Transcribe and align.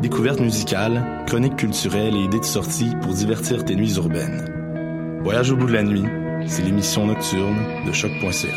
Découvertes 0.00 0.40
musicales, 0.40 1.24
chroniques 1.26 1.56
culturelles 1.56 2.14
et 2.14 2.24
idées 2.24 2.40
de 2.40 2.44
sortie 2.44 2.90
pour 3.00 3.14
divertir 3.14 3.64
tes 3.64 3.74
nuits 3.74 3.96
urbaines. 3.96 5.20
Voyage 5.22 5.50
au 5.50 5.56
bout 5.56 5.66
de 5.66 5.72
la 5.72 5.82
nuit, 5.82 6.04
c'est 6.46 6.62
l'émission 6.62 7.06
nocturne 7.06 7.56
de 7.86 7.92
choc.ca. 7.92 8.48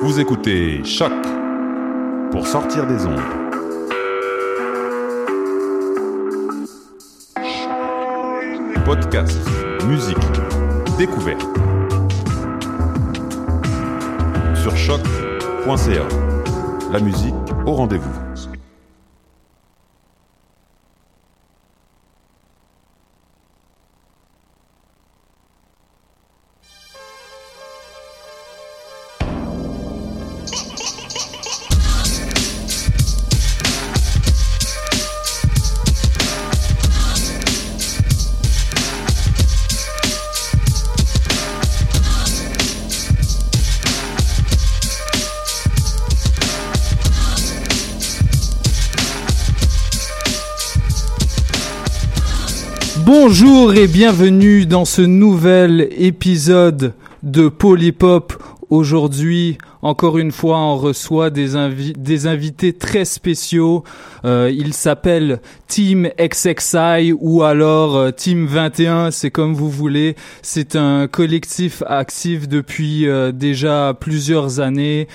Vous 0.00 0.20
écoutez 0.20 0.84
Choc 0.84 1.12
pour 2.30 2.46
sortir 2.46 2.86
des 2.86 3.04
ondes. 3.04 3.20
Podcast, 8.84 9.38
musique, 9.86 10.16
découverte. 10.98 11.46
Sur 14.54 14.76
choc.ca. 14.76 15.19
La 16.92 17.00
musique 17.00 17.34
au 17.66 17.72
rendez-vous. 17.72 18.19
Bonjour 53.32 53.74
et 53.74 53.86
bienvenue 53.86 54.66
dans 54.66 54.84
ce 54.84 55.02
nouvel 55.02 55.88
épisode 55.96 56.94
de 57.22 57.46
Polypop. 57.48 58.32
Aujourd'hui, 58.70 59.56
encore 59.82 60.18
une 60.18 60.32
fois, 60.32 60.58
on 60.58 60.76
reçoit 60.76 61.30
des, 61.30 61.54
invi- 61.54 61.92
des 61.96 62.26
invités 62.26 62.72
très 62.72 63.04
spéciaux. 63.04 63.84
Euh, 64.24 64.50
ils 64.52 64.74
s'appellent 64.74 65.40
Team 65.68 66.08
XXI 66.18 67.12
ou 67.20 67.44
alors 67.44 67.96
euh, 67.96 68.10
Team 68.10 68.46
21, 68.46 69.12
c'est 69.12 69.30
comme 69.30 69.54
vous 69.54 69.70
voulez. 69.70 70.16
C'est 70.42 70.74
un 70.74 71.06
collectif 71.06 71.84
actif 71.86 72.48
depuis 72.48 73.06
euh, 73.06 73.30
déjà 73.30 73.94
plusieurs 73.98 74.58
années. 74.58 75.06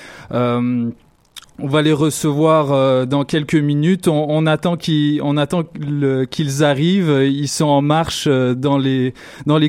On 1.58 1.68
va 1.68 1.82
les 1.82 1.94
recevoir 1.94 2.74
euh, 2.74 3.06
dans 3.06 3.24
quelques 3.24 3.56
minutes. 3.56 4.10
On, 4.10 4.26
on 4.28 4.46
attend 4.46 4.76
qu'ils, 4.76 5.22
on 5.22 5.38
attend 5.38 5.64
qu'ils 6.30 6.64
arrivent. 6.66 7.24
Ils 7.26 7.48
sont 7.48 7.68
en 7.68 7.82
marche 7.82 8.26
euh, 8.28 8.54
dans 8.56 8.78
les 8.78 9.14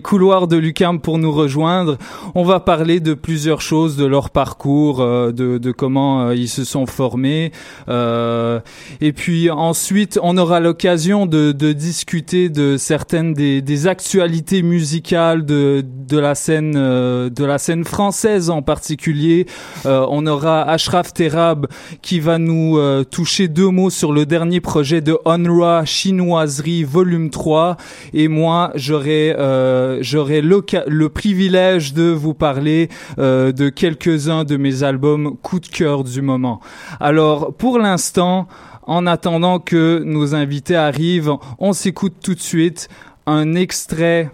couloirs 0.02 0.48
de 0.48 0.56
l'UCAM 0.56 0.98
pour 1.00 1.18
nous 1.18 1.30
rejoindre. 1.30 1.96
On 2.34 2.42
va 2.42 2.58
parler 2.58 2.98
de 2.98 3.14
plusieurs 3.14 3.60
choses, 3.60 3.96
de 3.96 4.04
leur 4.04 4.30
parcours, 4.30 5.00
euh, 5.00 5.30
de, 5.30 5.70
comment 5.70 6.32
ils 6.32 6.48
se 6.48 6.64
sont 6.64 6.86
formés. 6.86 7.52
Et 7.88 9.12
puis 9.12 9.50
ensuite, 9.50 10.18
on 10.22 10.36
aura 10.38 10.58
l'occasion 10.58 11.26
de, 11.26 11.52
discuter 11.52 12.48
de 12.48 12.76
certaines 12.78 13.32
des, 13.32 13.86
actualités 13.86 14.62
musicales 14.62 15.44
de 15.44 15.84
la 16.10 16.34
scène 16.34 16.72
de 16.72 17.44
la 17.44 17.58
scène 17.58 17.84
française 17.84 18.50
en 18.50 18.62
particulier. 18.62 19.46
On 19.84 20.26
aura 20.26 20.62
Ashraf 20.62 21.14
Terab 21.14 21.68
qui 22.02 22.20
va 22.20 22.38
nous 22.38 22.78
euh, 22.78 23.04
toucher 23.04 23.48
deux 23.48 23.68
mots 23.68 23.90
sur 23.90 24.12
le 24.12 24.26
dernier 24.26 24.60
projet 24.60 25.00
de 25.00 25.18
Onra 25.24 25.84
Chinoiserie 25.84 26.84
volume 26.84 27.30
3 27.30 27.76
et 28.12 28.28
moi 28.28 28.72
j'aurai 28.74 29.34
euh, 29.38 29.98
j'aurai 30.02 30.40
le 30.40 31.08
privilège 31.08 31.94
de 31.94 32.10
vous 32.10 32.34
parler 32.34 32.88
euh, 33.18 33.52
de 33.52 33.68
quelques-uns 33.68 34.44
de 34.44 34.56
mes 34.56 34.82
albums 34.82 35.36
coup 35.42 35.60
de 35.60 35.66
cœur 35.66 36.04
du 36.04 36.22
moment. 36.22 36.60
Alors 37.00 37.54
pour 37.54 37.78
l'instant 37.78 38.48
en 38.82 39.06
attendant 39.06 39.58
que 39.58 40.02
nos 40.04 40.34
invités 40.34 40.76
arrivent, 40.76 41.32
on 41.58 41.72
s'écoute 41.72 42.14
tout 42.22 42.34
de 42.34 42.40
suite 42.40 42.88
un 43.26 43.54
extrait 43.54 44.30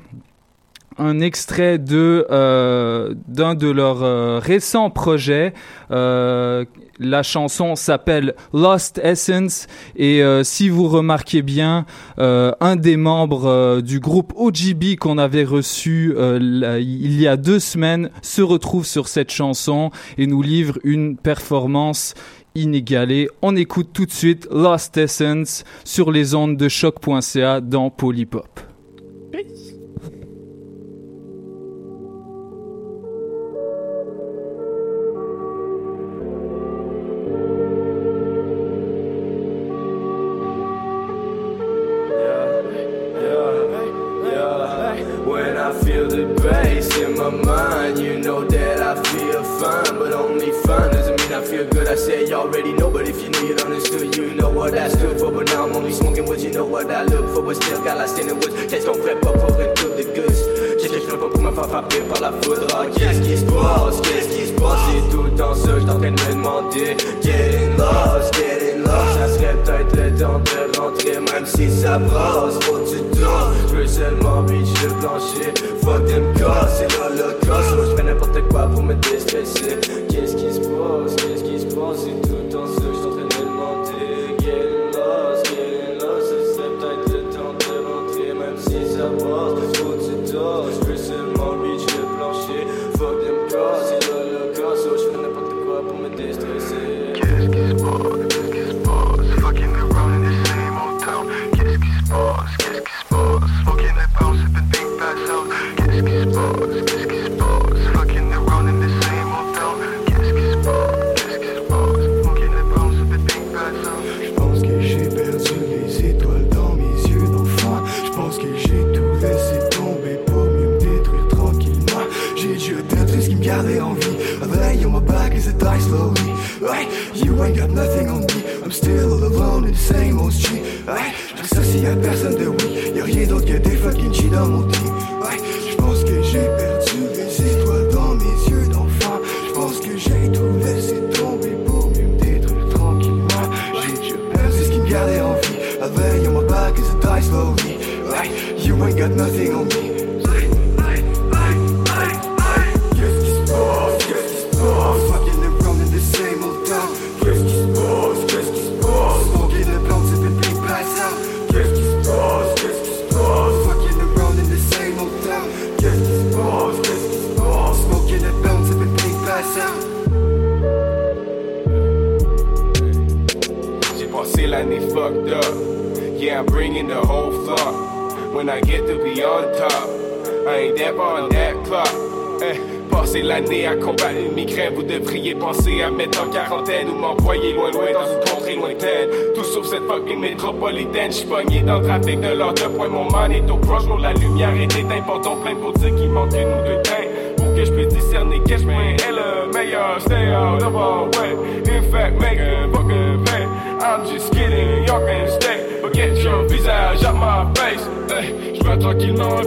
un 0.99 1.21
extrait 1.21 1.79
de 1.79 2.27
euh, 2.31 3.15
d'un 3.29 3.55
de 3.55 3.69
leurs 3.69 4.03
euh, 4.03 4.39
récents 4.39 4.91
projets. 4.91 5.53
Euh, 5.91 6.65
la 6.99 7.23
chanson 7.23 7.75
s'appelle 7.75 8.35
Lost 8.53 9.01
Essence 9.03 9.67
et 9.97 10.23
euh, 10.23 10.45
si 10.45 10.69
vous 10.69 10.89
remarquez 10.89 11.43
bien, 11.43 11.85
euh, 12.19 12.53
un 12.61 12.77
des 12.77 12.97
membres 12.97 13.81
du 13.81 13.99
groupe 13.99 14.33
OGB 14.37 14.97
qu'on 14.99 15.19
avait 15.19 15.45
reçu 15.45 16.15
il 16.19 17.21
y 17.21 17.27
a 17.27 17.37
deux 17.37 17.59
semaines 17.59 18.11
se 18.23 18.43
retrouve 18.43 18.87
sur 18.87 19.09
cette 19.09 19.31
chanson 19.31 19.91
et 20.19 20.27
nous 20.27 20.43
livre 20.43 20.79
une 20.85 21.17
performance 21.17 22.15
inégalée. 22.55 23.29
On 23.41 23.57
écoute 23.57 23.89
tout 23.93 24.07
de 24.07 24.13
suite 24.13 24.47
Lost 24.51 24.97
Essence 24.97 25.65
sur 25.85 26.13
les 26.13 26.35
ondes 26.35 26.57
de 26.57 26.69
choc.ca 26.69 27.61
dans 27.61 27.91
Polypop. 27.91 28.72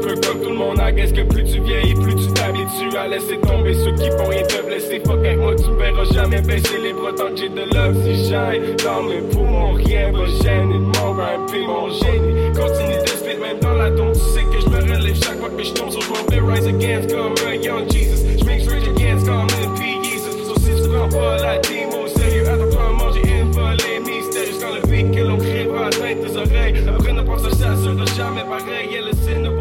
Peu 0.06 0.13
comme 0.22 0.40
tout 0.42 0.50
le 0.50 0.56
monde. 0.56 0.78
I 0.80 0.92
guess 0.94 1.12
que 1.12 1.22
plus 1.22 1.44
tu 1.44 1.60
vieillis, 1.62 1.96
plus 1.96 2.16
tu 2.16 2.31
t'habitues 2.34 2.96
à 2.98 3.07
laisser 3.07 3.38
tomber 3.42 3.74
ceux 3.74 3.94
qui 3.94 4.10
font 4.12 4.30
rien 4.30 4.44
te 4.44 4.62
blesser. 4.66 5.02
Fuck 5.06 5.19
avec 5.19 5.40
moi, 5.40 5.56
tu 5.56 5.72
verras 5.78 6.06
jamais 6.13 6.42
baisser 6.42 6.78
les 6.78 6.94
bras 6.94 7.12
tant 7.18 7.30
que 7.30 7.38
j'ai 7.38 7.50
de 7.50 7.66
l'oxygène. 7.74 8.75
Dans 8.84 9.04
mes 9.04 9.22
poumons, 9.31 9.74
rien 9.74 10.12
va 10.12 10.25
gêner. 10.25 10.80
Mon 10.80 11.13
rap 11.13 11.50
et 11.54 11.66
mon 11.66 11.90
génie. 11.90 12.54
Continue 12.54 13.02
de 13.02 13.07
spit 13.07 13.38
même 13.42 13.60
dans 13.62 13.74
la 13.74 13.90
tombe. 13.92 14.13
Tu 14.13 14.19
sais 14.19 14.44
que 14.44 14.62
je 14.62 14.69
me 14.69 14.80
relève 14.81 15.16
chaque 15.16 15.40
fois 15.40 15.50
que 15.50 15.63
je 15.63 15.74
tombe. 15.74 15.92
So 15.92 16.00
je 16.02 16.36
vais 16.36 16.42
rise 16.42 16.68
against 16.68 17.10
comme 17.12 17.34
un 17.48 17.56
young 17.56 17.92
Jesus. 17.92 18.22
Je 18.40 18.46
make 18.46 18.62
rich 18.69 18.88
against 18.88 19.25
comme 19.25 19.48
un 19.48 19.69
P. 19.75 19.81
Jesus. 20.04 20.46
So 20.48 20.54
si 20.60 20.81
tu 20.81 20.90
prends 20.90 21.10
pas 21.10 21.38
la 21.42 21.57
team 21.60 21.90
au 21.90 22.07
sérieux, 22.07 22.48
attends-toi 22.48 22.81
à 22.90 22.94
manger 22.94 23.22
une 23.42 23.52
volée 23.52 24.00
mystère. 24.06 24.46
Jusqu'à 24.46 24.68
le 24.69 24.81
que 25.12 25.22
l'on 25.22 25.38
crée 25.38 25.66
va 25.66 25.88
atteindre 25.88 26.22
tes 26.22 26.38
oreilles. 26.38 26.75
Après 26.88 27.13
ne 27.13 27.22
pas 27.22 27.38
ça, 27.40 27.50
ça 27.50 27.75
sera 27.75 28.06
jamais 28.16 28.44
pareil. 28.44 28.86
Yeah, 28.92 29.02
listen 29.02 29.44
to 29.44 29.55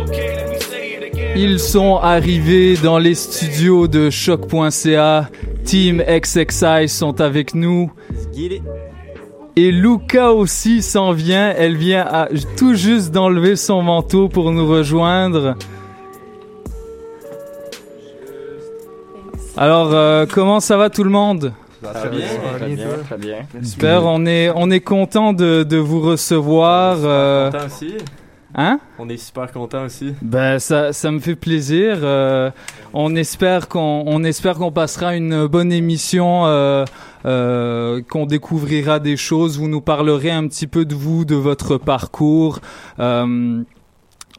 Ils 1.36 1.58
sont 1.58 1.96
arrivés 1.96 2.76
dans 2.76 2.98
les 2.98 3.14
studios 3.14 3.88
de 3.88 4.10
choc.ca. 4.10 5.28
Team 5.64 6.02
XXI 6.06 6.88
sont 6.88 7.20
avec 7.20 7.54
nous. 7.54 7.90
Et 9.56 9.70
Luca 9.72 10.32
aussi 10.32 10.82
s'en 10.82 11.12
vient. 11.12 11.52
Elle 11.56 11.76
vient 11.76 12.02
à- 12.06 12.28
tout 12.56 12.74
juste 12.74 13.10
d'enlever 13.12 13.56
son 13.56 13.82
manteau 13.82 14.28
pour 14.28 14.50
nous 14.52 14.66
rejoindre. 14.66 15.56
Alors, 19.56 19.90
euh, 19.94 20.26
comment 20.32 20.58
ça 20.60 20.76
va 20.76 20.90
tout 20.90 21.04
le 21.04 21.10
monde? 21.10 21.52
Très 21.82 22.08
bien, 22.08 22.26
très 22.56 22.68
bien, 22.68 22.86
très 23.04 23.18
bien. 23.18 23.36
Super, 23.62 24.04
on 24.06 24.24
est, 24.26 24.50
on 24.54 24.70
est 24.70 24.80
content 24.80 25.32
de, 25.32 25.62
de 25.64 25.76
vous 25.76 26.00
recevoir. 26.00 26.96
euh, 27.04 27.50
Content 27.50 27.66
aussi. 27.66 27.94
Hein? 28.54 28.78
On 28.98 29.08
est 29.08 29.16
super 29.16 29.50
content 29.50 29.84
aussi. 29.84 30.14
Ben 30.22 30.58
ça, 30.58 30.92
ça 30.92 31.10
me 31.10 31.18
fait 31.18 31.34
plaisir. 31.34 31.98
Euh, 32.02 32.50
on 32.92 33.16
espère 33.16 33.68
qu'on, 33.68 34.04
on 34.06 34.22
espère 34.22 34.54
qu'on 34.54 34.70
passera 34.70 35.16
une 35.16 35.46
bonne 35.46 35.72
émission, 35.72 36.46
euh, 36.46 36.84
euh, 37.26 38.00
qu'on 38.08 38.26
découvrira 38.26 39.00
des 39.00 39.16
choses. 39.16 39.58
Vous 39.58 39.68
nous 39.68 39.80
parlerez 39.80 40.30
un 40.30 40.46
petit 40.46 40.68
peu 40.68 40.84
de 40.84 40.94
vous, 40.94 41.24
de 41.24 41.34
votre 41.34 41.78
parcours. 41.78 42.60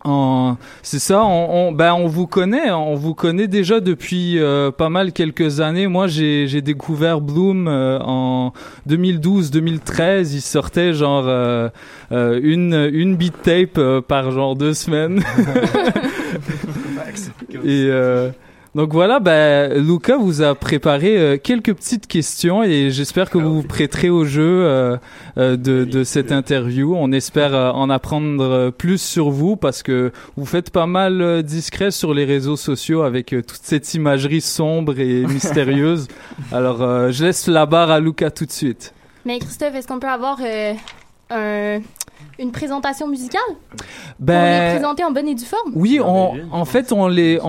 En- 0.05 0.57
c'est 0.83 0.99
ça, 0.99 1.23
on, 1.25 1.69
on, 1.69 1.71
ben 1.71 1.93
on 1.93 2.05
vous 2.05 2.27
connaît, 2.27 2.69
on 2.71 2.93
vous 2.93 3.15
connaît 3.15 3.47
déjà 3.47 3.79
depuis 3.79 4.37
euh, 4.39 4.69
pas 4.71 4.89
mal 4.89 5.11
quelques 5.11 5.59
années. 5.61 5.87
Moi, 5.87 6.05
j'ai 6.07 6.47
j'ai 6.47 6.61
découvert 6.61 7.21
Bloom 7.21 7.67
euh, 7.67 7.97
en 8.01 8.53
2012-2013. 8.87 10.33
Il 10.35 10.41
sortait 10.41 10.93
genre 10.93 11.25
euh, 11.27 11.69
euh, 12.11 12.39
une 12.43 12.89
une 12.93 13.15
beat 13.15 13.41
tape 13.41 13.77
euh, 13.79 13.99
par 14.01 14.29
genre 14.31 14.55
deux 14.55 14.75
semaines. 14.75 15.23
et 17.63 17.87
euh, 17.89 18.29
donc 18.75 18.91
voilà, 18.91 19.19
ben 19.21 19.73
Luca 19.81 20.17
vous 20.17 20.41
a 20.41 20.53
préparé 20.53 21.17
euh, 21.17 21.37
quelques 21.41 21.73
petites 21.73 22.07
questions 22.07 22.61
et 22.61 22.91
j'espère 22.91 23.29
que 23.29 23.37
vous 23.37 23.55
vous 23.61 23.63
prêterez 23.67 24.09
au 24.09 24.25
jeu 24.25 24.43
euh, 24.65 24.97
euh, 25.37 25.55
de, 25.55 25.85
de 25.85 26.03
cette 26.03 26.31
interview. 26.33 26.93
On 26.95 27.11
espère 27.13 27.55
euh, 27.55 27.71
en 27.71 27.89
apprendre 27.89 28.43
euh, 28.43 28.71
plus 28.71 29.01
sur 29.01 29.29
vous 29.29 29.55
parce 29.55 29.81
que 29.81 30.11
vous 30.35 30.45
faites 30.45 30.71
pas 30.71 30.87
mal 30.87 31.21
euh, 31.21 31.41
discret 31.41 31.89
sur 31.91 32.13
les 32.13 32.25
réseaux 32.25 32.57
sociaux 32.57 33.03
avec 33.03 33.31
euh, 33.33 33.41
toute 33.41 33.61
cette 33.63 33.93
imagerie 33.93 34.41
sombre 34.41 34.99
et 34.99 35.25
mystérieuse. 35.25 36.07
Alors 36.51 36.81
euh, 36.81 37.11
je 37.11 37.23
laisse 37.25 37.47
la 37.47 37.65
barre 37.65 37.91
à 37.91 37.99
Luca 38.01 38.29
tout 38.29 38.45
de 38.45 38.51
suite. 38.51 38.93
Mais 39.25 39.39
Christophe, 39.39 39.73
est-ce 39.75 39.87
qu'on 39.87 39.99
peut 39.99 40.07
avoir 40.07 40.37
euh, 40.43 40.73
un- 41.31 41.79
une 42.37 42.51
présentation 42.51 43.07
musicale 43.07 43.39
pour 43.47 43.77
les 43.79 44.25
Ben 44.25 44.71
présenter 44.75 45.03
en 45.03 45.11
bonne 45.11 45.27
et 45.27 45.35
due 45.35 45.45
forme? 45.45 45.71
oui, 45.75 45.99
on, 46.03 46.33
en 46.51 46.65
fait 46.65 46.91
on 46.91 47.07
les 47.07 47.39
on, 47.41 47.47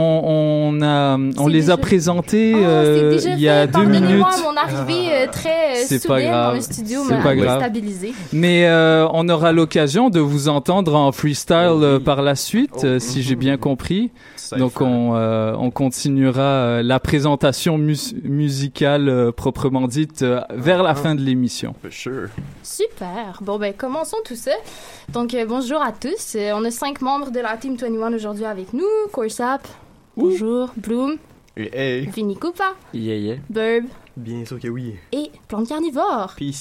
on 0.79 0.83
a 0.83 1.19
on 1.39 1.47
les 1.49 1.71
a 1.71 1.77
présentés 1.77 2.53
Ah, 2.55 2.59
euh, 2.69 3.19
il 3.25 3.41
y 3.41 3.49
a 3.49 3.67
fait. 3.67 3.73
deux 3.73 3.85
minutes. 3.85 4.21
Pardonnez-moi 4.21 4.31
mon 4.45 4.57
arrivée 4.57 5.09
euh, 5.13 5.27
très 5.31 5.73
euh, 5.73 5.83
C'est 5.87 6.07
pas 6.07 6.15
soudaine 6.17 6.31
grave. 6.31 6.49
dans 6.51 6.55
le 6.55 6.61
studio 6.61 7.01
C'est 7.09 7.17
m'a 7.17 7.23
pas 7.23 7.35
grave. 7.37 7.59
déstabilisé. 7.59 8.15
Mais 8.33 8.67
euh, 8.67 9.09
on 9.13 9.29
aura 9.29 9.53
l'occasion 9.53 10.09
de 10.11 10.21
vous 10.21 10.49
entendre 10.49 10.95
en 10.95 11.11
freestyle 11.13 11.57
euh, 11.83 11.99
par 11.99 12.23
la 12.23 12.35
suite, 12.37 12.85
euh, 12.85 12.99
si 12.99 13.23
j'ai 13.23 13.37
bien 13.37 13.57
compris. 13.57 14.11
Donc 14.59 14.81
on, 14.81 15.15
euh, 15.15 15.55
on 15.59 15.71
continuera 15.71 16.43
euh, 16.43 16.83
la 16.83 17.01
présentation 17.01 17.79
mus- 17.79 18.15
musicale 18.23 19.09
euh, 19.09 19.33
proprement 19.33 19.89
dite 19.89 20.23
euh, 20.23 20.41
vers 20.51 20.83
la 20.83 20.95
fin 20.95 21.15
de 21.15 21.21
l'émission. 21.21 21.75
Super. 22.63 23.39
Bon, 23.43 23.59
ben, 23.59 23.73
commençons 23.75 24.17
tout 24.25 24.37
ça. 24.37 24.53
Donc, 25.13 25.35
euh, 25.35 25.45
bonjour 25.47 25.81
à 25.83 25.93
tous. 25.93 26.35
Euh, 26.37 26.53
on 26.55 26.65
a 26.65 26.71
cinq 26.71 27.01
membres 27.01 27.31
de 27.31 27.41
la 27.41 27.57
Team 27.57 27.77
21 27.77 28.13
aujourd'hui 28.15 28.45
avec 28.45 28.73
nous. 28.73 28.85
Corsap, 29.13 29.67
Bonjour, 30.17 30.71
Bloom, 30.77 31.17
Hey. 31.57 32.07
Vinny 32.07 32.37
Koopa, 32.37 32.75
Yeah, 32.93 33.17
yeah. 33.17 33.37
Burb 33.51 33.85
Bien 34.17 34.45
sûr 34.47 34.59
que 34.61 34.69
oui. 34.69 34.95
et 35.13 35.31
Plante 35.49 35.69
Carnivore. 35.69 36.33
Puis. 36.37 36.55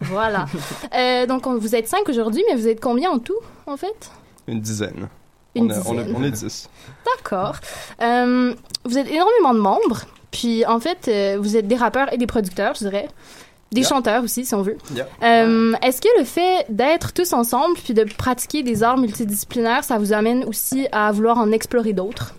Voilà. 0.00 0.46
Euh, 0.94 1.26
donc, 1.26 1.46
on- 1.46 1.56
vous 1.56 1.74
êtes 1.74 1.88
cinq 1.88 2.08
aujourd'hui, 2.08 2.42
mais 2.48 2.56
vous 2.56 2.68
êtes 2.68 2.80
combien 2.80 3.10
en 3.10 3.18
tout, 3.18 3.38
en 3.66 3.76
fait? 3.76 4.10
Une 4.46 4.60
dizaine. 4.60 5.08
Une 5.54 5.70
on, 5.70 5.74
a- 5.74 5.82
on 5.86 5.98
a- 5.98 6.04
on 6.16 6.22
est 6.24 6.30
dix. 6.30 6.68
D'accord. 7.16 7.56
Euh, 8.00 8.54
vous 8.84 8.98
êtes 8.98 9.08
énormément 9.10 9.52
de 9.54 9.58
membres, 9.60 10.02
puis 10.30 10.64
en 10.66 10.80
fait, 10.80 11.08
euh, 11.08 11.36
vous 11.40 11.56
êtes 11.56 11.66
des 11.68 11.76
rappeurs 11.76 12.12
et 12.12 12.16
des 12.16 12.26
producteurs, 12.26 12.74
je 12.74 12.80
dirais. 12.88 13.08
Des 13.70 13.80
Yeah. 13.80 13.88
chanteurs 13.88 14.22
aussi, 14.22 14.44
si 14.44 14.54
on 14.54 14.60
veut. 14.62 14.76
Yeah. 14.94 15.06
Euh, 15.22 15.72
Est-ce 15.82 16.00
que 16.02 16.08
le 16.18 16.24
fait 16.26 16.66
d'être 16.68 17.12
tous 17.14 17.32
ensemble 17.32 17.74
puis 17.82 17.94
de 17.94 18.04
pratiquer 18.04 18.62
des 18.62 18.82
arts 18.82 18.98
multidisciplinaires, 18.98 19.82
ça 19.84 19.96
vous 19.98 20.12
amène 20.12 20.44
aussi 20.44 20.88
à 20.92 21.10
vouloir 21.10 21.38
en 21.38 21.50
explorer 21.52 21.94
d'autres? 21.94 22.34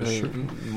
Euh, 0.00 0.04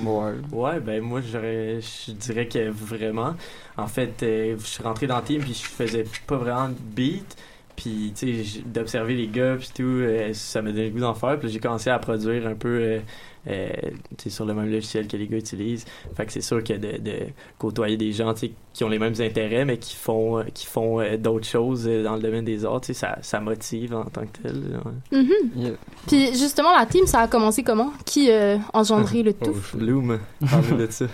ouais. 0.05 0.33
ouais, 0.51 0.79
ben 0.79 1.01
moi 1.01 1.21
je 1.21 1.79
dirais 2.11 2.47
que 2.47 2.69
vraiment. 2.69 3.33
En 3.77 3.87
fait, 3.87 4.21
euh, 4.21 4.55
je 4.59 4.65
suis 4.65 4.83
rentré 4.83 5.07
dans 5.07 5.17
le 5.17 5.23
team 5.23 5.41
puis 5.41 5.53
je 5.53 5.65
faisais 5.67 6.05
pas 6.27 6.35
vraiment 6.37 6.67
de 6.69 6.75
beat. 6.79 7.35
Puis, 7.75 8.13
tu 8.15 8.27
sais, 8.33 8.43
j- 8.43 8.63
d'observer 8.65 9.15
les 9.15 9.27
gars 9.27 9.55
puis 9.57 9.69
tout, 9.75 9.83
euh, 9.83 10.29
ça 10.33 10.61
m'a 10.61 10.69
donné 10.71 10.85
le 10.85 10.91
goût 10.91 10.99
d'en 10.99 11.13
faire. 11.15 11.39
Puis 11.39 11.49
j'ai 11.49 11.59
commencé 11.59 11.89
à 11.89 11.97
produire 11.99 12.45
un 12.47 12.53
peu, 12.53 12.69
euh, 12.69 12.99
euh, 13.47 13.69
tu 14.17 14.25
sais, 14.25 14.29
sur 14.29 14.45
le 14.45 14.53
même 14.53 14.71
logiciel 14.71 15.07
que 15.07 15.17
les 15.17 15.27
gars 15.27 15.37
utilisent. 15.37 15.85
Fait 16.15 16.25
que 16.25 16.31
c'est 16.31 16.41
sûr 16.41 16.63
que 16.63 16.73
de, 16.73 16.97
de 16.99 17.13
côtoyer 17.57 17.97
des 17.97 18.11
gens, 18.11 18.33
tu 18.35 18.41
sais, 18.47 18.51
qui 18.73 18.83
ont 18.83 18.89
les 18.89 18.99
mêmes 18.99 19.15
intérêts, 19.19 19.65
mais 19.65 19.77
qui 19.77 19.95
font, 19.95 20.43
qui 20.53 20.67
font 20.67 20.99
euh, 21.01 21.17
d'autres 21.17 21.47
choses 21.47 21.85
euh, 21.87 22.03
dans 22.03 22.15
le 22.15 22.21
domaine 22.21 22.45
des 22.45 22.63
arts, 22.63 22.81
tu 22.81 22.87
sais, 22.87 22.93
ça, 22.93 23.17
ça 23.21 23.39
motive 23.39 23.95
en 23.95 24.05
tant 24.05 24.21
que 24.27 24.39
tel. 24.43 24.79
ouais. 25.11 25.19
Mhm. 25.19 25.75
Puis 26.07 26.27
justement, 26.33 26.77
la 26.77 26.85
team, 26.85 27.05
ça 27.07 27.21
a 27.21 27.27
commencé 27.27 27.63
comment? 27.63 27.91
Qui 28.05 28.31
a 28.31 28.59
engendré 28.73 29.23
le 29.23 29.33
tout? 29.33 29.55
Bloom, 29.73 30.19
parle 30.49 30.77
de 30.77 30.87
ça. 30.91 31.05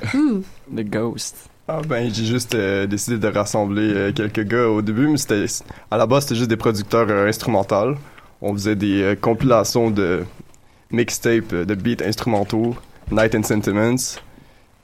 The 0.76 0.82
Ghost. 0.84 1.50
Ah 1.72 1.82
ben 1.88 2.12
j'ai 2.12 2.26
juste 2.26 2.56
euh, 2.56 2.88
décidé 2.88 3.20
de 3.20 3.28
rassembler 3.28 3.94
euh, 3.94 4.12
quelques 4.12 4.44
gars 4.44 4.68
au 4.68 4.82
début, 4.82 5.08
mais 5.08 5.18
c'était 5.18 5.46
à 5.92 5.98
la 5.98 6.08
base 6.08 6.24
c'était 6.24 6.34
juste 6.34 6.50
des 6.50 6.58
producteurs 6.58 7.06
euh, 7.12 7.28
instrumentaux. 7.28 7.94
On 8.42 8.54
faisait 8.54 8.76
des 8.76 9.04
euh, 9.04 9.16
compilations 9.16 9.92
de 9.92 10.24
mixtapes 10.90 11.54
de 11.54 11.76
beats 11.76 12.04
instrumentaux, 12.04 12.76
Night 13.12 13.36
and 13.36 13.44
Sentiments. 13.44 14.18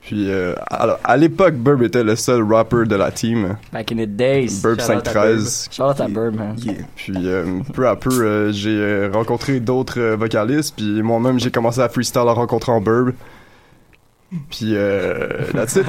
Puis 0.01 0.29
euh, 0.29 0.53
alors 0.69 0.99
à 1.03 1.17
l'époque 1.17 1.55
Burb 1.55 1.81
était 1.81 2.03
le 2.03 2.15
seul 2.15 2.43
rapper 2.43 2.83
de 2.85 2.95
la 2.95 3.09
team. 3.09 3.57
Back 3.73 3.91
in 3.91 3.95
the 3.95 4.07
days. 4.07 4.61
Burb 4.61 4.79
Shout 4.79 4.91
out 4.91 5.07
à 5.07 5.11
513. 5.11 5.69
Shout 5.71 5.81
out 5.81 5.99
à 6.01 6.07
Burb, 6.07 6.35
man. 6.35 6.55
Puis 6.95 7.15
euh, 7.17 7.61
peu 7.73 7.87
à 7.87 7.95
peu, 7.95 8.51
j'ai 8.51 9.09
rencontré 9.11 9.59
d'autres 9.59 10.13
vocalistes, 10.13 10.75
puis 10.77 11.01
moi-même 11.01 11.39
j'ai 11.39 11.49
commencé 11.49 11.79
à 11.79 11.89
freestyle 11.89 12.21
en 12.21 12.35
rencontrant 12.35 12.79
Burb. 12.79 13.15
Puis 14.49 14.71
euh, 14.75 15.27
that's 15.53 15.75
it. 15.75 15.85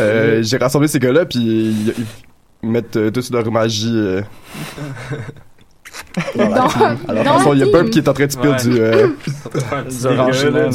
Euh, 0.00 0.42
j'ai 0.42 0.56
rassemblé 0.56 0.88
ces 0.88 0.98
gars-là, 0.98 1.24
puis 1.26 1.40
ils, 1.40 1.94
ils 2.62 2.68
mettent 2.68 2.96
euh, 2.96 3.10
tous 3.10 3.30
leur 3.32 3.50
magie. 3.50 3.90
euh, 3.92 4.22
dans 6.36 6.48
la 6.48 6.56
Dans- 6.58 6.68
team. 6.68 6.80
Alors, 7.08 7.24
dans 7.24 7.32
façon, 7.38 7.52
il 7.54 7.58
y 7.58 7.62
a 7.62 7.66
team. 7.66 7.90
qui 7.90 7.98
est 7.98 8.08
en 8.08 8.12
train 8.14 8.26
de 8.26 8.30
spiller 8.32 8.48
Ouais. 8.52 8.62
du, 8.62 8.80
euh, 8.80 9.08
petit 9.84 9.98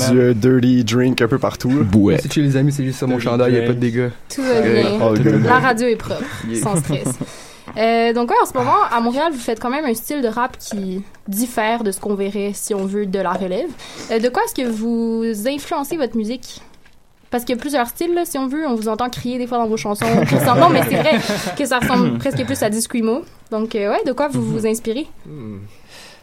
du, 0.05 0.11
du, 0.11 0.19
euh, 0.19 0.33
dirty 0.33 0.83
drink 0.83 1.21
un 1.21 1.27
peu 1.27 1.39
partout. 1.39 1.85
Ouais. 1.95 2.19
Si 2.19 2.29
tu 2.29 2.41
les 2.41 2.55
amis, 2.57 2.71
c'est 2.71 2.83
juste 2.83 2.97
sur 2.99 3.07
mon 3.07 3.17
chandail, 3.19 3.53
il 3.53 3.59
a 3.63 3.67
pas 3.67 3.73
de 3.73 3.79
dégâts. 3.79 4.09
Tout 4.33 4.41
va 4.43 4.61
bien. 4.61 4.99
Good. 5.23 5.43
La 5.43 5.59
radio 5.59 5.87
est 5.87 5.95
propre, 5.95 6.23
sans 6.61 6.75
stress. 6.75 7.07
Euh, 7.77 8.13
donc, 8.13 8.29
ouais, 8.31 8.37
en 8.41 8.45
ce 8.45 8.53
moment, 8.53 8.77
à 8.91 8.99
Montréal, 9.01 9.31
vous 9.31 9.39
faites 9.39 9.59
quand 9.59 9.69
même 9.69 9.85
un 9.85 9.93
style 9.93 10.21
de 10.21 10.27
rap 10.27 10.57
qui 10.57 11.03
diffère 11.27 11.83
de 11.83 11.91
ce 11.91 11.99
qu'on 11.99 12.15
verrait, 12.15 12.51
si 12.53 12.73
on 12.73 12.85
veut, 12.85 13.05
de 13.05 13.19
la 13.19 13.31
relève. 13.31 13.69
Euh, 14.11 14.19
de 14.19 14.29
quoi 14.29 14.43
est-ce 14.45 14.55
que 14.55 14.67
vous 14.67 15.23
influencez 15.47 15.97
votre 15.97 16.15
musique? 16.15 16.61
Parce 17.29 17.43
qu'il 17.43 17.55
y 17.55 17.57
a 17.57 17.61
plusieurs 17.61 17.87
styles, 17.87 18.13
là, 18.13 18.23
si 18.25 18.37
on 18.37 18.47
veut. 18.47 18.65
On 18.67 18.75
vous 18.75 18.87
entend 18.87 19.09
crier 19.09 19.37
des 19.37 19.47
fois 19.47 19.57
dans 19.57 19.67
vos 19.67 19.75
chansons. 19.77 20.05
non, 20.05 20.69
mais 20.69 20.81
c'est 20.89 20.95
vrai 20.95 21.19
que 21.57 21.65
ça 21.65 21.79
ressemble 21.79 22.17
presque 22.19 22.45
plus 22.45 22.63
à 22.63 22.69
du 22.69 22.79
screamo. 22.79 23.23
Donc, 23.51 23.75
euh, 23.75 23.91
ouais, 23.91 24.03
de 24.05 24.13
quoi 24.13 24.29
vous 24.29 24.41
vous 24.41 24.65
inspirez? 24.65 25.07
Hmm. 25.25 25.57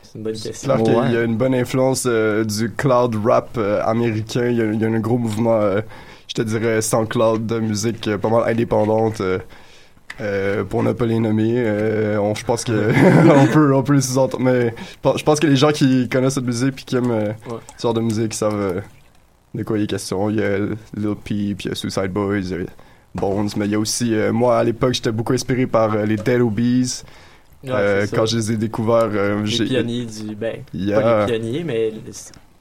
C'est 0.02 0.18
une 0.18 0.24
bonne 0.24 0.34
C'est 0.34 0.48
question. 0.48 0.76
clair 0.82 1.02
qu'il 1.04 1.12
y 1.12 1.16
a 1.18 1.22
une 1.24 1.36
bonne 1.36 1.54
influence 1.54 2.04
euh, 2.06 2.44
du 2.44 2.70
cloud 2.70 3.16
rap 3.24 3.50
euh, 3.58 3.82
américain. 3.84 4.46
Il 4.46 4.56
y, 4.56 4.62
a, 4.62 4.64
il 4.64 4.80
y 4.80 4.84
a 4.84 4.88
un 4.88 4.98
gros 5.00 5.18
mouvement, 5.18 5.56
euh, 5.60 5.80
je 6.28 6.34
te 6.34 6.42
dirais, 6.42 6.80
sans 6.80 7.04
cloud 7.04 7.44
de 7.46 7.58
musique 7.58 8.08
euh, 8.08 8.16
pas 8.16 8.30
mal 8.30 8.44
indépendante. 8.48 9.20
Euh, 10.20 10.62
pour 10.64 10.82
ne 10.82 10.92
pas 10.92 11.06
les 11.06 11.18
nommer, 11.18 11.54
euh, 11.56 12.18
on, 12.20 12.34
je 12.34 12.44
pense 12.44 12.64
que 12.64 12.72
on 13.36 13.46
peut, 13.52 13.74
on 13.74 13.82
peut 13.82 13.94
les 13.94 14.00
sous-entendre. 14.00 14.44
Mais 14.44 14.74
je 15.16 15.22
pense- 15.24 15.40
que 15.40 15.46
les 15.46 15.56
gens 15.56 15.72
qui 15.72 16.08
connaissent 16.08 16.34
cette 16.34 16.44
musique 16.44 16.74
puis 16.76 16.84
qui 16.84 16.96
aiment 16.96 17.10
euh, 17.10 17.28
Ouais. 17.50 17.58
ce 17.76 17.82
genre 17.82 17.94
de 17.94 18.00
musique 18.00 18.32
savent 18.34 18.82
de 19.54 19.62
quoi 19.62 19.78
il 19.78 19.84
est 19.84 19.86
question. 19.88 20.30
Il 20.30 20.36
y 20.36 20.42
a 20.42 20.58
Lil 20.58 21.14
Peep, 21.24 21.62
il 21.62 21.68
y 21.68 21.70
a 21.72 21.74
Suicide 21.74 22.10
Boys, 22.12 22.38
il 22.38 22.48
y 22.50 22.54
a 22.54 22.58
Bones, 23.14 23.48
mais 23.56 23.66
il 23.66 23.72
y 23.72 23.74
a 23.74 23.78
aussi, 23.78 24.12
moi 24.32 24.58
à 24.58 24.64
l'époque, 24.64 24.94
j'étais 24.94 25.12
beaucoup 25.12 25.32
inspiré 25.32 25.66
par 25.66 25.96
les 26.04 26.16
Dead 26.16 26.40
Obies. 26.40 27.02
Ouais, 27.62 28.04
c'est 28.06 28.14
quand 28.14 28.26
je 28.26 28.36
les 28.36 28.52
ai 28.52 28.56
découverts, 28.56 29.08
Les 29.08 29.64
pionniers 29.66 30.04
du. 30.04 30.34
Ben, 30.34 30.56
Yeah. 30.74 31.00
pas 31.00 31.26
les 31.26 31.32
pionniers, 31.38 31.64
mais. 31.64 31.92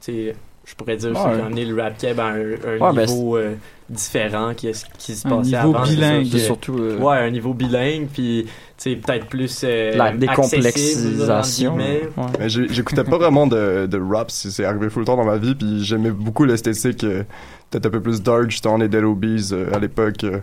sais, 0.00 0.34
je 0.64 0.74
pourrais 0.74 0.96
dire 0.96 1.10
Ouais. 1.10 1.16
ceux 1.16 1.36
qui 1.36 1.42
ont 1.42 1.46
amené 1.46 1.64
le 1.64 1.80
rap 1.82 1.98
keb 1.98 2.18
à 2.20 2.26
un, 2.26 2.34
un 2.36 2.78
Ouais, 2.78 2.92
ben, 2.94 3.06
niveau 3.06 3.36
euh, 3.36 3.54
différent 3.90 4.54
qui, 4.54 4.70
qui 4.98 5.14
se 5.14 5.26
Un 5.28 5.30
passait 5.38 5.56
niveau 5.56 5.74
avant. 5.74 5.84
c'est 5.84 5.94
bilingue. 5.94 6.26
ça, 6.26 6.32
que- 6.32 6.38
Surtout, 6.38 6.78
euh, 6.78 6.98
Ouais, 6.98 7.16
un 7.18 7.30
niveau 7.30 7.52
bilingue, 7.54 8.06
puis, 8.12 8.46
peut-être 8.82 9.26
plus. 9.26 9.60
euh, 9.64 9.96
La 9.96 10.12
décomplexisation. 10.12 11.76
Ouais. 11.76 12.08
Mais 12.38 12.48
j'ai- 12.48 12.68
j'écoutais 12.70 13.04
pas 13.04 13.18
vraiment 13.18 13.46
de, 13.46 13.86
de 13.86 14.00
rap, 14.00 14.30
c'est 14.30 14.50
c'est 14.50 14.64
arrivé 14.64 14.88
full 14.90 15.04
temps 15.04 15.16
dans 15.16 15.24
ma 15.24 15.36
vie, 15.36 15.54
puis 15.54 15.84
j'aimais 15.84 16.10
beaucoup 16.10 16.44
l'esthétique, 16.44 17.04
euh, 17.04 17.24
peut-être 17.70 17.86
un 17.86 17.90
peu 17.90 18.00
plus 18.00 18.22
dark, 18.22 18.50
justement, 18.50 18.76
les 18.78 18.88
Dead 18.88 19.04
Obies 19.04 19.50
euh, 19.52 19.72
à 19.74 19.78
l'époque. 19.78 20.24
euh, 20.24 20.38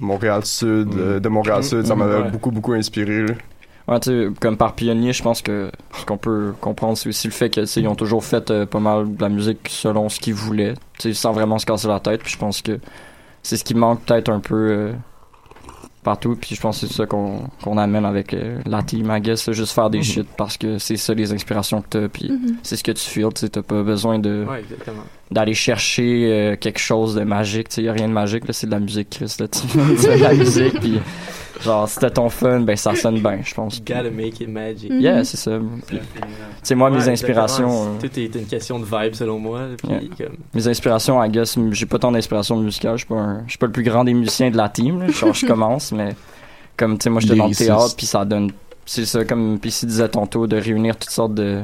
Montréal-Sud, 0.00 0.88
euh, 0.96 1.20
de 1.20 1.28
Montréal-Sud, 1.28 1.84
ça 1.86 1.94
Mm, 1.94 1.98
m'avait 1.98 2.22
ouais. 2.22 2.30
beaucoup, 2.30 2.50
beaucoup 2.50 2.72
inspiré. 2.72 3.22
là. 3.26 3.34
Ouais, 3.90 3.98
comme 4.40 4.56
par 4.56 4.74
pionnier, 4.74 5.12
je 5.12 5.22
pense 5.22 5.42
que 5.42 5.70
ce 5.98 6.04
qu'on 6.06 6.16
peut 6.16 6.52
comprendre, 6.60 6.96
c'est 6.96 7.08
aussi 7.08 7.26
le 7.26 7.32
fait 7.32 7.50
que, 7.50 7.60
tu 7.62 7.66
sais, 7.66 7.80
ils 7.80 7.88
ont 7.88 7.96
toujours 7.96 8.24
fait 8.24 8.50
euh, 8.50 8.64
pas 8.64 8.78
mal 8.78 9.16
de 9.16 9.20
la 9.20 9.28
musique 9.28 9.68
selon 9.68 10.08
ce 10.08 10.20
qu'ils 10.20 10.34
voulaient, 10.34 10.74
tu 10.98 11.08
sais, 11.08 11.12
sans 11.12 11.32
vraiment 11.32 11.58
se 11.58 11.66
casser 11.66 11.88
la 11.88 11.98
tête. 12.00 12.22
Puis 12.22 12.32
je 12.32 12.38
pense 12.38 12.62
que 12.62 12.78
c'est 13.42 13.56
ce 13.56 13.64
qui 13.64 13.74
manque 13.74 14.02
peut-être 14.02 14.28
un 14.28 14.38
peu 14.38 14.54
euh, 14.70 14.92
partout. 16.04 16.36
Puis 16.40 16.54
je 16.54 16.60
pense 16.60 16.80
que 16.80 16.86
c'est 16.86 16.94
ça 16.94 17.06
qu'on 17.06 17.50
amène 17.78 18.04
avec 18.04 18.32
euh, 18.32 18.60
la 18.64 18.82
team, 18.82 19.10
I 19.14 19.20
guess, 19.20 19.42
c'est 19.42 19.52
juste 19.54 19.72
faire 19.72 19.90
des 19.90 19.98
Mhm. 19.98 20.04
shit 20.04 20.28
parce 20.36 20.56
que 20.56 20.78
c'est 20.78 20.96
ça 20.96 21.12
les 21.12 21.32
inspirations 21.32 21.82
que 21.82 21.88
t'as. 21.90 22.08
Puis 22.08 22.30
Mhm. 22.30 22.56
c'est 22.62 22.76
ce 22.76 22.84
que 22.84 22.92
tu 22.92 23.04
feels, 23.04 23.32
tu 23.34 23.40
sais, 23.40 23.48
t'as 23.48 23.62
pas 23.62 23.82
besoin 23.82 24.18
de 24.20 24.46
Ouais, 24.48 24.60
exactement. 24.60 25.02
d'aller 25.32 25.54
chercher 25.54 26.30
euh, 26.30 26.56
quelque 26.56 26.78
chose 26.78 27.16
de 27.16 27.22
magique. 27.24 27.68
Tu 27.70 27.74
sais, 27.76 27.82
y 27.82 27.88
a 27.88 27.92
rien 27.92 28.06
de 28.08 28.12
magique, 28.12 28.46
là, 28.46 28.52
c'est 28.52 28.66
de 28.68 28.72
la 28.72 28.78
musique, 28.80 29.10
Chris. 29.10 29.34
Là, 29.40 29.48
tu, 29.48 29.60
tu 29.66 29.66
fais 29.96 30.16
de 30.16 30.22
la 30.22 30.34
musique, 30.34 30.78
puis 30.80 31.00
genre, 31.62 31.88
si 31.88 31.98
t'as 31.98 32.10
ton 32.10 32.28
fun, 32.28 32.60
ben 32.60 32.76
ça 32.76 32.94
sonne 32.94 33.20
bien, 33.20 33.38
je 33.42 33.54
pense. 33.54 33.78
You 33.78 33.84
gotta 33.86 34.10
make 34.10 34.40
it 34.40 34.48
magic. 34.48 34.90
Yeah, 34.90 35.24
c'est 35.24 35.36
ça. 35.36 35.58
Tu 35.88 35.96
sais, 36.62 36.74
moi, 36.74 36.90
mes 36.90 37.08
inspirations... 37.08 37.94
euh, 37.96 38.00
Tout 38.00 38.18
est 38.18 38.34
une 38.34 38.46
question 38.46 38.78
de 38.78 38.84
vibe, 38.84 39.14
selon 39.14 39.38
moi. 39.38 39.62
Puis, 39.78 39.88
Yeah. 39.90 40.00
comme, 40.28 40.36
Mes 40.54 40.68
inspirations, 40.68 41.22
I 41.22 41.28
guess, 41.30 41.56
j'ai 41.72 41.86
pas 41.86 41.98
tant 41.98 42.12
d'inspiration 42.12 42.56
musicale. 42.56 42.92
Je 42.96 43.04
suis 43.04 43.08
pas, 43.08 43.14
un- 43.20 43.42
je 43.46 43.50
suis 43.50 43.58
pas 43.58 43.66
le 43.66 43.72
plus 43.72 43.82
grand 43.82 44.04
des 44.04 44.14
musiciens 44.14 44.50
de 44.50 44.56
la 44.56 44.68
team. 44.68 45.00
là. 45.00 45.08
Genre, 45.08 45.32
je 45.34 45.46
commence, 45.46 45.92
mais 45.92 46.14
comme, 46.76 46.98
tu 46.98 47.04
sais, 47.04 47.10
moi, 47.10 47.20
j'étais 47.20 47.36
dans 47.36 47.46
le 47.48 47.54
théâtre, 47.54 47.94
puis 47.96 48.06
ça 48.06 48.24
donne... 48.24 48.50
C'est 48.86 49.06
ça, 49.06 49.24
comme 49.24 49.58
PC 49.60 49.86
disait 49.86 50.08
tantôt, 50.08 50.46
de 50.46 50.56
réunir 50.56 50.96
toutes 50.96 51.10
sortes 51.10 51.34
de 51.34 51.62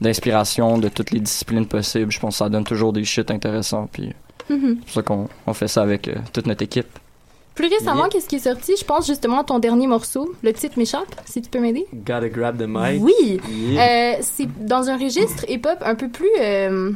d'inspirations 0.00 0.76
de 0.78 0.88
toutes 0.88 1.12
les 1.12 1.20
disciplines 1.20 1.66
possibles. 1.66 2.10
Je 2.10 2.18
pense 2.18 2.34
que 2.34 2.38
ça 2.38 2.48
donne 2.48 2.64
toujours 2.64 2.92
des 2.92 3.04
shit 3.04 3.30
intéressants, 3.30 3.88
puis 3.90 4.12
Mhm. 4.50 4.78
c'est 4.80 4.84
pour 4.84 4.90
ça 4.90 5.02
qu'on 5.02 5.28
on 5.46 5.54
fait 5.54 5.68
ça 5.68 5.82
avec 5.82 6.08
euh, 6.08 6.14
toute 6.32 6.46
notre 6.46 6.62
équipe. 6.62 6.98
Plus 7.54 7.68
récemment, 7.68 8.08
qu'est-ce 8.08 8.28
qui 8.28 8.36
est 8.36 8.38
sorti? 8.40 8.74
Je 8.78 8.84
pense 8.84 9.06
justement 9.06 9.40
à 9.40 9.44
ton 9.44 9.58
dernier 9.60 9.86
morceau. 9.86 10.34
Le 10.42 10.52
titre 10.52 10.76
m'échappe, 10.78 11.14
si 11.24 11.40
tu 11.40 11.48
peux 11.48 11.60
m'aider. 11.60 11.86
gotta 11.92 12.28
grab 12.28 12.58
the 12.58 12.66
mic. 12.66 13.00
Oui! 13.02 13.40
Yeah. 13.48 14.16
Euh, 14.16 14.18
c'est 14.22 14.48
dans 14.66 14.88
un 14.90 14.96
registre 14.96 15.44
hip-hop 15.48 15.78
un 15.82 15.94
peu 15.94 16.08
plus, 16.08 16.28
euh, 16.40 16.90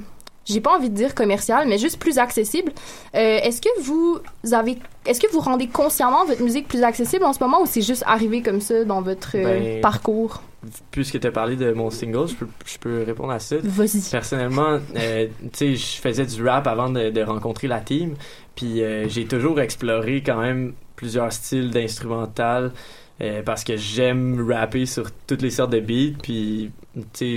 j'ai 0.45 0.61
pas 0.61 0.75
envie 0.77 0.91
de 0.91 0.95
dire 0.95 1.15
commercial, 1.15 1.69
mais 1.69 1.79
juste 1.79 1.99
plus 2.01 2.19
accessible. 2.19 2.73
Euh, 3.15 3.39
est-ce 3.43 3.61
que 3.63 3.69
vous 3.83 4.19
avez, 4.53 4.79
est-ce 5.07 5.21
que 5.21 5.31
vous 5.31 5.41
rendez 5.41 5.69
consciemment 5.69 6.25
votre 6.25 6.43
musique 6.43 6.67
plus 6.67 6.83
accessible 6.83 7.25
en 7.25 7.33
ce 7.33 7.39
moment 7.41 7.63
ou 7.63 7.67
c'est 7.67 7.83
juste 7.83 8.03
arrivé 8.07 8.43
comme 8.43 8.61
ça 8.61 8.85
dans 8.85 9.01
votre 9.01 9.37
euh, 9.37 9.45
Ben, 9.45 9.81
parcours? 9.81 10.43
Puisque 10.91 11.21
tu 11.21 11.27
as 11.27 11.31
parlé 11.31 11.55
de 11.55 11.73
mon 11.73 11.89
single, 11.89 12.27
je 12.27 12.35
peux, 12.35 12.49
je 12.67 12.79
peux 12.79 13.05
répondre 13.05 13.31
à 13.31 13.39
ça. 13.39 13.55
Vas-y. 13.63 14.01
Personnellement, 14.11 14.81
euh, 14.97 15.27
tu 15.43 15.49
sais, 15.53 15.77
je 15.77 16.01
faisais 16.01 16.27
du 16.27 16.43
rap 16.45 16.67
avant 16.67 16.91
de, 16.91 17.11
de 17.11 17.23
rencontrer 17.23 17.69
la 17.69 17.79
team. 17.79 18.17
Puis 18.59 18.83
euh, 18.83 19.09
j'ai 19.09 19.25
toujours 19.27 19.61
exploré 19.61 20.21
quand 20.25 20.41
même 20.41 20.73
plusieurs 20.97 21.33
styles 21.33 21.71
d'instrumental. 21.71 22.73
euh, 23.21 23.43
parce 23.45 23.65
que 23.65 23.77
j'aime 23.77 24.49
rapper 24.49 24.87
sur 24.87 25.11
toutes 25.27 25.43
les 25.43 25.51
sortes 25.51 25.73
de 25.73 25.81
beats. 25.81 26.17
Puis, 26.23 26.71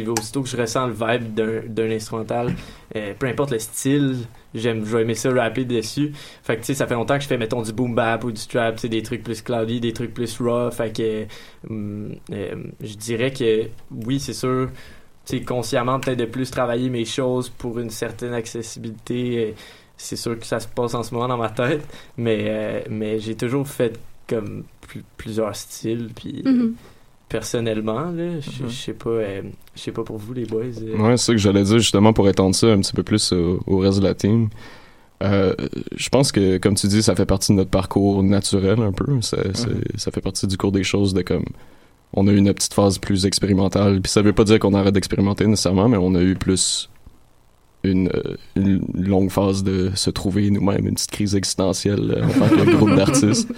aussitôt 0.08 0.44
que 0.44 0.50
je 0.50 0.56
ressens 0.58 0.88
le 0.88 0.94
vibe 0.94 1.34
d'un- 1.34 1.92
instrumental, 1.92 2.54
euh, 2.96 3.13
peu 3.18 3.25
importe 3.28 3.51
le 3.51 3.58
style, 3.60 4.18
j'aime, 4.54 4.86
je 4.86 4.98
aimer 4.98 5.16
ça 5.16 5.32
rapper 5.34 5.66
dessus. 5.66 6.12
Fait 6.44 6.58
que, 6.58 6.72
ça 6.74 6.86
fait 6.86 6.94
longtemps 6.94 7.18
que 7.18 7.24
je 7.24 7.28
fais, 7.28 7.38
mettons, 7.38 7.63
du 7.63 7.74
boom 7.74 7.96
bap 7.96 8.24
ou 8.24 8.32
du 8.32 8.46
trap, 8.48 8.86
des 8.86 9.01
trucs 9.01 9.24
plus 9.24 9.42
cloudy, 9.42 9.80
des 9.80 9.94
trucs 9.94 10.13
plus 10.13 10.38
raw. 10.40 10.70
Fait 10.70 10.96
que, 10.96 11.25
euh, 11.72 12.10
je 12.84 12.94
dirais 12.96 13.32
que, 13.34 13.68
oui, 14.06 14.20
c'est 14.20 14.34
sûr, 14.34 14.70
consciemment 15.48 16.00
peut-être 16.00 16.20
de 16.20 16.25
plus 16.25 16.51
travailler 16.51 16.90
mes 16.90 17.06
choses 17.06 17.50
pour 17.50 17.80
une 17.80 17.90
certaine 17.90 18.34
accessibilité. 18.34 19.56
C'est 20.03 20.15
sûr 20.15 20.38
que 20.39 20.46
ça 20.46 20.60
se 20.60 20.67
passe 20.67 20.93
en 20.96 21.03
ce 21.03 21.13
moment 21.13 21.27
dans 21.27 21.38
ma 21.38 21.50
tête, 21.50 21.81
mais, 22.17 22.46
euh, 22.48 22.79
mais 22.89 23.20
j'ai 23.20 23.36
toujours 23.36 23.67
fait 23.67 24.00
comme 24.27 24.63
pl- 24.91 25.03
plusieurs 25.17 25.55
styles, 25.55 26.10
puis 26.15 26.41
Mhm. 26.46 26.74
personnellement, 27.29 28.12
là, 28.12 28.39
je 28.39 28.67
je 28.67 28.74
sais 28.74 28.93
pas, 28.93 29.10
euh, 29.10 29.41
je 29.75 29.79
sais 29.81 29.91
pas 29.91 30.03
pour 30.03 30.17
vous 30.17 30.34
les 30.34 30.46
boys. 30.46 30.63
euh, 30.81 30.98
Ouais, 30.98 31.17
c'est 31.17 31.25
ça 31.27 31.31
que 31.34 31.38
j'allais 31.38 31.63
dire 31.63 31.77
justement 31.79 32.13
pour 32.13 32.27
étendre 32.27 32.55
ça 32.55 32.67
un 32.67 32.79
petit 32.79 32.93
peu 32.93 33.03
plus 33.03 33.31
au, 33.31 33.60
au 33.67 33.77
reste 33.77 34.00
de 34.00 34.03
la 34.03 34.13
team. 34.13 34.50
Euh, 35.24 35.53
je 35.96 36.10
pense 36.10 36.31
que, 36.31 36.58
comme 36.58 36.74
tu 36.75 36.88
dis, 36.88 37.03
ça 37.03 37.15
fait 37.15 37.27
partie 37.27 37.51
de 37.51 37.58
notre 37.58 37.70
parcours 37.70 38.24
naturel 38.24 38.81
un 38.81 38.91
peu. 38.91 39.22
Ça, 39.22 39.38
c'est- 39.53 39.98
ça 40.00 40.10
fait 40.12 40.22
partie 40.22 40.48
du 40.48 40.58
cours 40.58 40.72
des 40.72 40.84
choses 40.84 41.13
de 41.13 41.22
comme. 41.22 41.46
On 42.13 42.27
a 42.27 42.31
eu 42.31 42.38
une 42.38 42.51
petite 42.53 42.74
phase 42.74 42.98
plus 42.98 43.25
expérimentale. 43.25 44.01
Puis 44.01 44.12
ça 44.12 44.22
veut 44.24 44.34
pas 44.34 44.43
dire 44.43 44.58
qu'on 44.60 44.74
arrête 44.74 44.93
d'expérimenter 44.93 45.46
nécessairement, 45.46 45.88
mais 45.88 45.98
on 45.98 46.15
a 46.15 46.22
eu 46.22 46.34
plus 46.36 46.89
une, 47.84 48.10
euh, 48.10 48.36
une 48.56 48.82
longue 48.94 49.30
phase 49.32 49.64
de 49.64 49.92
se 49.96 50.10
trouver 50.10 50.50
nous-mêmes, 50.52 50.88
une 50.88 50.94
petite 50.94 51.12
crise 51.12 51.36
existentielle 51.36 52.16
euh, 52.18 52.24
en 52.26 52.48
tant 52.50 52.64
que 52.66 52.76
groupe 52.76 52.96
d'artistes. 52.96 53.50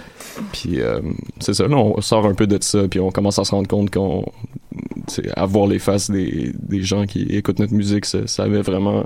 Puis 0.52 0.80
euh, 0.80 1.00
c'est 1.40 1.54
ça, 1.54 1.66
là, 1.68 1.76
on 1.76 2.00
sort 2.00 2.26
un 2.26 2.34
peu 2.34 2.46
de 2.46 2.58
ça, 2.62 2.88
puis 2.88 3.00
on 3.00 3.10
commence 3.10 3.38
à 3.38 3.44
se 3.44 3.50
rendre 3.50 3.68
compte 3.68 3.90
qu'on. 3.92 4.24
tu 5.08 5.22
sais, 5.22 5.30
à 5.36 5.44
voir 5.46 5.66
les 5.66 5.78
faces 5.78 6.10
des, 6.10 6.52
des 6.54 6.82
gens 6.82 7.04
qui 7.06 7.22
écoutent 7.24 7.58
notre 7.58 7.74
musique, 7.74 8.04
ça, 8.06 8.26
ça 8.26 8.44
avait 8.44 8.62
vraiment. 8.62 9.04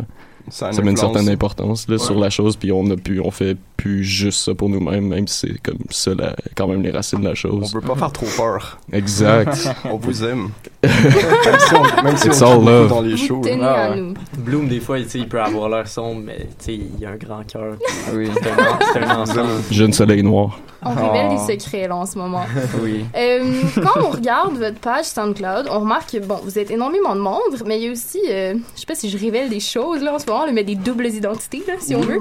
Ça 0.50 0.68
a 0.68 0.72
Ça, 0.72 0.78
une 0.78 0.86
met 0.86 0.90
une 0.92 0.96
certaine 0.96 1.28
importance 1.28 1.86
là, 1.88 1.96
Ouais. 1.96 2.02
sur 2.02 2.18
la 2.18 2.30
chose, 2.30 2.56
puis 2.56 2.72
on 2.72 2.88
a 2.90 2.96
pu, 2.96 3.20
on 3.20 3.30
fait 3.30 3.54
plus 3.76 4.02
juste 4.02 4.40
ça 4.42 4.54
pour 4.54 4.70
nous-mêmes, 4.70 5.06
même 5.06 5.28
si 5.28 5.46
c'est 5.48 5.60
comme 5.60 5.76
ça, 5.90 6.14
la- 6.14 6.34
quand 6.54 6.66
même 6.66 6.80
les 6.80 6.90
racines 6.90 7.20
de 7.20 7.28
la 7.28 7.34
chose. 7.34 7.70
On 7.74 7.78
veut 7.80 7.86
pas 7.86 7.94
faire 7.96 8.12
trop 8.12 8.26
peur. 8.34 8.78
Exact. 8.90 9.68
on 9.84 9.98
vous 9.98 10.24
aime. 10.24 10.48
Même 10.84 11.58
si 11.58 11.74
on, 11.74 12.02
même 12.04 12.16
si 12.16 12.28
It's 12.28 12.42
on 12.42 12.46
all 12.46 12.52
joue 12.52 12.58
beaucoup 12.60 12.68
love. 12.70 12.88
dans 12.88 13.00
les 13.00 13.10
Vous 13.12 13.16
shows. 13.26 13.40
tenez 13.42 13.56
là. 13.56 13.72
à 13.72 13.90
ouais. 13.90 13.96
nous. 13.96 14.14
Bloom, 14.38 14.68
des 14.68 14.80
fois, 14.80 14.98
tu 15.00 15.08
sais, 15.08 15.18
il 15.18 15.28
peut 15.28 15.40
avoir 15.40 15.68
l'air 15.68 15.88
sombre, 15.88 16.22
mais 16.24 16.38
tu 16.58 16.64
sais, 16.66 16.74
il 16.98 17.04
a 17.06 17.10
un 17.10 17.16
grand 17.16 17.42
cœur. 17.46 17.74
Oui. 18.14 18.28
C'est 18.42 18.50
un, 18.50 18.78
c'est 18.92 18.98
un 19.02 19.20
ensemble. 19.20 19.48
Jeune 19.70 19.92
soleil 19.92 20.22
noir. 20.22 20.58
On 20.82 20.90
révèle 20.90 21.26
Oh. 21.30 21.34
des 21.46 21.52
secrets 21.58 21.88
là 21.88 21.96
en 21.96 22.06
ce 22.06 22.16
moment. 22.16 22.44
Oui. 22.82 23.04
Euh, 23.16 23.40
quand 23.82 24.00
on 24.00 24.10
regarde 24.10 24.56
votre 24.56 24.78
page 24.78 25.06
SoundCloud, 25.06 25.66
on 25.70 25.80
remarque 25.80 26.12
que 26.12 26.18
bon, 26.18 26.38
vous 26.44 26.58
êtes 26.58 26.70
énormément 26.70 27.14
de 27.16 27.20
monde, 27.20 27.40
mais 27.66 27.78
il 27.78 27.84
y 27.84 27.88
a 27.88 27.92
aussi, 27.92 28.20
euh, 28.30 28.54
je 28.74 28.80
sais 28.80 28.86
pas 28.86 28.94
si 28.94 29.10
je 29.10 29.18
révèle 29.18 29.48
des 29.50 29.58
choses 29.60 30.00
là 30.02 30.14
en 30.14 30.18
ce 30.20 30.26
moment, 30.26 30.46
là, 30.46 30.52
mais 30.52 30.62
des 30.64 30.76
doubles 30.76 31.06
identités 31.06 31.62
là, 31.66 31.74
si 31.80 31.94
on 31.96 32.00
veut. 32.00 32.20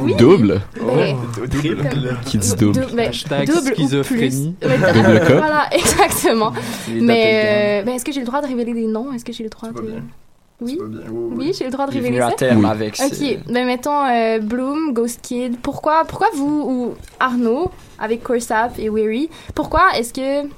Oui. 0.00 0.14
Double? 0.14 0.60
Ben, 0.80 1.16
Double. 1.50 2.16
Qui 2.26 2.38
dit 2.38 2.54
double? 2.56 2.80
dou- 2.86 2.96
ben, 2.96 3.08
Hashtag 3.08 3.46
double 3.48 3.72
ou 3.78 4.02
plus. 4.04 4.40
Double 4.60 5.20
cup? 5.26 5.36
Voilà, 5.36 5.66
exactement. 5.72 6.52
Mais 6.88 7.81
euh, 7.81 7.81
ben, 7.84 7.94
est-ce 7.94 8.04
que 8.04 8.12
j'ai 8.12 8.20
le 8.20 8.26
droit 8.26 8.40
de 8.40 8.46
révéler 8.46 8.74
des 8.74 8.86
noms? 8.86 9.12
Est-ce 9.12 9.24
que 9.24 9.32
j'ai 9.32 9.44
le 9.44 9.50
droit 9.50 9.70
de 9.70 9.80
Oui? 10.60 10.78
Oui, 11.36 11.52
j'ai 11.58 11.64
le 11.64 11.70
droit 11.70 11.86
de 11.86 11.92
révéler 11.92 12.12
venu 12.14 12.22
à 12.22 12.30
ça. 12.30 12.36
terme 12.36 12.64
avec 12.64 12.94
Ok, 13.04 13.14
ses- 13.14 13.38
ben 13.50 13.66
mettons 13.66 14.04
euh, 14.06 14.38
Bloom, 14.38 14.92
Ghost 14.92 15.20
Kid. 15.22 15.56
Pourquoi, 15.60 16.04
pourquoi 16.06 16.28
vous 16.34 16.62
ou 16.66 16.94
Arnaud 17.18 17.70
avec 17.98 18.22
Corsap 18.22 18.78
et 18.78 18.88
Weary, 18.88 19.28
pourquoi 19.54 19.82
est-ce 19.96 20.12
que 20.12 20.48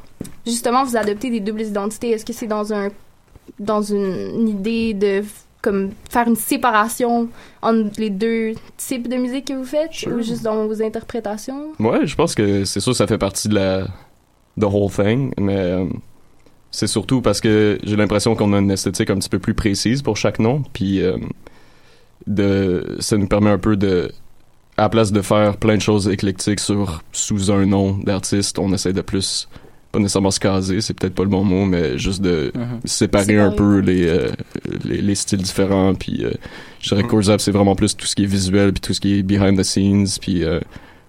justement 0.47 0.85
vous 0.85 0.97
adoptez 0.97 1.31
des 1.31 1.41
doubles 1.41 1.63
identités? 1.63 2.11
Est-ce 2.11 2.25
que 2.25 2.33
c'est 2.33 2.47
dans 2.47 2.73
un 2.73 2.89
dans 3.59 3.83
une, 3.83 4.41
une 4.41 4.49
idée 4.49 4.95
de 4.95 5.23
comme 5.63 5.91
faire 6.11 6.27
une 6.29 6.37
séparation 6.37 7.29
entre 7.63 7.99
les 7.99 8.11
deux 8.11 8.53
types 8.77 9.09
de 9.09 9.17
musique 9.17 9.47
que 9.47 9.55
vous 9.55 9.65
faites? 9.65 9.91
Ou 10.07 10.21
juste 10.23 10.43
dans 10.43 10.67
vos 10.67 10.83
interprétations? 10.83 11.69
Ouais, 11.79 12.07
je 12.07 12.15
pense 12.15 12.35
que 12.35 12.65
c'est 12.67 12.81
sûr 12.81 12.95
ça 12.95 13.07
fait 13.07 13.17
partie 13.19 13.49
de 13.49 13.55
la 13.55 13.85
the 14.61 14.65
whole 14.65 14.91
thing, 14.91 15.33
mais 15.39 15.57
euh, 15.57 15.85
c'est 16.75 16.89
surtout 16.89 17.21
parce 17.23 17.41
que 17.41 17.79
j'ai 17.85 17.97
l'impression 17.97 18.35
qu'on 18.35 18.53
a 18.53 18.59
une 18.59 18.71
esthétique 18.71 19.09
un 19.11 19.17
petit 19.17 19.29
peu 19.29 19.39
plus 19.39 19.55
précise 19.55 20.03
pour 20.03 20.17
chaque 20.17 20.39
nom, 20.41 20.63
puis 20.73 21.01
euh, 21.01 21.17
de 22.27 22.97
ça 23.01 23.17
nous 23.17 23.27
permet 23.29 23.51
un 23.51 23.59
peu 23.59 23.77
de 23.77 24.11
à 24.77 24.83
la 24.83 24.89
place 24.89 25.13
de 25.13 25.23
faire 25.23 25.57
plein 25.57 25.77
de 25.77 25.83
choses 25.83 26.09
éclectiques 26.09 26.59
sur 26.59 27.03
sous 27.13 27.53
un 27.53 27.65
nom 27.65 27.97
d'artiste, 27.99 28.59
on 28.59 28.73
essaie 28.73 28.93
de 28.93 29.03
plus 29.03 29.49
pas 29.93 30.01
nécessairement 30.01 30.33
se 30.33 30.41
caser, 30.41 30.81
c'est 30.81 30.95
peut-être 30.95 31.15
pas 31.15 31.23
le 31.23 31.29
bon 31.29 31.45
mot, 31.45 31.65
mais 31.67 31.97
juste 31.97 32.21
de 32.21 32.51
Mhm. 32.57 32.81
séparer 32.85 33.39
un 33.39 33.53
peu 33.53 33.79
les, 33.79 34.09
euh, 34.09 34.33
les, 34.85 35.01
les 35.01 35.15
styles 35.15 35.41
différents. 35.43 35.95
Puis 35.95 36.25
euh, 36.25 36.33
je 36.81 36.89
dirais 36.89 37.05
que 37.05 37.39
c'est 37.39 37.53
vraiment 37.53 37.77
plus 37.77 37.97
tout 37.97 38.05
ce 38.07 38.17
qui 38.17 38.25
est 38.25 38.27
visuel, 38.27 38.73
puis 38.73 38.81
tout 38.81 38.93
ce 38.93 39.01
qui 39.01 39.21
est 39.21 39.23
behind 39.23 39.57
the 39.57 39.63
scenes, 39.63 40.09
puis 40.21 40.43
euh, 40.43 40.59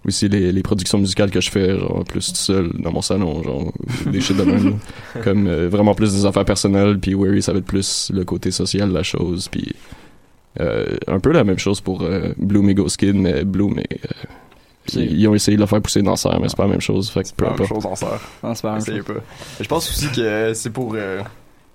aussi 0.05 0.27
les, 0.29 0.51
les 0.51 0.61
productions 0.63 0.97
musicales 0.97 1.31
que 1.31 1.41
je 1.41 1.49
fais, 1.49 1.77
genre 1.77 2.03
plus 2.05 2.27
tout 2.31 2.35
seul 2.39 2.71
dans 2.79 2.91
mon 2.91 3.01
salon, 3.01 3.41
genre 3.43 3.71
des 4.07 4.21
shit 4.21 4.37
de 4.37 4.43
même. 4.43 4.77
Comme 5.23 5.47
euh, 5.47 5.67
vraiment 5.69 5.95
plus 5.95 6.13
des 6.13 6.25
affaires 6.25 6.45
personnelles, 6.45 6.99
puis 6.99 7.13
Weary, 7.15 7.41
ça 7.41 7.51
va 7.53 7.59
être 7.59 7.65
plus 7.65 8.11
le 8.13 8.23
côté 8.23 8.51
social 8.51 8.89
de 8.89 8.93
la 8.93 9.03
chose, 9.03 9.47
puis 9.49 9.73
euh, 10.61 10.85
un 11.07 11.19
peu 11.19 11.31
la 11.31 11.43
même 11.43 11.57
chose 11.59 11.81
pour 11.81 12.01
euh, 12.03 12.29
Bloom 12.37 12.69
et 12.69 12.73
Ghost 12.75 12.97
Kid, 12.97 13.15
mais 13.15 13.43
Bloom 13.43 13.79
et... 13.79 13.83
euh, 14.05 14.07
ils, 14.93 15.19
ils 15.19 15.27
ont 15.27 15.33
essayé 15.33 15.57
de 15.57 15.61
le 15.61 15.67
faire 15.67 15.81
pousser 15.81 16.01
dans 16.03 16.15
serre, 16.15 16.39
mais 16.39 16.47
c'est 16.47 16.55
pas 16.57 16.63
la 16.65 16.69
même 16.69 16.81
chose. 16.81 17.09
Fait 17.09 17.23
que 17.23 17.29
peu 17.35 17.45
pas 17.45 17.51
la 17.51 17.57
même 17.57 17.67
chose 17.67 17.85
en 17.85 17.95
serre. 17.95 18.21
Non, 18.43 18.53
c'est 18.53 18.61
pas 18.61 18.67
la 18.69 18.73
même 18.75 18.85
chose. 18.85 19.03
pas. 19.03 19.13
Mais 19.13 19.63
Je 19.63 19.67
pense 19.67 19.89
aussi 19.89 20.07
que 20.11 20.53
c'est 20.53 20.69
pour. 20.69 20.93
euh, 20.95 21.21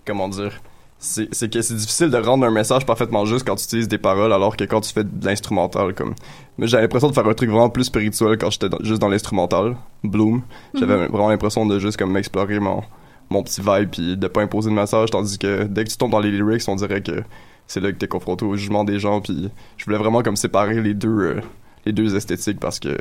comment 0.06 0.28
dire 0.28 0.60
c'est 1.02 1.50
que 1.50 1.62
c'est 1.62 1.74
difficile 1.76 2.10
de 2.10 2.18
rendre 2.18 2.44
un 2.46 2.50
message 2.50 2.84
parfaitement 2.84 3.24
juste 3.24 3.46
quand 3.46 3.56
tu 3.56 3.64
utilises 3.64 3.88
des 3.88 3.96
paroles 3.96 4.32
alors 4.34 4.54
que 4.54 4.64
quand 4.64 4.82
tu 4.82 4.92
fais 4.92 5.02
de 5.02 5.24
l'instrumental 5.26 5.94
comme 5.94 6.14
mais 6.58 6.66
j'ai 6.66 6.76
l'impression 6.76 7.08
de 7.08 7.14
faire 7.14 7.26
un 7.26 7.32
truc 7.32 7.48
vraiment 7.48 7.70
plus 7.70 7.84
spirituel 7.84 8.36
quand 8.36 8.50
j'étais 8.50 8.68
juste 8.82 9.00
dans 9.00 9.08
l'instrumental 9.08 9.76
Bloom 10.04 10.42
j'avais 10.74 10.96
Mhm. 10.98 11.06
vraiment 11.06 11.30
l'impression 11.30 11.64
de 11.64 11.78
juste 11.78 11.96
comme 11.96 12.12
m'explorer 12.12 12.60
mon 12.60 12.82
mon 13.30 13.42
petit 13.42 13.62
vibe 13.62 13.88
puis 13.90 14.16
de 14.18 14.28
pas 14.28 14.42
imposer 14.42 14.68
de 14.68 14.74
message 14.74 15.08
tandis 15.10 15.38
que 15.38 15.64
dès 15.64 15.84
que 15.84 15.88
tu 15.90 15.96
tombes 15.96 16.10
dans 16.10 16.20
les 16.20 16.30
lyrics 16.32 16.62
on 16.68 16.76
dirait 16.76 17.00
que 17.00 17.22
c'est 17.66 17.80
là 17.80 17.90
que 17.92 17.96
t'es 17.96 18.08
confronté 18.08 18.44
au 18.44 18.54
jugement 18.56 18.84
des 18.84 18.98
gens 18.98 19.22
puis 19.22 19.48
je 19.78 19.84
voulais 19.86 19.96
vraiment 19.98 20.22
comme 20.22 20.36
séparer 20.36 20.82
les 20.82 20.92
deux 20.92 21.08
euh, 21.08 21.40
les 21.86 21.92
deux 21.92 22.14
esthétiques 22.14 22.60
parce 22.60 22.78
que 22.78 22.94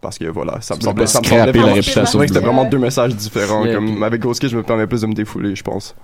parce 0.00 0.18
que 0.18 0.24
voilà, 0.24 0.60
ça 0.60 0.74
me 0.74 0.80
semblait, 0.80 1.06
ça 1.06 1.20
me 1.20 1.24
semblait 1.24 1.46
la 1.46 1.52
vraiment- 1.52 1.66
réputation 1.74 2.04
c'est 2.06 2.16
vrai 2.18 2.26
que 2.26 2.34
c'était 2.34 2.44
vraiment 2.44 2.64
deux 2.64 2.78
messages 2.78 3.14
différents. 3.14 3.64
Yeah, 3.64 3.76
comme 3.76 4.02
avec 4.02 4.20
Ghost 4.20 4.46
je 4.48 4.56
me 4.56 4.64
permets 4.64 4.88
plus 4.88 5.02
de 5.02 5.06
me 5.06 5.12
défouler, 5.14 5.54
je 5.54 5.62
pense. 5.62 5.94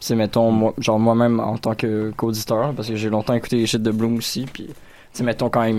C'est 0.00 0.14
mettons 0.14 0.50
moi, 0.50 0.74
genre 0.78 0.98
moi-même 0.98 1.40
en 1.40 1.56
tant 1.58 1.74
que 1.74 2.12
qu'auditeur 2.16 2.72
parce 2.74 2.88
que 2.88 2.96
j'ai 2.96 3.10
longtemps 3.10 3.34
écouté 3.34 3.56
les 3.56 3.66
shit 3.66 3.82
de 3.82 3.90
Bloom 3.90 4.16
aussi 4.18 4.46
puis 4.52 4.66
tu 4.66 4.72
sais 5.12 5.24
mettons 5.24 5.48
quand 5.48 5.62
il 5.64 5.74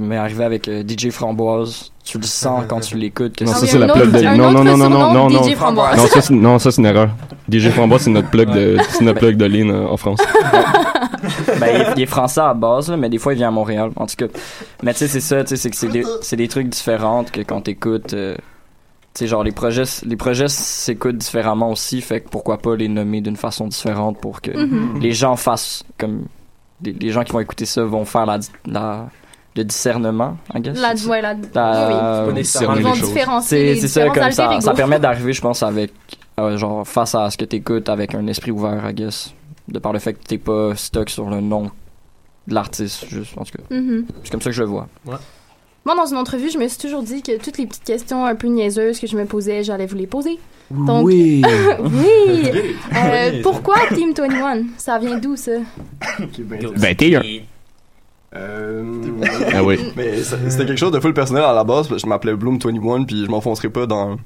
m'est 0.00 0.16
arrivé 0.16 0.44
avec 0.44 0.68
euh, 0.68 0.82
DJ 0.86 1.10
Framboise 1.10 1.92
tu 2.04 2.18
le 2.18 2.24
sens 2.24 2.64
quand 2.68 2.80
tu 2.80 2.96
l'écoutes 2.96 3.34
que 3.36 3.44
Non, 3.44 3.52
ça 3.52 3.60
oui, 3.62 3.68
c'est 3.68 3.76
un 3.76 3.86
la 3.86 3.92
plug 3.92 4.12
de. 4.12 4.22
Non, 4.36 4.50
non, 4.52 4.62
non, 4.62 4.76
non, 4.76 4.88
non, 4.88 5.12
non, 5.12 5.30
non. 5.30 5.42
DJ 5.42 5.54
Framboise. 5.56 5.96
Non, 5.96 6.06
ça, 6.06 6.20
c'est- 6.20 6.34
non, 6.34 6.58
ça 6.60 6.70
c'est 6.70 6.80
une 6.80 6.86
erreur. 6.86 7.08
DJ 7.50 7.70
Framboise, 7.70 8.02
c'est 8.02 8.10
notre 8.10 8.30
plug 8.30 8.48
de, 8.52 8.76
c'est 8.90 9.02
notre 9.04 9.18
plug 9.18 9.36
de 9.36 9.44
Lean 9.44 9.70
euh, 9.70 9.86
en 9.88 9.96
France. 9.96 10.20
ben, 11.58 11.66
il, 11.74 11.92
il 11.96 12.02
est 12.02 12.06
français 12.06 12.40
à 12.42 12.54
base, 12.54 12.90
là, 12.90 12.96
mais 12.96 13.08
des 13.08 13.18
fois, 13.18 13.32
il 13.32 13.36
vient 13.38 13.48
à 13.48 13.50
Montréal. 13.52 13.90
En 13.96 14.06
tout 14.06 14.14
cas. 14.16 14.26
Mais 14.84 14.92
tu 14.92 15.00
sais, 15.00 15.08
c'est 15.08 15.20
ça, 15.20 15.42
tu 15.42 15.48
sais, 15.50 15.56
c'est 15.56 15.70
que 15.70 15.76
c'est 15.76 15.88
des, 15.88 16.04
c'est 16.22 16.36
des 16.36 16.46
trucs 16.48 16.68
différents 16.68 17.24
que 17.24 17.40
quand 17.40 17.62
t'écoutes. 17.62 18.14
euh, 18.14 18.36
sais, 19.18 19.26
genre, 19.26 19.42
les 19.44 19.52
projets, 19.52 19.84
les 20.04 20.16
projets 20.16 20.48
s'écoutent 20.48 21.16
différemment 21.18 21.70
aussi, 21.70 22.00
fait 22.00 22.20
que 22.20 22.28
pourquoi 22.28 22.58
pas 22.58 22.76
les 22.76 22.88
nommer 22.88 23.20
d'une 23.20 23.36
façon 23.36 23.66
différente 23.68 24.20
pour 24.20 24.40
que 24.40 24.50
Mhm. 24.50 25.00
les 25.00 25.12
gens 25.12 25.36
fassent 25.36 25.82
comme. 25.98 26.24
Les, 26.82 26.92
les 26.92 27.08
gens 27.10 27.24
qui 27.24 27.32
vont 27.32 27.40
écouter 27.40 27.64
ça 27.64 27.82
vont 27.84 28.04
faire 28.04 28.26
la, 28.26 28.38
la, 28.66 29.08
le 29.56 29.64
discernement, 29.64 30.36
I 30.54 30.60
guess. 30.60 30.78
La, 30.78 30.94
ouais, 31.10 31.22
la, 31.22 31.32
La- 31.54 31.88
oui, 31.88 31.94
oui. 31.94 32.00
euh, 32.02 32.76
Ils 32.76 32.82
vont 32.82 32.92
différencier 32.92 33.76
c'est 33.76 33.88
ça 33.88 34.08
comme 34.10 34.30
ça 34.30 34.60
ça 34.60 34.74
permet 34.74 34.98
d'arriver 34.98 35.32
je 35.32 35.40
pense 35.40 35.62
avec 35.62 35.92
euh, 36.38 36.58
genre 36.58 36.86
face 36.86 37.14
à 37.14 37.30
ce 37.30 37.38
que 37.38 37.46
t'écoutes 37.46 37.88
avec 37.88 38.14
un 38.14 38.26
esprit 38.26 38.50
ouvert 38.50 38.86
I 38.90 38.92
guess 38.92 39.32
de 39.68 39.78
par 39.78 39.94
le 39.94 39.98
fait 39.98 40.12
que 40.12 40.22
t'es 40.22 40.36
pas 40.36 40.74
stuck 40.76 41.08
sur 41.08 41.30
le 41.30 41.40
nom 41.40 41.70
de 42.46 42.54
l'artiste 42.54 43.06
juste 43.08 43.32
en 43.38 43.44
tout 43.44 43.52
cas 43.56 43.74
Mhm. 43.74 44.04
c'est 44.22 44.30
comme 44.32 44.42
ça 44.42 44.50
que 44.50 44.56
je 44.56 44.62
le 44.62 44.68
vois 44.68 44.86
Moi, 45.86 45.94
dans 45.94 46.04
une 46.06 46.16
entrevue, 46.18 46.50
je 46.50 46.58
me 46.58 46.66
suis 46.68 46.78
toujours 46.78 47.02
dit 47.02 47.22
que 47.22 47.38
toutes 47.42 47.56
les 47.58 47.66
petites 47.66 47.84
questions 47.84 48.26
un 48.26 48.34
peu 48.34 48.48
niaiseuses 48.48 48.98
que 49.00 49.06
je 49.06 49.16
me 49.16 49.24
posais, 49.24 49.62
j'allais 49.64 49.86
vous 49.86 49.96
les 49.96 50.06
poser. 50.08 50.38
Donc, 50.70 51.06
Oui. 51.06 51.42
oui. 51.80 52.50
Euh, 52.94 53.30
Oui. 53.32 53.40
pourquoi 53.42 53.76
Team 53.94 54.12
21 54.12 54.64
Ça 54.78 54.98
vient 54.98 55.16
d'où, 55.16 55.36
ça? 55.36 55.52
21. 56.74 57.22
Euh, 58.34 58.82
Ah 59.54 59.62
oui. 59.64 59.78
Mais 59.96 60.16
c'était 60.22 60.66
quelque 60.66 60.76
chose 60.76 60.90
de 60.92 61.00
full 61.00 61.14
personnel 61.14 61.44
à 61.44 61.52
la 61.54 61.64
base. 61.64 61.88
Je 61.96 62.06
m'appelais 62.06 62.34
Bloom 62.34 62.58
21 62.58 63.04
puis 63.04 63.24
je 63.24 63.30
m'enfoncerai 63.30 63.68
pas 63.70 63.86
dans 63.86 64.16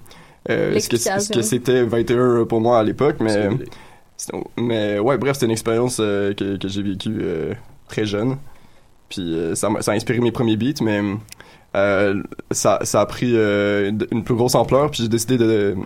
euh, 0.49 0.79
ce 0.81 0.89
que 0.89 0.97
ce 0.97 1.09
L'explication. 1.11 1.35
que 1.35 1.43
c'était 1.43 1.83
21 1.85 2.47
pour 2.47 2.61
moi 2.61 2.79
à 2.79 2.83
l'époque, 2.83 3.17
mais 3.21 3.51
mais 4.59 4.99
ouais 4.99 5.17
bref 5.19 5.35
c'était 5.35 5.47
une 5.47 5.53
expérience 5.53 5.99
euh, 6.01 6.35
que, 6.35 6.57
que 6.57 6.69
j'ai 6.69 6.83
vécue 6.83 7.19
euh, 7.21 7.53
très 7.89 8.05
jeune. 8.07 8.37
Puis 9.11 9.35
euh, 9.35 9.55
ça, 9.55 9.69
m'a- 9.69 9.83
ça 9.83 9.93
a 9.93 9.95
inspiré 9.95 10.21
mes 10.21 10.33
premiers 10.33 10.57
beats, 10.57 10.83
mais 10.83 11.01
euh, 11.77 12.23
ça, 12.51 12.79
ça 12.83 13.01
a 13.01 13.07
pris 13.07 13.33
euh, 13.35 13.91
d- 13.93 14.07
une 14.11 14.25
plus 14.25 14.35
grosse 14.35 14.55
ampleur. 14.55 14.91
Puis 14.91 15.03
j'ai 15.05 15.09
décidé 15.09 15.39
de 15.39 15.77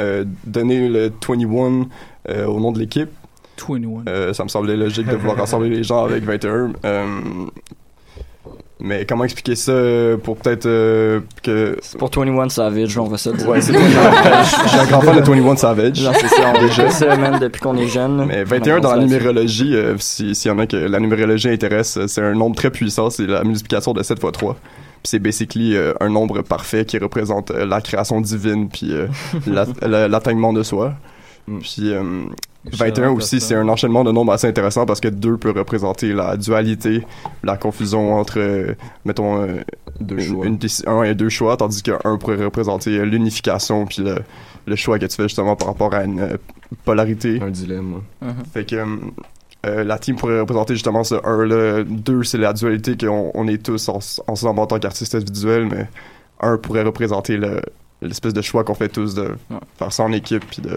euh, 0.00 0.24
donner 0.46 0.88
le 0.88 1.10
21 1.26 1.86
euh, 2.28 2.46
au 2.46 2.60
nom 2.60 2.72
de 2.72 2.78
l'équipe. 2.78 3.10
21. 3.68 4.02
Euh, 4.08 4.32
ça 4.32 4.42
me 4.44 4.48
semblait 4.48 4.76
logique 4.76 5.06
de 5.06 5.16
vouloir 5.16 5.36
rassembler 5.38 5.68
les 5.68 5.82
gens 5.84 6.04
avec 6.04 6.24
21. 6.24 6.72
Euh, 6.84 7.06
Mais 8.80 9.06
comment 9.06 9.24
expliquer 9.24 9.54
ça 9.54 9.72
pour 10.22 10.36
peut-être 10.36 10.66
euh, 10.66 11.20
que... 11.42 11.78
Pour 11.98 12.10
21 12.10 12.48
Savage, 12.48 12.98
on 12.98 13.04
va 13.06 13.16
se 13.16 13.30
dire. 13.30 13.48
Ouais, 13.48 13.60
c'est 13.60 13.72
Je 13.72 13.78
suis 14.68 14.78
un 14.78 14.86
grand 14.86 15.00
fan 15.00 15.16
de 15.16 15.22
21 15.22 15.56
Savage. 15.56 15.96
C'est 16.20 16.28
ça, 16.28 16.52
on 16.54 16.60
Déjà. 16.66 16.86
est 16.86 16.90
ça, 16.90 17.16
man, 17.16 17.38
depuis 17.38 17.60
qu'on 17.60 17.76
est 17.76 17.86
jeune. 17.86 18.24
Mais 18.26 18.42
21 18.44 18.80
dans 18.80 18.94
la 18.96 19.04
numérologie, 19.04 19.74
euh, 19.76 19.94
si- 19.98 20.34
s'il 20.34 20.50
y 20.50 20.54
en 20.54 20.58
a 20.58 20.66
que 20.66 20.76
la 20.76 20.98
numérologie 21.00 21.48
intéresse, 21.50 21.98
c'est 22.08 22.20
un 22.22 22.34
nombre 22.34 22.56
très 22.56 22.70
puissant, 22.70 23.08
c'est 23.10 23.26
la 23.26 23.44
multiplication 23.44 23.92
de 23.92 24.02
7 24.02 24.18
fois 24.20 24.32
3. 24.32 24.56
Puis 25.04 25.10
c'est 25.10 25.18
basically 25.18 25.76
euh, 25.76 25.92
un 26.00 26.08
nombre 26.08 26.40
parfait 26.40 26.86
qui 26.86 26.96
représente 26.98 27.50
euh, 27.50 27.66
la 27.66 27.80
création 27.82 28.20
divine 28.22 28.70
puis 28.70 28.90
euh, 28.92 29.06
la- 29.46 29.66
la- 29.86 30.08
l'atteignement 30.08 30.52
de 30.54 30.62
soi. 30.62 30.94
Puis 31.60 31.92
euh, 31.92 32.22
21 32.72 33.10
aussi, 33.10 33.38
c'est 33.40 33.54
un 33.54 33.68
enchaînement 33.68 34.02
de 34.02 34.10
nombres 34.10 34.32
assez 34.32 34.46
intéressant 34.46 34.86
parce 34.86 35.00
que 35.00 35.08
2 35.08 35.36
peut 35.36 35.50
représenter 35.50 36.14
la 36.14 36.38
dualité, 36.38 37.02
la 37.42 37.58
confusion 37.58 38.14
entre, 38.14 38.38
euh, 38.40 38.74
mettons, 39.04 39.42
euh, 39.42 39.58
une- 40.00 40.32
une 40.46 40.56
déci- 40.56 40.88
un 40.88 41.02
et 41.02 41.14
deux 41.14 41.28
choix, 41.28 41.58
tandis 41.58 41.82
que 41.82 41.92
1 42.02 42.16
pourrait 42.16 42.42
représenter 42.42 43.04
l'unification 43.04 43.84
puis 43.84 44.02
le, 44.02 44.16
le 44.66 44.74
choix 44.76 44.98
que 44.98 45.04
tu 45.04 45.16
fais 45.16 45.24
justement 45.24 45.54
par 45.54 45.68
rapport 45.68 45.92
à 45.92 46.04
une 46.04 46.20
euh, 46.20 46.36
polarité. 46.86 47.40
Un 47.42 47.50
dilemme, 47.50 48.00
Mhm. 48.22 48.34
Fait 48.54 48.64
que 48.64 48.76
euh, 49.64 49.84
la 49.84 49.98
team 49.98 50.16
pourrait 50.16 50.40
représenter 50.40 50.74
justement 50.74 51.04
ce 51.04 51.14
1 51.24 51.44
là. 51.46 51.84
2, 51.84 52.22
c'est 52.24 52.38
la 52.38 52.52
dualité 52.52 52.96
qu'on 52.96 53.30
on 53.34 53.48
est 53.48 53.62
tous 53.62 53.88
en- 53.88 53.98
ensemble 54.26 54.60
en 54.60 54.66
tant 54.66 54.78
qu'artistes 54.78 55.16
visuels, 55.30 55.66
mais 55.70 55.86
1 56.40 56.56
pourrait 56.58 56.82
représenter 56.82 57.36
le- 57.36 57.60
l'espèce 58.02 58.34
de 58.34 58.42
choix 58.42 58.64
qu'on 58.64 58.74
fait 58.74 58.88
tous 58.88 59.14
de 59.14 59.30
faire 59.78 59.92
ça 59.92 60.02
en 60.02 60.12
équipe 60.12 60.44
puis 60.46 60.60
de 60.62 60.76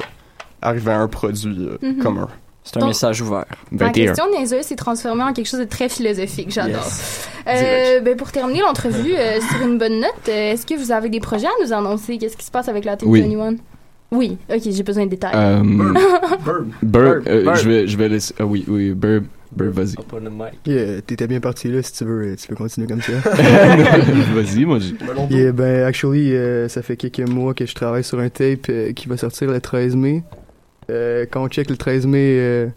arriver 0.62 0.92
à 0.92 1.00
un 1.00 1.08
produit 1.08 1.68
euh, 1.70 1.78
Mhm. 1.82 1.98
commun. 2.04 2.28
C'est 2.64 2.78
un 2.78 2.80
Donc- 2.82 2.90
message 2.90 3.22
ouvert. 3.22 3.46
Ma 3.72 3.90
question 3.92 4.26
niaiseuse 4.30 4.66
s'est 4.66 4.76
transformée 4.76 5.24
en 5.24 5.32
quelque 5.32 5.48
chose 5.48 5.62
de 5.62 5.66
très 5.66 5.88
philosophique. 5.88 6.52
J'adore. 6.52 6.84
Yes. 6.84 7.30
Euh, 7.48 8.02
ben, 8.02 8.18
pour 8.18 8.30
terminer 8.32 8.60
l'entrevue 8.60 9.14
euh, 9.16 9.40
sur 9.40 9.66
une 9.66 9.78
bonne 9.78 10.02
note, 10.02 10.12
euh, 10.28 10.52
est-ce 10.52 10.66
que 10.66 10.74
vous 10.74 10.92
avez 10.92 11.08
des 11.10 11.22
projets 11.22 11.48
à 11.48 11.66
nous 11.66 11.72
annoncer? 11.72 12.18
Qu'est-ce 12.18 12.36
qui 12.36 12.46
se 12.46 12.52
passe 12.52 12.68
avec 12.68 12.84
la 12.84 12.98
Team 12.98 13.10
Oui. 13.10 13.22
21? 13.22 13.56
Oui, 14.12 14.38
ok, 14.50 14.62
j'ai 14.64 14.84
besoin 14.84 15.06
de 15.06 15.10
détails. 15.12 15.34
Euh, 15.36 15.62
Burb. 15.64 16.68
Burb, 16.82 17.24
euh, 17.28 17.44
Burb. 17.44 17.58
je 17.58 17.70
vais, 17.70 17.88
je 17.88 17.98
vais 17.98 18.10
laisser. 18.10 18.34
Ah 18.40 18.46
oui, 18.46 18.64
oui, 18.68 18.92
Burb, 18.94 19.26
Burb, 19.52 19.74
vas-y. 19.74 19.96
Yeah, 20.66 21.02
t'étais 21.02 21.28
bien 21.28 21.40
parti 21.40 21.70
là, 21.70 21.82
si 21.82 21.92
tu 21.92 22.06
veux, 22.06 22.32
euh, 22.32 22.36
tu 22.36 22.48
peux 22.48 22.56
continuer 22.56 22.88
comme 22.88 23.02
ça. 23.02 23.12
Vas-y, 24.34 24.66
moi, 24.66 24.80
j'ai. 24.80 24.96
Yeah, 25.30 25.52
ben, 25.52 25.86
actually, 25.86 26.34
euh, 26.34 26.70
ça 26.70 26.82
fait 26.82 26.96
quelques 26.96 27.28
mois 27.30 27.54
que 27.54 27.66
je 27.66 27.76
travaille 27.76 28.04
sur 28.04 28.20
un 28.20 28.30
tape 28.30 28.68
euh, 28.70 28.94
qui 28.94 29.10
va 29.10 29.18
sortir 29.18 29.52
le 29.52 29.60
13 29.60 29.96
mai. 29.96 30.24
Euh, 30.90 31.26
quand 31.30 31.44
on 31.44 31.50
check 31.50 31.70
le 31.70 31.76
13 31.76 32.06
mai, 32.08 32.38
euh, 32.40 32.68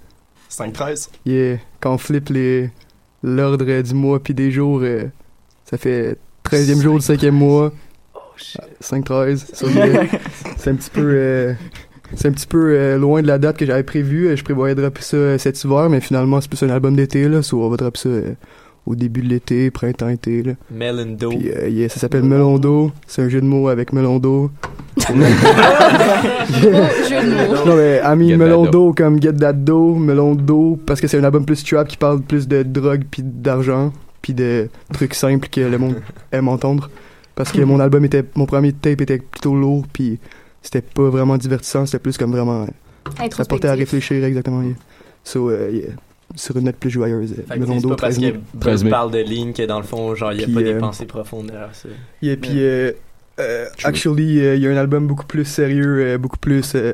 5-13. 0.50 1.10
yeah, 1.26 1.58
quand 1.78 1.94
on 1.94 1.98
flippe 1.98 2.28
les 2.30 2.70
l'ordre 3.22 3.82
du 3.82 3.94
mois 3.94 4.20
puis 4.20 4.34
des 4.34 4.50
jours, 4.50 4.80
euh, 4.82 5.04
ça 5.64 5.78
fait 5.78 6.16
13e 6.44 6.80
jour 6.80 6.98
du 6.98 7.04
5e 7.04 7.30
mois. 7.30 7.72
5-13. 8.82 9.54
So, 9.54 9.68
yeah, 9.68 10.04
c'est 10.56 10.70
un 10.70 10.74
petit 10.74 10.90
peu... 10.90 11.12
euh, 11.14 11.52
c'est 12.16 12.26
un 12.28 12.32
petit 12.32 12.46
peu 12.46 12.72
euh, 12.74 12.98
loin 12.98 13.22
de 13.22 13.26
la 13.28 13.38
date 13.38 13.56
que 13.56 13.64
j'avais 13.66 13.84
prévue. 13.84 14.26
Euh, 14.28 14.36
Je 14.36 14.42
prévoyais 14.42 14.74
de 14.74 14.80
dropper 14.80 15.02
ça 15.02 15.38
cet 15.38 15.62
hiver, 15.62 15.88
mais 15.90 16.00
finalement, 16.00 16.40
c'est 16.40 16.48
plus 16.50 16.62
un 16.64 16.70
album 16.70 16.96
d'été, 16.96 17.28
là. 17.28 17.42
So, 17.42 17.62
on 17.62 17.68
va 17.68 17.76
dropper 17.76 17.98
ça 17.98 18.08
euh, 18.08 18.32
au 18.86 18.96
début 18.96 19.20
de 19.22 19.28
l'été, 19.28 19.70
printemps-été, 19.70 20.42
là. 20.42 20.52
Melondo. 20.72 21.28
Puis, 21.30 21.50
euh, 21.50 21.68
yeah, 21.68 21.88
ça 21.88 22.00
s'appelle 22.00 22.24
Melon 22.24 22.58
d'eau. 22.58 22.90
C'est 23.06 23.22
un 23.22 23.28
jeu 23.28 23.40
de 23.40 23.46
mots 23.46 23.68
avec 23.68 23.92
melon 23.92 24.18
d'eau. 24.18 24.50
jeu 24.98 25.14
de 25.14 25.20
mots. 27.48 27.64
Non, 27.66 27.76
mais, 27.76 28.00
I 28.04 28.16
mean, 28.16 28.28
Get 28.28 28.36
melon 28.38 28.64
that 28.64 28.70
d'eau 28.72 28.92
comme 28.92 29.22
Get 29.22 29.34
That 29.34 29.52
Dough, 29.52 29.96
melon 29.98 30.34
d'eau, 30.34 30.78
parce 30.84 31.00
que 31.00 31.06
c'est 31.06 31.18
un 31.18 31.24
album 31.24 31.44
plus 31.44 31.62
trap 31.62 31.86
qui 31.86 31.96
parle 31.96 32.22
plus 32.22 32.48
de 32.48 32.62
drogue 32.64 33.02
puis 33.10 33.22
d'argent, 33.24 33.92
puis 34.22 34.34
de 34.34 34.68
trucs 34.92 35.14
simples 35.14 35.48
que 35.48 35.60
le 35.60 35.78
monde 35.78 35.94
aime 36.32 36.48
entendre. 36.48 36.90
Parce 37.44 37.52
que 37.52 37.62
mon 37.62 37.80
album 37.80 38.04
était, 38.04 38.24
mon 38.34 38.46
premier 38.46 38.72
tape 38.72 39.00
était 39.00 39.18
plutôt 39.18 39.54
lourd, 39.54 39.84
puis 39.92 40.18
c'était 40.62 40.82
pas 40.82 41.08
vraiment 41.08 41.36
divertissant, 41.38 41.86
c'était 41.86 41.98
plus 41.98 42.16
comme 42.18 42.32
vraiment. 42.32 42.62
euh, 42.62 43.28
Ça 43.30 43.44
portait 43.44 43.68
à 43.68 43.74
réfléchir, 43.74 44.22
exactement. 44.24 44.62
Yeah. 44.62 44.74
So, 45.24 45.50
euh, 45.50 45.70
yeah. 45.72 45.88
Sur 46.36 46.56
une 46.58 46.64
note 46.66 46.76
plus 46.76 46.90
joyeuse. 46.90 47.34
Fait 47.34 47.44
c'est 47.48 47.80
d'eau, 47.80 47.88
pas 47.88 47.96
parce 47.96 48.14
13 48.14 48.18
que 48.18 48.36
mai. 48.36 48.40
Burb 48.54 48.88
parle 48.88 49.10
de 49.10 49.18
ligne 49.18 49.52
que 49.52 49.62
dans 49.66 49.78
le 49.78 49.84
fond, 49.84 50.14
genre, 50.14 50.32
il 50.32 50.38
n'y 50.38 50.44
a 50.44 50.54
pas 50.54 50.62
des 50.62 50.74
euh, 50.74 50.78
pensées 50.78 51.06
profondes 51.06 51.46
derrière 51.46 51.74
ça. 51.74 51.88
Yeah, 52.22 52.36
puis 52.36 52.52
euh, 52.62 52.92
euh, 53.40 53.66
actually, 53.82 54.38
euh, 54.40 54.54
il 54.54 54.62
y 54.62 54.66
a 54.68 54.70
un 54.70 54.76
album 54.76 55.06
beaucoup 55.08 55.26
plus 55.26 55.44
sérieux, 55.44 55.98
euh, 56.00 56.18
beaucoup 56.18 56.36
plus 56.36 56.74
euh, 56.76 56.92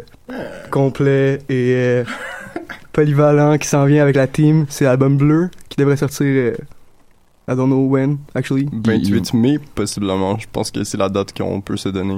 complet 0.71 1.41
et 1.51 1.75
euh, 1.77 2.05
polyvalent 2.93 3.59
qui 3.59 3.69
s'en 3.69 3.85
vient 3.85 4.03
avec 4.03 4.17
la 4.17 4.27
team. 4.27 4.65
C'est 4.71 4.85
l'album 4.85 5.17
Bleu 5.19 5.51
qui 5.69 5.77
devrait 5.77 5.97
sortir. 5.99 6.55
I 7.49 7.55
don't 7.55 7.69
know 7.69 7.87
when, 7.87 8.19
actually. 8.35 8.69
28 8.73 9.33
mai, 9.35 9.59
possiblement. 9.75 10.37
Je 10.39 10.47
pense 10.51 10.71
que 10.73 10.83
c'est 10.83 10.99
la 10.99 11.09
date 11.09 11.33
qu'on 11.37 11.61
peut 11.61 11.77
se 11.77 11.89
donner. 11.89 12.15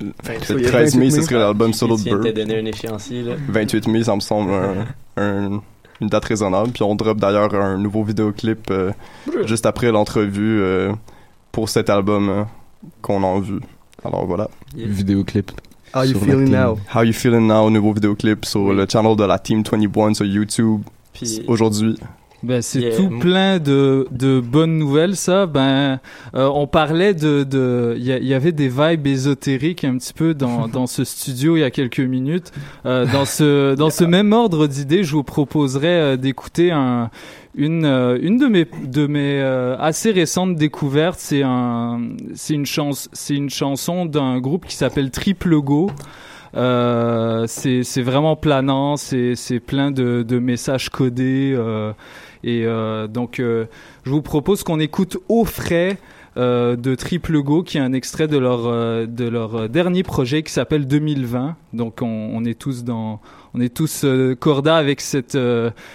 Le 0.00 0.12
28 0.24 0.62
13 0.62 0.96
mai, 0.96 1.10
ce 1.10 1.20
serait 1.22 1.38
l'album 1.38 1.72
solo 1.74 1.96
de 1.96 2.52
un 2.60 2.64
échéancier, 2.64 3.22
là. 3.22 3.34
28 3.48 3.86
mai, 3.88 4.04
ça 4.04 4.14
me 4.14 4.20
semble 4.20 4.50
un- 4.52 4.86
un- 5.22 5.62
une 6.00 6.08
date 6.08 6.24
raisonnable. 6.24 6.70
Puis 6.72 6.82
on 6.82 6.94
drop 6.94 7.18
d'ailleurs 7.20 7.54
un 7.54 7.76
nouveau 7.76 8.02
vidéoclip 8.02 8.70
euh, 8.70 8.92
juste 9.44 9.66
après 9.66 9.92
l'entrevue 9.92 10.60
euh, 10.62 10.92
pour 11.52 11.68
cet 11.68 11.90
album 11.90 12.28
euh, 12.30 12.44
qu'on 13.02 13.22
a 13.22 13.26
en 13.26 13.40
vue. 13.40 13.60
Alors 14.04 14.24
voilà. 14.26 14.48
Vidéoclip. 14.74 15.52
How 15.94 16.04
you 16.04 16.18
feeling 16.18 16.48
now? 16.50 16.78
How 16.94 17.02
You 17.04 17.12
Feeling 17.12 17.46
Now, 17.46 17.68
nouveau 17.68 17.92
vidéoclip 17.92 18.46
sur 18.46 18.72
le 18.72 18.86
channel 18.90 19.14
de 19.14 19.24
la 19.24 19.38
Team 19.38 19.62
21 19.70 20.14
sur 20.14 20.24
YouTube 20.24 20.80
Puis- 21.12 21.42
aujourd'hui. 21.46 21.98
Ben, 22.42 22.60
c'est 22.60 22.80
Yeah. 22.80 22.96
tout 22.96 23.08
plein 23.20 23.58
de, 23.60 24.08
de 24.10 24.40
bonnes 24.40 24.76
nouvelles, 24.76 25.14
ça. 25.14 25.46
Ben, 25.46 26.00
euh, 26.34 26.48
on 26.52 26.66
parlait 26.66 27.14
de, 27.14 27.44
de, 27.44 27.94
il 27.96 28.04
y, 28.04 28.10
a- 28.12 28.18
il 28.18 28.26
y 28.26 28.34
avait 28.34 28.50
des 28.50 28.68
vibes 28.68 29.06
ésotériques 29.06 29.84
un 29.84 29.96
petit 29.96 30.12
peu 30.12 30.34
dans, 30.34 30.66
dans 30.72 30.86
ce 30.88 31.04
studio 31.04 31.56
il 31.56 31.60
y 31.60 31.64
a 31.64 31.70
quelques 31.70 32.00
minutes. 32.00 32.50
Euh, 32.84 33.06
dans 33.12 33.24
ce, 33.24 33.74
dans 33.76 33.90
ce 33.90 34.02
même 34.04 34.32
ordre 34.32 34.66
d'idées, 34.66 35.04
je 35.04 35.12
vous 35.12 35.22
proposerais 35.22 35.86
euh, 35.88 36.16
d'écouter 36.16 36.72
un, 36.72 37.10
une, 37.54 37.84
euh, 37.84 38.18
une 38.20 38.38
de 38.38 38.46
mes, 38.46 38.66
de 38.86 39.06
mes 39.06 39.40
euh, 39.40 39.76
assez 39.78 40.10
récentes 40.10 40.56
découvertes. 40.56 41.20
C'est 41.20 41.42
un, 41.44 42.00
c'est 42.34 42.54
une 42.54 42.66
chance, 42.66 43.08
c'est 43.12 43.34
une 43.36 43.50
chanson 43.50 44.04
d'un 44.04 44.40
groupe 44.40 44.66
qui 44.66 44.74
s'appelle 44.74 45.12
Triple 45.12 45.60
Go. 45.60 45.90
Euh, 46.54 47.44
c'est 47.48 47.82
c'est 47.82 48.02
vraiment 48.02 48.36
planant, 48.36 48.96
c'est 48.98 49.34
c'est 49.36 49.58
plein 49.58 49.90
de, 49.90 50.22
de 50.22 50.38
messages 50.38 50.90
codés 50.90 51.54
euh, 51.56 51.92
et 52.44 52.64
euh, 52.66 53.06
donc 53.06 53.38
euh, 53.40 53.66
je 54.04 54.10
vous 54.10 54.22
propose 54.22 54.62
qu'on 54.62 54.80
écoute 54.80 55.18
au 55.28 55.44
frais 55.44 55.98
euh, 56.38 56.76
de 56.76 56.94
Triple 56.94 57.42
Go 57.42 57.62
qui 57.62 57.76
est 57.76 57.80
un 57.80 57.92
extrait 57.92 58.26
de 58.26 58.38
leur 58.38 58.66
euh, 58.66 59.06
de 59.06 59.28
leur 59.28 59.54
euh, 59.54 59.68
dernier 59.68 60.02
projet 60.02 60.42
qui 60.42 60.52
s'appelle 60.52 60.86
2020. 60.86 61.56
Donc 61.74 62.00
on, 62.00 62.06
on 62.06 62.44
est 62.44 62.58
tous 62.58 62.84
dans 62.84 63.20
on 63.52 63.60
est 63.60 63.74
tous 63.74 64.04
euh, 64.04 64.34
corda 64.34 64.76
avec 64.76 65.02
cette 65.02 65.38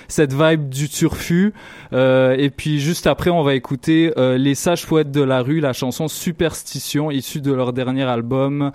cette 0.07 0.33
vibe 0.33 0.69
du 0.69 0.89
turfu 0.89 1.53
et 1.91 2.51
puis 2.55 2.79
juste 2.79 3.07
après 3.07 3.29
on 3.31 3.43
va 3.43 3.55
écouter 3.55 4.13
les 4.17 4.55
sages 4.55 4.85
poètes 4.85 5.11
de 5.11 5.21
la 5.21 5.41
rue 5.41 5.59
la 5.59 5.73
chanson 5.73 6.07
Superstition 6.07 7.09
issue 7.09 7.41
de 7.41 7.51
leur 7.51 7.73
dernier 7.73 8.03
album 8.03 8.71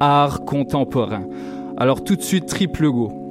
art 0.00 0.44
contemporain. 0.44 1.24
Alors 1.76 2.02
tout 2.02 2.16
de 2.16 2.22
suite 2.22 2.46
Triple 2.46 2.90
Go. 2.90 3.23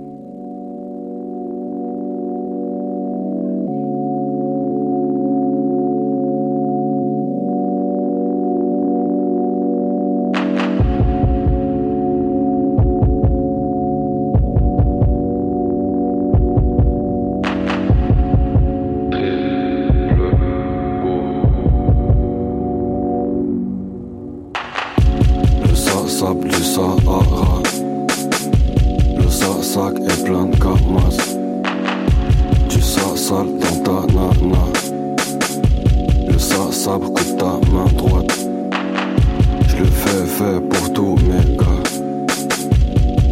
Fait 40.34 40.60
pour 40.68 40.94
tous 40.94 41.16
mes 41.28 41.56
gars. 41.58 41.84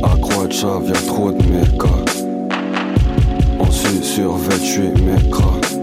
À 0.04 0.16
Croix-de-Chave 0.22 0.88
y'a 0.88 1.02
trop 1.08 1.32
de 1.32 1.44
mécas 1.44 2.06
On 3.60 3.72
suit 3.72 4.04
survêtu 4.04 4.82
mes 5.06 5.30
gras. 5.30 5.60
Mon 5.78 5.81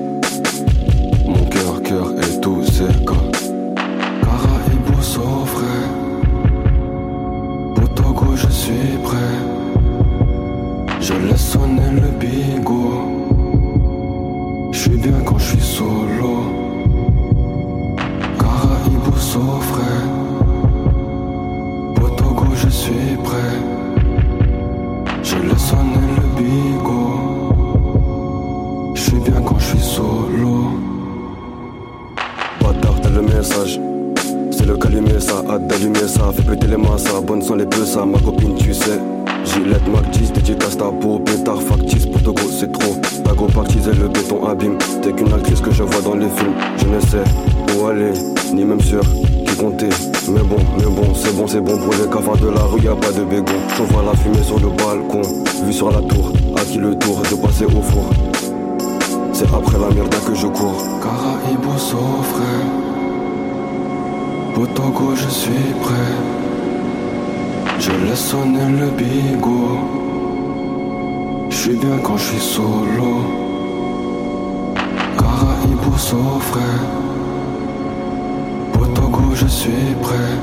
Potogo, 78.72 79.34
je 79.34 79.46
suis 79.46 79.94
prêt. 80.02 80.34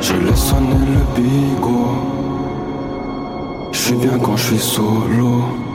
Je 0.00 0.14
laisse 0.14 0.44
sonner 0.50 0.74
le 0.86 1.20
bigot. 1.20 1.96
Je 3.72 3.78
suis 3.78 3.96
bien 3.96 4.18
quand 4.18 4.36
je 4.36 4.44
suis 4.44 4.58
solo. 4.58 5.67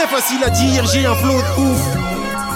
Très 0.00 0.16
facile 0.16 0.42
à 0.44 0.50
dire, 0.50 0.86
j'ai 0.86 1.04
un 1.04 1.14
flot 1.14 1.34
de 1.34 1.62
ouf. 1.62 1.80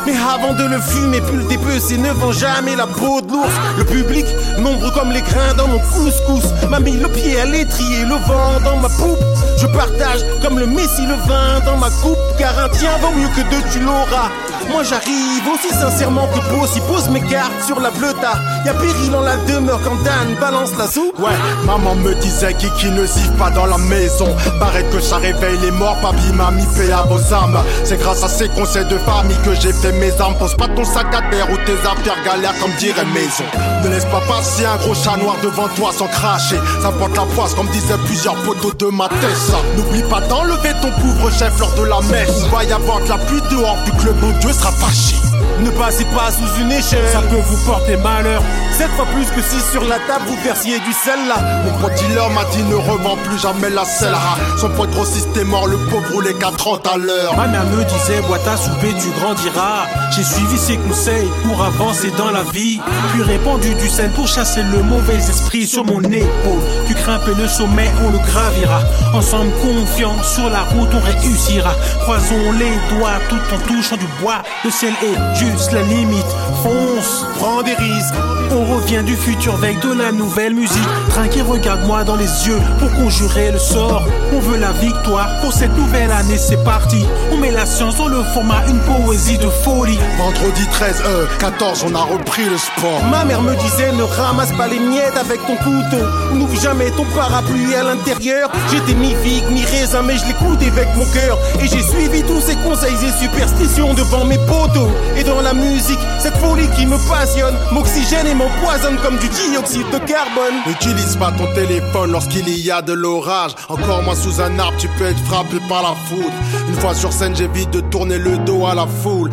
Mais 0.06 0.14
avant 0.16 0.54
de 0.54 0.64
le 0.64 0.80
fumer, 0.80 1.20
plus 1.20 1.38
le 1.38 1.44
dépecer 1.44 1.98
ne 1.98 2.10
vend 2.12 2.32
jamais 2.32 2.76
la 2.76 2.86
peau 2.86 3.20
de 3.20 3.32
l'ours. 3.32 3.52
Le 3.78 3.84
public, 3.84 4.24
nombreux 4.58 4.90
comme 4.92 5.10
les 5.12 5.20
grains 5.20 5.54
dans 5.56 5.68
mon 5.68 5.78
couscous, 5.78 6.44
m'a 6.70 6.80
mis 6.80 6.92
le 6.92 7.08
pied 7.08 7.40
à 7.40 7.44
l'étrier, 7.44 8.04
le 8.04 8.16
vent 8.26 8.60
dans 8.64 8.76
ma 8.78 8.88
poupe. 8.88 9.18
Je 9.58 9.66
partage 9.66 10.20
comme 10.42 10.58
le 10.58 10.66
messie 10.66 11.06
le 11.06 11.16
vin 11.26 11.60
dans 11.64 11.76
ma 11.76 11.90
coupe, 12.02 12.18
car 12.38 12.58
un 12.58 12.68
tien 12.68 12.90
vaut 13.00 13.12
mieux 13.18 13.28
que 13.28 13.42
deux, 13.50 13.62
tu 13.72 13.80
l'auras. 13.80 14.30
Moi 14.70 14.82
j'arrive 14.82 15.46
aussi 15.52 15.68
sincèrement 15.74 16.26
que 16.28 16.56
possible, 16.56 16.86
pose 16.86 17.08
mes 17.08 17.20
cartes 17.20 17.52
sur 17.66 17.80
la 17.80 17.90
bleuta. 17.90 18.32
Y'a 18.64 18.74
péril 18.74 19.14
en 19.14 19.20
la 19.20 19.36
demeure 19.48 19.80
quand 19.82 20.02
Dan 20.04 20.34
balance 20.40 20.70
la 20.78 20.86
soupe. 20.86 21.18
Ouais, 21.18 21.32
maman 21.66 21.94
me 21.94 22.14
disait 22.14 22.54
qui 22.54 22.90
ne 22.90 23.06
siffle 23.06 23.32
pas 23.38 23.50
dans 23.50 23.66
la 23.66 23.78
maison. 23.78 24.34
Paraît 24.58 24.84
que 24.84 25.00
ça 25.00 25.16
réveille 25.16 25.58
les 25.62 25.70
morts, 25.70 25.96
papy 26.00 26.32
mamie 26.34 26.66
paix 26.76 26.92
à 26.92 27.02
vos 27.02 27.34
âmes. 27.34 27.58
C'est 27.84 27.98
grâce 27.98 28.22
à 28.24 28.28
ces 28.28 28.48
conseils 28.48 28.86
de 28.86 28.98
famille 28.98 29.36
que 29.44 29.54
j'ai 29.54 29.72
fait 29.72 29.92
mes 29.92 30.12
armes. 30.20 30.34
Pose 30.38 30.54
pas 30.54 30.68
ton 30.68 30.84
sac 30.84 31.06
à 31.14 31.22
terre 31.30 31.48
ou 31.50 31.56
tes 31.66 31.78
affaires 31.86 32.22
galères 32.24 32.58
comme 32.60 32.72
dirait 32.78 33.04
maison. 33.06 33.44
Ne 33.84 33.90
laisse 33.90 34.06
pas 34.06 34.22
passer 34.26 34.64
un 34.64 34.76
gros 34.76 34.94
chat 34.94 35.16
noir 35.16 35.36
devant 35.42 35.68
toi 35.68 35.90
sans 35.96 36.08
cracher. 36.08 36.58
Ça 36.82 36.90
porte 36.90 37.16
la 37.16 37.24
poisse 37.34 37.54
comme 37.54 37.68
disaient 37.68 37.98
plusieurs 38.06 38.36
poteaux 38.42 38.72
de 38.72 38.86
ma 38.86 39.08
tête. 39.08 39.52
N'oublie 39.76 40.02
pas 40.04 40.20
d'enlever 40.22 40.72
ton 40.80 40.90
pauvre 40.90 41.30
chef 41.30 41.58
lors 41.58 41.74
de 41.74 41.84
la 41.84 42.00
messe. 42.10 42.42
Il 42.44 42.50
va 42.50 42.64
y 42.64 42.72
avoir 42.72 43.00
de 43.00 43.08
la 43.08 43.18
pluie 43.18 43.42
dehors 43.50 43.76
vu 43.84 43.92
que 43.92 44.06
le 44.06 44.12
bon 44.12 44.32
Dieu 44.40 44.52
sera 44.54 44.72
fâché. 44.72 45.16
Ne 45.60 45.70
passez 45.70 46.04
pas 46.06 46.30
sous 46.30 46.60
une 46.60 46.72
échelle, 46.72 47.06
ça 47.12 47.20
peut 47.22 47.36
vous 47.36 47.64
porter 47.64 47.96
malheur. 47.96 48.42
Sept 48.76 48.88
fois 48.96 49.06
plus 49.06 49.26
que 49.26 49.40
si 49.40 49.60
sur 49.70 49.84
la 49.84 49.98
table 50.00 50.24
vous 50.26 50.36
versiez 50.42 50.78
du 50.80 50.92
sel 50.92 51.18
là. 51.28 51.36
Mon 51.64 51.78
pote 51.80 51.94
dealer 51.94 52.28
m'a 52.30 52.44
dit 52.46 52.62
ne 52.64 52.74
revends 52.74 53.16
plus 53.24 53.38
jamais 53.38 53.70
la 53.70 53.84
selle. 53.84 54.16
Son 54.58 54.68
pote 54.70 54.90
grossiste 54.90 55.36
est 55.36 55.44
mort, 55.44 55.66
le 55.66 55.76
pauvre 55.76 56.12
roulait 56.12 56.34
qu'à 56.34 56.50
30 56.50 56.86
à 56.86 56.96
l'heure. 56.96 57.36
Ma 57.36 57.46
mère 57.46 57.64
me 57.66 57.84
disait, 57.84 58.20
bois 58.26 58.38
ta 58.38 58.56
souper, 58.56 58.94
tu 59.00 59.10
grandiras. 59.20 59.86
J'ai 60.16 60.22
suivi 60.22 60.56
ses 60.56 60.76
conseils 60.76 61.28
pour 61.42 61.60
avancer 61.64 62.12
dans 62.16 62.30
la 62.30 62.44
vie. 62.44 62.78
Puis 63.12 63.22
répandu 63.22 63.74
du 63.74 63.88
sel 63.88 64.10
pour 64.10 64.28
chasser 64.28 64.62
le 64.62 64.80
mauvais 64.84 65.16
esprit 65.16 65.66
sur 65.66 65.84
mon 65.84 66.00
épaule. 66.02 66.62
Tu 66.86 66.94
grimpes 66.94 67.36
le 67.36 67.48
sommet, 67.48 67.90
on 68.06 68.12
le 68.12 68.18
gravira. 68.18 68.80
Ensemble 69.12 69.50
confiants 69.60 70.22
sur 70.22 70.48
la 70.50 70.62
route, 70.62 70.90
on 70.94 71.00
réussira. 71.00 71.72
Croisons 72.02 72.52
les 72.52 72.96
doigts 72.96 73.18
tout 73.28 73.54
en 73.54 73.58
touchant 73.66 73.96
du 73.96 74.06
bois. 74.20 74.42
Le 74.64 74.70
ciel 74.70 74.92
est 75.02 75.34
juste 75.36 75.72
la 75.72 75.82
limite. 75.82 76.24
Fonce, 76.62 77.26
prends 77.36 77.62
des 77.62 77.74
risques. 77.74 78.14
On 78.52 78.76
revient 78.76 79.02
du 79.04 79.16
futur 79.16 79.54
avec 79.54 79.80
de 79.80 79.92
la 79.92 80.12
nouvelle 80.12 80.54
musique. 80.54 80.88
Trinquez, 81.08 81.42
regarde-moi 81.42 82.04
dans 82.04 82.14
les 82.14 82.46
yeux 82.46 82.60
pour 82.78 82.92
conjurer 82.92 83.50
le 83.50 83.58
sort. 83.58 84.06
On 84.32 84.38
veut 84.38 84.58
la 84.58 84.70
victoire 84.72 85.40
pour 85.40 85.52
cette 85.52 85.76
nouvelle 85.76 86.12
année, 86.12 86.38
c'est 86.38 86.62
parti. 86.62 87.04
On 87.32 87.36
met 87.36 87.50
la 87.50 87.66
science 87.66 87.96
dans 87.96 88.06
le 88.06 88.22
format, 88.22 88.62
une 88.68 88.78
poésie 88.80 89.38
de 89.38 89.48
folie. 89.48 89.98
Vendredi 90.18 90.66
13, 90.70 91.02
euh, 91.04 91.26
14, 91.38 91.84
on 91.88 91.94
a 91.94 92.02
repris 92.02 92.44
le 92.44 92.56
sport. 92.56 93.02
Ma 93.10 93.24
mère 93.24 93.42
me 93.42 93.54
disait 93.56 93.92
ne 93.92 94.02
ramasse 94.02 94.52
pas 94.52 94.68
les 94.68 94.78
miettes 94.78 95.16
avec 95.16 95.40
ton 95.46 95.56
couteau. 95.56 96.04
N'ouvre 96.32 96.60
jamais 96.60 96.90
ton 96.92 97.04
parapluie 97.14 97.74
à 97.74 97.82
l'intérieur. 97.82 98.50
J'étais 98.70 98.94
mi 98.94 99.14
figue, 99.22 99.44
mi 99.50 99.64
raisin, 99.64 100.02
mais 100.02 100.16
je 100.16 100.26
l'écoute 100.26 100.62
avec 100.62 100.88
mon 100.96 101.04
cœur. 101.12 101.38
Et 101.60 101.66
j'ai 101.68 101.82
suivi 101.82 102.22
tous 102.22 102.40
ces 102.40 102.56
conseils 102.56 102.94
et 102.94 103.22
superstitions 103.22 103.94
devant 103.94 104.24
mes 104.24 104.38
poteaux. 104.38 104.90
Et 105.16 105.24
dans 105.24 105.40
la 105.40 105.52
musique, 105.52 105.98
cette 106.18 106.36
folie 106.36 106.68
qui 106.76 106.86
me 106.86 106.96
passionne, 107.08 107.54
m'oxygène 107.72 108.26
et 108.26 108.34
m'empoisonne 108.34 108.96
comme 109.02 109.18
du 109.18 109.28
dioxyde 109.28 109.90
de 109.90 109.98
carbone. 109.98 110.54
N'utilise 110.66 111.16
pas 111.16 111.32
ton 111.32 111.52
téléphone 111.54 112.12
lorsqu'il 112.12 112.48
y 112.48 112.70
a 112.70 112.82
de 112.82 112.92
l'orage. 112.92 113.52
Encore 113.68 114.02
moins 114.02 114.14
sous 114.14 114.40
un 114.40 114.58
arbre, 114.58 114.76
tu 114.78 114.88
peux 114.96 115.06
être 115.06 115.24
frappé 115.24 115.58
par 115.68 115.82
la 115.82 115.94
foudre. 116.08 116.32
Une 116.68 116.74
fois 116.76 116.94
sur 116.94 117.12
scène, 117.12 117.34
j'évite 117.34 117.70
de 117.70 117.80
tourner 117.80 118.18
le 118.18 118.38
dos 118.38 118.66
à 118.66 118.74
la 118.74 118.86
foule. 118.86 119.30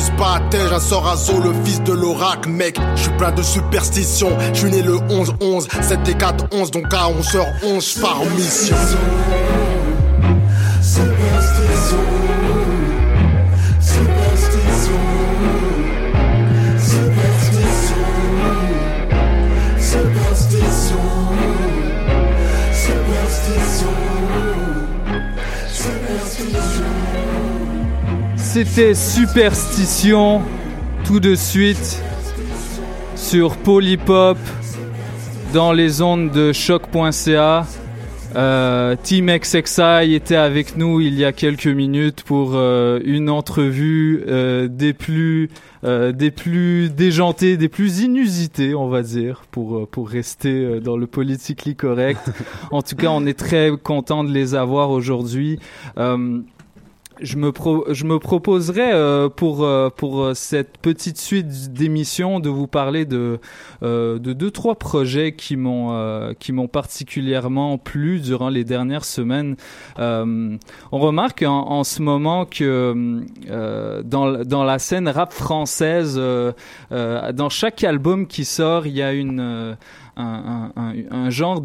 T'amuse 0.00 0.18
pas 0.18 0.36
à 0.36 0.40
tège, 0.50 0.72
un 0.72 0.80
Sorazo, 0.80 1.40
le 1.40 1.52
fils 1.64 1.82
de 1.82 1.92
l'oracle, 1.92 2.48
mec. 2.48 2.78
Je 2.96 3.02
suis 3.02 3.12
plein 3.12 3.32
de 3.32 3.42
superstitions. 3.42 4.36
Je 4.52 4.58
suis 4.58 4.70
né 4.70 4.82
le 4.82 4.96
11-11, 4.96 5.68
7 5.82 6.08
et 6.08 6.14
4, 6.14 6.46
11, 6.52 6.70
donc 6.70 6.86
à 6.92 7.08
11h, 7.08 7.44
11, 7.64 7.94
je 7.94 8.00
pars 8.00 8.20
en 8.20 8.26
mission. 8.36 8.76
Superstition. 10.82 11.96
Superstition. 13.80 15.00
Superstition. 19.78 20.96
Superstition. 22.72 24.09
C'était 28.52 28.94
Superstition 28.94 30.42
tout 31.04 31.20
de 31.20 31.36
suite 31.36 32.02
sur 33.14 33.56
Polypop 33.56 34.38
dans 35.54 35.72
les 35.72 36.02
ondes 36.02 36.32
de 36.32 36.52
choc.ca. 36.52 37.64
Euh, 38.34 38.96
Team 39.00 39.30
XXI 39.30 40.14
était 40.14 40.34
avec 40.34 40.76
nous 40.76 41.00
il 41.00 41.14
y 41.14 41.24
a 41.24 41.30
quelques 41.30 41.68
minutes 41.68 42.24
pour 42.24 42.54
euh, 42.54 42.98
une 43.04 43.30
entrevue 43.30 44.24
euh, 44.26 44.66
des 44.66 44.94
plus 44.94 45.48
des 45.84 46.30
plus 46.32 46.90
déjantés, 46.90 47.56
des 47.56 47.68
plus 47.68 48.00
inusités, 48.00 48.74
on 48.74 48.88
va 48.88 49.02
dire, 49.02 49.44
pour 49.52 49.88
pour 49.88 50.08
rester 50.08 50.80
dans 50.80 50.96
le 50.96 51.06
politically 51.06 51.76
correct. 51.76 52.32
en 52.72 52.82
tout 52.82 52.96
cas, 52.96 53.10
on 53.10 53.24
est 53.26 53.38
très 53.38 53.70
content 53.80 54.24
de 54.24 54.32
les 54.32 54.56
avoir 54.56 54.90
aujourd'hui. 54.90 55.60
Je 57.22 57.36
me 57.36 57.52
pro 57.52 57.84
je 57.90 58.04
me 58.04 58.18
proposerais 58.18 58.92
euh, 58.94 59.28
pour 59.28 59.62
euh, 59.64 59.90
pour 59.90 60.22
euh, 60.22 60.34
cette 60.34 60.78
petite 60.78 61.18
suite 61.18 61.72
d'émissions 61.72 62.40
de 62.40 62.48
vous 62.48 62.66
parler 62.66 63.04
de 63.04 63.38
euh, 63.82 64.18
de 64.18 64.32
deux 64.32 64.50
trois 64.50 64.76
projets 64.76 65.32
qui 65.32 65.56
m'ont 65.56 65.92
euh, 65.92 66.32
qui 66.38 66.52
m'ont 66.52 66.68
particulièrement 66.68 67.76
plu 67.76 68.20
durant 68.20 68.48
les 68.48 68.64
dernières 68.64 69.04
semaines. 69.04 69.56
Euh, 69.98 70.56
on 70.92 70.98
remarque 70.98 71.42
en, 71.42 71.68
en 71.70 71.84
ce 71.84 72.00
moment 72.00 72.46
que 72.46 73.22
dans 74.02 74.44
dans 74.44 74.64
la 74.64 74.78
scène 74.78 75.08
rap 75.08 75.32
française, 75.32 76.18
dans 76.90 77.48
chaque 77.50 77.84
album 77.84 78.26
qui 78.26 78.44
sort, 78.44 78.86
il 78.86 78.94
y 78.94 79.02
a 79.02 79.12
une 79.12 79.76
un, 80.20 81.30
genre 81.30 81.60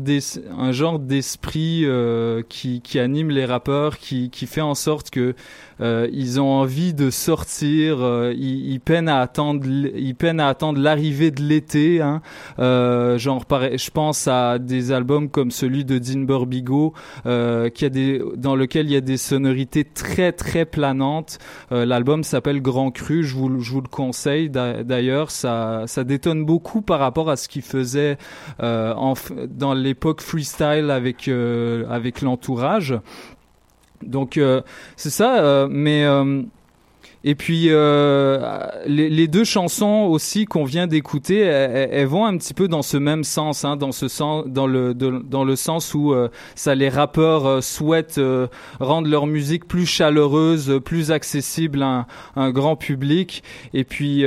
d'esprit 1.00 1.82
euh, 1.86 2.42
qui, 2.48 2.82
qui 2.82 3.00
anime 3.00 3.30
les 3.30 3.46
rappeurs 3.46 3.98
qui, 3.98 4.30
qui 4.30 4.48
fait 4.48 4.62
en 4.62 4.76
sorte 4.76 5.10
que 5.10 5.36
euh, 5.82 6.08
ils 6.12 6.40
ont 6.40 6.52
envie 6.52 6.94
de 6.94 7.10
sortir 7.10 7.98
euh, 8.02 8.34
ils, 8.36 8.72
ils 8.74 8.80
peinent 8.80 9.10
à 9.10 9.20
attendre 9.20 9.66
ils 9.66 10.16
peinent 10.16 10.40
à 10.40 10.48
attendre 10.48 10.80
l'arrivée 10.80 11.32
de 11.32 11.42
l'été 11.42 12.02
hein. 12.02 12.22
euh, 12.60 13.18
genre 13.18 13.44
je 13.50 13.90
pense 13.92 14.28
à 14.28 14.60
des 14.60 14.92
albums 14.92 15.30
comme 15.30 15.52
celui 15.52 15.86
de 15.86 15.98
Dean 15.98 16.22
Burbigo 16.22 16.94
euh, 17.26 17.70
qui 17.70 17.86
a 17.86 17.90
des 17.90 18.22
dans 18.36 18.56
lequel 18.56 18.88
il 18.88 18.94
y 18.94 18.96
a 18.96 19.02
des 19.02 19.18
sonorités 19.18 19.84
très 19.84 20.32
très 20.32 20.66
planantes 20.66 21.40
euh, 21.72 21.86
l'album 21.86 22.24
s'appelle 22.24 22.62
Grand 22.62 22.92
Cru 22.92 23.24
je 23.24 23.36
vous, 23.36 23.60
je 23.62 23.72
vous 23.72 23.82
le 23.82 23.88
conseille 23.88 24.50
d'a- 24.50 24.84
d'ailleurs 24.84 25.32
ça 25.32 25.84
ça 25.88 26.04
détonne 26.04 26.46
beaucoup 26.46 26.82
par 26.82 27.00
rapport 27.00 27.30
à 27.30 27.36
ce 27.36 27.48
qu'il 27.48 27.62
faisait 27.62 28.18
euh, 28.62 28.94
en 28.96 29.14
dans 29.50 29.74
l'époque 29.74 30.22
freestyle 30.22 30.92
avec 30.92 31.30
avec 31.90 32.22
l'entourage. 32.22 32.96
Donc 34.06 34.38
euh, 34.38 34.62
c'est 34.96 35.10
ça, 35.10 35.40
euh, 35.40 35.68
mais 35.70 36.06
euh, 36.06 36.44
et 37.24 37.34
puis 37.34 37.70
les, 38.86 39.28
deux 39.28 39.44
chansons 39.44 40.08
aussi 40.12 40.46
qu'on 40.46 40.64
vient 40.64 40.86
d'écouter, 40.86 41.40
elles, 41.40 42.06
vont 42.06 42.24
un 42.24 42.38
petit 42.38 42.54
peu 42.54 42.68
dans 42.68 42.84
ce 42.84 42.98
même 42.98 43.24
sens, 43.24 43.66
hein, 43.66 43.78
dans 43.78 43.92
ce 43.92 44.08
sens, 44.08 44.46
dans 44.46 44.68
le 44.68 44.94
dans 44.94 45.44
le 45.44 45.56
sens 45.56 45.96
où 45.96 46.14
ça 46.54 46.76
les 46.76 46.88
rappeurs 46.88 47.64
souhaitent 47.64 48.22
rendre 48.80 49.08
leur 49.08 49.26
musique 49.26 49.68
plus 49.68 49.88
chaleureuse, 49.88 50.80
plus 50.86 51.10
accessible 51.12 51.82
à 51.82 51.88
un, 51.88 52.06
un 52.36 52.52
grand 52.52 52.76
public, 52.76 53.42
et 53.74 53.86
puis 53.86 54.24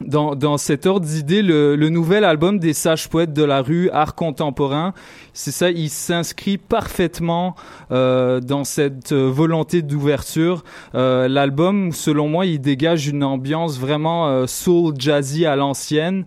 dans, 0.00 0.34
dans 0.34 0.56
cet 0.56 0.86
ordre 0.86 1.06
d'idée, 1.06 1.42
le, 1.42 1.76
le 1.76 1.88
nouvel 1.90 2.24
album 2.24 2.58
des 2.58 2.72
sages 2.72 3.08
poètes 3.08 3.32
de 3.32 3.44
la 3.44 3.60
rue, 3.62 3.90
art 3.90 4.14
contemporain, 4.14 4.94
c'est 5.32 5.50
ça, 5.50 5.70
il 5.70 5.90
s'inscrit 5.90 6.58
parfaitement 6.58 7.54
euh, 7.92 8.40
dans 8.40 8.64
cette 8.64 9.12
euh, 9.12 9.30
volonté 9.30 9.82
d'ouverture. 9.82 10.64
Euh, 10.94 11.28
L'album, 11.28 11.92
selon 11.92 12.28
moi, 12.28 12.46
il 12.46 12.60
dégage 12.60 13.08
une 13.08 13.22
ambiance 13.22 13.78
vraiment 13.78 14.28
euh, 14.28 14.46
soul 14.46 14.94
jazzy 14.98 15.46
à 15.46 15.56
l'ancienne 15.56 16.24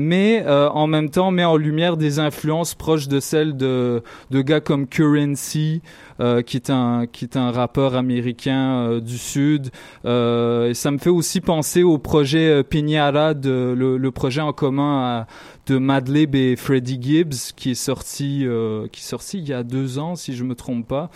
mais 0.00 0.44
euh, 0.46 0.68
en 0.70 0.86
même 0.86 1.10
temps 1.10 1.32
met 1.32 1.44
en 1.44 1.56
lumière 1.56 1.96
des 1.96 2.20
influences 2.20 2.76
proches 2.76 3.08
de 3.08 3.18
celles 3.18 3.56
de, 3.56 4.02
de 4.30 4.40
gars 4.42 4.60
comme 4.60 4.86
Currency, 4.86 5.82
euh, 6.20 6.40
qui 6.42 6.56
est 6.56 6.70
un 6.70 7.06
qui 7.10 7.24
est 7.24 7.36
un 7.36 7.50
rappeur 7.50 7.96
américain 7.96 8.78
euh, 8.88 9.00
du 9.00 9.18
sud. 9.18 9.70
Euh, 10.04 10.70
et 10.70 10.74
ça 10.74 10.92
me 10.92 10.98
fait 10.98 11.10
aussi 11.10 11.40
penser 11.40 11.82
au 11.82 11.98
projet 11.98 12.48
euh, 12.48 12.62
Piñara, 12.62 13.34
de, 13.34 13.74
le, 13.76 13.96
le 13.96 14.10
projet 14.12 14.40
en 14.40 14.52
commun 14.52 15.02
à- 15.02 15.26
de 15.66 15.76
Madlib 15.78 16.34
et 16.34 16.54
Freddie 16.56 16.98
Gibbs, 17.02 17.52
qui 17.56 17.72
est 17.72 17.74
sorti 17.74 18.46
qui 18.92 19.00
est 19.00 19.04
sorti 19.04 19.38
il 19.38 19.48
y 19.48 19.52
a 19.52 19.62
deux 19.62 19.98
ans, 19.98 20.14
si 20.16 20.34
je 20.34 20.42
me 20.44 20.54
trompe 20.54 20.86
pas. 20.88 21.10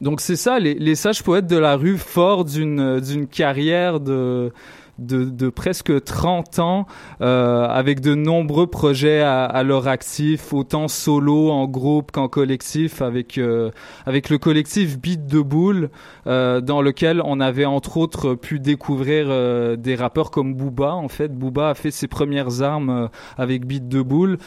Donc 0.00 0.20
c'est 0.20 0.36
ça, 0.36 0.58
les, 0.58 0.94
sages 0.94 1.22
poètes 1.22 1.46
de 1.46 1.56
la 1.56 1.76
rue, 1.76 1.98
forts 1.98 2.44
d'une 2.44 3.26
carrière 3.30 4.00
de 4.00 4.52
de, 4.98 5.48
presque 5.48 6.04
30 6.04 6.58
ans 6.58 6.86
euh, 7.20 7.66
avec 7.66 8.00
de 8.00 8.14
nombreux 8.14 8.66
projets 8.66 9.20
à, 9.20 9.62
leur 9.62 9.88
actif, 9.88 10.52
autant 10.52 10.88
solo, 10.88 11.50
en 11.50 11.66
groupe 11.66 12.12
qu'en 12.12 12.28
collectif, 12.28 13.02
avec 13.02 13.38
euh, 13.38 13.70
avec 14.06 14.30
le 14.30 14.38
collectif 14.38 14.98
Beat 14.98 15.26
de 15.26 15.40
Boule, 15.40 15.90
euh, 16.26 16.60
dans 16.60 16.82
lequel 16.82 17.20
on 17.24 17.40
avait 17.40 17.64
entre 17.64 17.96
autres 17.96 18.34
pu 18.34 18.60
découvrir 18.60 19.26
des 19.76 19.94
rappeurs 19.94 20.30
comme 20.30 20.54
Booba. 20.54 20.94
En 20.94 21.08
fait, 21.08 21.32
Booba 21.36 21.70
a 21.70 21.74
fait 21.74 21.90
ses 21.90 22.08
premières 22.08 22.62
armes 22.62 23.08
avec 23.36 23.66
Beat 23.66 23.88
de 23.88 24.02
Boule. 24.02 24.38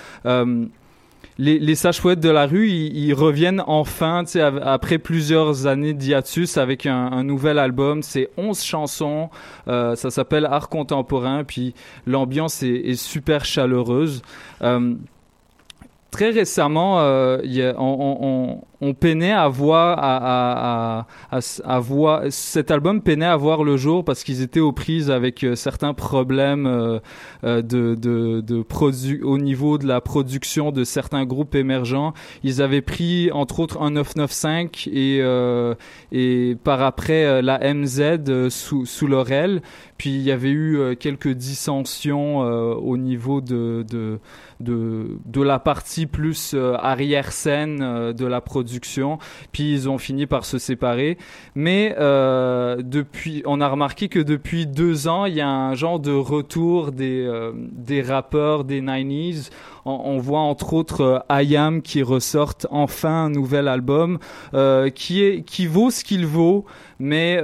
Les, 1.39 1.60
les 1.60 1.76
sages 1.76 2.02
poètes 2.02 2.19
de 2.19 2.30
la 2.30 2.47
rue, 2.47 2.67
ils, 2.69 2.97
ils 2.97 3.13
reviennent 3.13 3.63
enfin, 3.67 4.23
tu 4.26 4.32
sais, 4.32 4.41
après 4.41 4.97
plusieurs 4.97 5.67
années 5.67 5.93
d'hiatus 5.93 6.58
avec 6.58 6.86
un, 6.88 7.12
un 7.12 7.23
nouvel 7.23 7.60
album. 7.60 8.02
C'est 8.02 8.30
11 8.38 8.63
chansons, 8.63 9.30
euh, 9.67 9.95
ça 9.95 10.10
s'appelle 10.10 10.45
Art 10.45 10.67
contemporain, 10.69 11.43
puis 11.43 11.76
l'ambiance 12.08 12.63
est, 12.63 12.69
est 12.69 12.95
super 12.95 13.45
chaleureuse. 13.45 14.23
Euh, 14.63 14.95
très 16.10 16.32
récemment, 16.32 17.02
euh, 17.02 17.38
y 17.43 17.62
a- 17.62 17.76
on, 17.80 18.63
on, 18.77 18.77
on, 18.82 18.94
peinait 18.94 19.32
à 19.32 19.48
voir, 19.48 19.98
à, 20.00 21.08
à, 21.32 21.40
à, 21.66 21.80
voir, 21.80 22.24
cet 22.30 22.72
album 22.72 23.02
peinait 23.02 23.26
à 23.26 23.36
voir 23.36 23.63
le 23.63 23.78
jour 23.78 24.04
parce 24.04 24.24
qu'ils 24.24 24.42
étaient 24.42 24.60
aux 24.60 24.72
prises 24.72 25.12
avec 25.12 25.44
euh, 25.44 25.56
certains 25.56 25.94
problèmes 25.94 26.66
euh, 26.68 27.00
euh, 27.44 27.62
de, 27.62 27.96
de, 27.96 28.42
de 28.42 28.62
produ 28.62 29.22
au 29.24 29.38
niveau 29.38 29.78
de 29.78 29.88
la 29.88 30.02
production 30.02 30.72
de 30.72 30.84
certains 30.84 31.26
groupes 31.26 31.56
émergents. 31.56 32.13
Ils 32.44 32.62
avaient 32.62 32.82
pris 32.82 33.32
entre 33.32 33.60
autres 33.60 33.82
un 33.82 33.92
995 33.92 34.88
et, 34.94 35.22
et 36.12 36.56
par 36.63 36.82
après 36.82 37.42
la 37.42 37.74
MZ 37.74 38.50
sous, 38.50 38.86
sous 38.86 39.08
leur. 39.08 39.28
Puis 39.98 40.12
il 40.12 40.22
y 40.22 40.32
avait 40.32 40.52
eu 40.52 40.96
quelques 40.98 41.34
dissensions 41.34 42.40
au 42.40 42.96
niveau 42.96 43.42
de, 43.42 43.84
de, 43.90 44.20
de, 44.62 45.18
de 45.26 45.42
la 45.42 45.60
partie 45.60 46.06
plus 46.06 46.56
arrière-scène 46.80 47.82
euh, 47.82 48.13
de 48.13 48.26
la 48.26 48.42
production. 48.42 48.66
Puis 49.51 49.73
ils 49.73 49.89
ont 49.89 49.97
fini 49.97 50.25
par 50.25 50.45
se 50.45 50.58
séparer. 50.58 51.17
Mais 51.56 51.95
euh, 51.97 52.77
depuis, 52.84 53.43
on 53.45 53.62
a 53.62 53.67
remarqué 53.67 54.10
que 54.10 54.19
depuis 54.19 54.65
deux 54.65 55.08
ans, 55.08 55.25
il 55.25 55.36
y 55.36 55.41
a 55.41 55.49
un 55.49 55.75
genre 55.75 55.99
de 55.99 56.12
retour 56.12 56.91
des, 56.91 57.25
euh, 57.25 57.51
des 57.56 58.01
rappeurs 58.01 58.63
des 58.63 58.82
90s. 58.82 59.49
On, 59.89 60.17
voit 60.17 60.41
entre 60.41 60.73
autres 60.73 61.23
euh, 61.30 61.43
IAM 61.43 61.82
qui 61.82 62.03
ressortent 62.03 62.67
enfin 62.71 63.25
un 63.25 63.30
nouvel 63.30 63.69
album 63.69 64.19
qui, 64.95 65.23
est, 65.23 65.43
qui 65.43 65.65
vaut 65.65 65.91
ce 65.91 66.03
qu'il 66.03 66.25
vaut. 66.25 66.65
Mais 66.99 67.41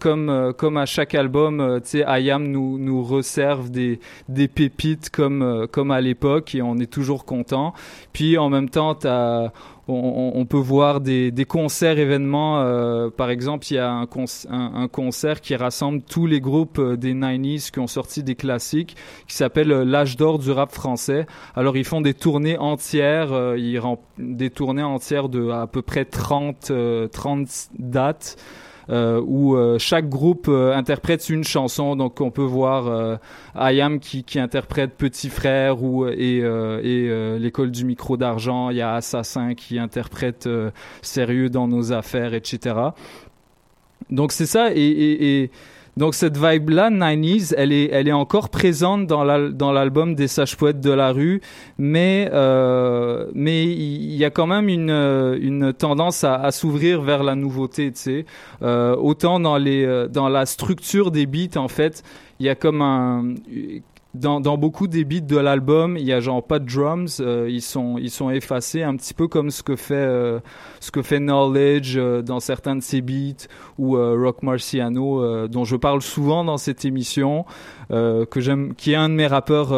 comme 0.00 0.54
comme 0.56 0.76
à 0.78 0.86
chaque 0.86 1.14
album, 1.14 1.78
tu 1.84 1.90
sais, 1.90 2.04
IAM 2.08 2.48
nous 2.48 2.78
nous 2.78 3.04
resserve 3.04 3.70
des 3.70 4.00
des 4.28 4.48
pépites 4.48 5.10
comme 5.10 5.68
comme 5.70 5.90
à 5.90 6.00
l'époque 6.00 6.54
et 6.54 6.62
on 6.62 6.78
est 6.78 6.90
toujours 6.90 7.24
content. 7.24 7.74
Puis 8.12 8.38
en 8.38 8.48
même 8.48 8.70
temps, 8.70 8.94
t'as 8.94 9.52
on, 9.88 10.32
on- 10.34 10.46
peut 10.46 10.56
voir 10.58 11.00
des, 11.00 11.30
des 11.30 11.44
concerts 11.44 11.98
événements. 11.98 12.60
euh, 12.62 13.10
par 13.10 13.30
exemple, 13.30 13.66
il 13.70 13.74
y 13.74 13.78
a 13.78 13.90
un, 13.90 14.02
un, 14.04 14.72
un 14.74 14.88
concert 14.88 15.40
qui 15.40 15.56
rassemble 15.56 16.02
tous 16.02 16.26
les 16.26 16.40
groupes 16.40 16.78
euh, 16.78 16.96
des 16.96 17.14
90s 17.14 17.70
qui 17.70 17.78
ont 17.78 17.86
sorti 17.86 18.22
des 18.22 18.34
classiques, 18.34 18.96
qui 19.26 19.34
s'appelle 19.34 19.72
euh, 19.72 19.84
l'âge 19.84 20.16
d'or 20.16 20.38
du 20.38 20.50
rap 20.50 20.72
français. 20.72 21.26
Alors 21.54 21.76
ils 21.76 21.84
font 21.84 22.00
des 22.00 22.14
tournées 22.14 22.56
entières, 22.58 23.32
euh, 23.32 23.58
ils 23.58 23.80
des 24.18 24.50
tournées 24.50 24.82
entières 24.82 25.28
de 25.28 25.50
à 25.50 25.66
peu 25.66 25.82
près 25.82 26.04
30 26.04 26.70
euh, 26.70 27.08
30 27.08 27.48
dates 27.78 28.36
euh, 28.38 28.67
où 28.90 29.54
euh, 29.54 29.78
chaque 29.78 30.08
groupe 30.08 30.46
euh, 30.48 30.74
interprète 30.74 31.28
une 31.28 31.44
chanson. 31.44 31.96
Donc 31.96 32.20
on 32.20 32.30
peut 32.30 32.42
voir 32.42 32.86
euh, 32.86 33.16
IAM 33.54 34.00
qui, 34.00 34.24
qui 34.24 34.38
interprète 34.38 34.94
Petit 34.96 35.28
Frère 35.28 35.82
ou 35.82 36.06
et, 36.06 36.40
euh, 36.42 36.80
euh, 36.84 37.38
l'école 37.38 37.70
du 37.70 37.84
micro 37.84 38.16
d'argent. 38.16 38.70
Il 38.70 38.76
y 38.76 38.82
a 38.82 38.94
Assassin 38.94 39.54
qui 39.54 39.78
interprète 39.78 40.46
euh, 40.46 40.70
Sérieux 41.02 41.50
dans 41.50 41.68
nos 41.68 41.92
affaires, 41.92 42.34
etc. 42.34 42.76
Donc 44.10 44.32
c'est 44.32 44.46
ça 44.46 44.70
et, 44.74 44.80
et 44.80 45.50
donc 45.98 46.14
cette 46.14 46.36
vibe 46.38 46.70
là 46.70 46.88
90s 46.90 47.54
elle 47.58 47.72
est 47.72 47.88
elle 47.92 48.08
est 48.08 48.12
encore 48.24 48.48
présente 48.48 49.06
dans 49.06 49.24
l'al- 49.24 49.54
dans 49.62 49.72
l'album 49.72 50.14
des 50.14 50.28
sages 50.28 50.56
poètes 50.56 50.80
de 50.80 50.90
la 50.92 51.10
rue 51.12 51.40
mais 51.76 52.30
euh, 52.32 53.26
mais 53.34 53.64
il 53.64 54.14
y 54.14 54.24
a 54.24 54.30
quand 54.30 54.46
même 54.46 54.68
une 54.68 54.90
une 55.48 55.72
tendance 55.72 56.24
à, 56.24 56.34
à 56.36 56.50
s'ouvrir 56.52 57.02
vers 57.02 57.22
la 57.22 57.34
nouveauté 57.34 57.92
tu 57.92 58.00
sais. 58.00 58.24
Euh, 58.62 58.94
autant 58.96 59.40
dans 59.40 59.58
les 59.58 59.84
euh, 59.84 60.08
dans 60.08 60.28
la 60.28 60.46
structure 60.46 61.10
des 61.10 61.26
beats 61.26 61.56
en 61.58 61.68
fait 61.68 62.02
il 62.40 62.46
y 62.46 62.48
a 62.48 62.54
comme 62.54 62.80
un 62.80 63.34
dans, 64.14 64.40
beaucoup 64.56 64.88
des 64.88 65.04
beats 65.04 65.20
de 65.20 65.36
l'album, 65.36 65.96
il 65.96 66.04
y 66.04 66.12
a 66.12 66.20
genre 66.20 66.42
pas 66.42 66.58
de 66.58 66.64
drums, 66.64 67.20
euh, 67.20 67.46
ils 67.50 67.60
sont 67.60 67.98
ils 67.98 68.10
sont 68.10 68.30
effacés 68.30 68.82
un 68.82 68.96
petit 68.96 69.12
peu 69.12 69.28
comme 69.28 69.50
ce 69.50 69.62
que 69.62 69.76
fait 69.76 69.94
euh, 69.94 70.40
ce 70.80 70.90
que 70.90 71.02
fait 71.02 71.18
Knowledge 71.18 71.96
euh, 71.96 72.22
dans 72.22 72.40
certains 72.40 72.76
de 72.76 72.82
ses 72.82 73.02
beats 73.02 73.46
ou 73.78 73.96
Rock 73.96 74.42
Marciano 74.42 75.46
dont 75.48 75.64
je 75.64 75.76
parle 75.76 76.02
souvent 76.02 76.44
dans 76.44 76.56
cette 76.56 76.84
émission 76.84 77.44
que 77.90 78.26
j'aime 78.36 78.74
qui 78.74 78.92
est 78.92 78.96
un 78.96 79.08
de 79.08 79.14
mes 79.14 79.26
rappeurs 79.26 79.72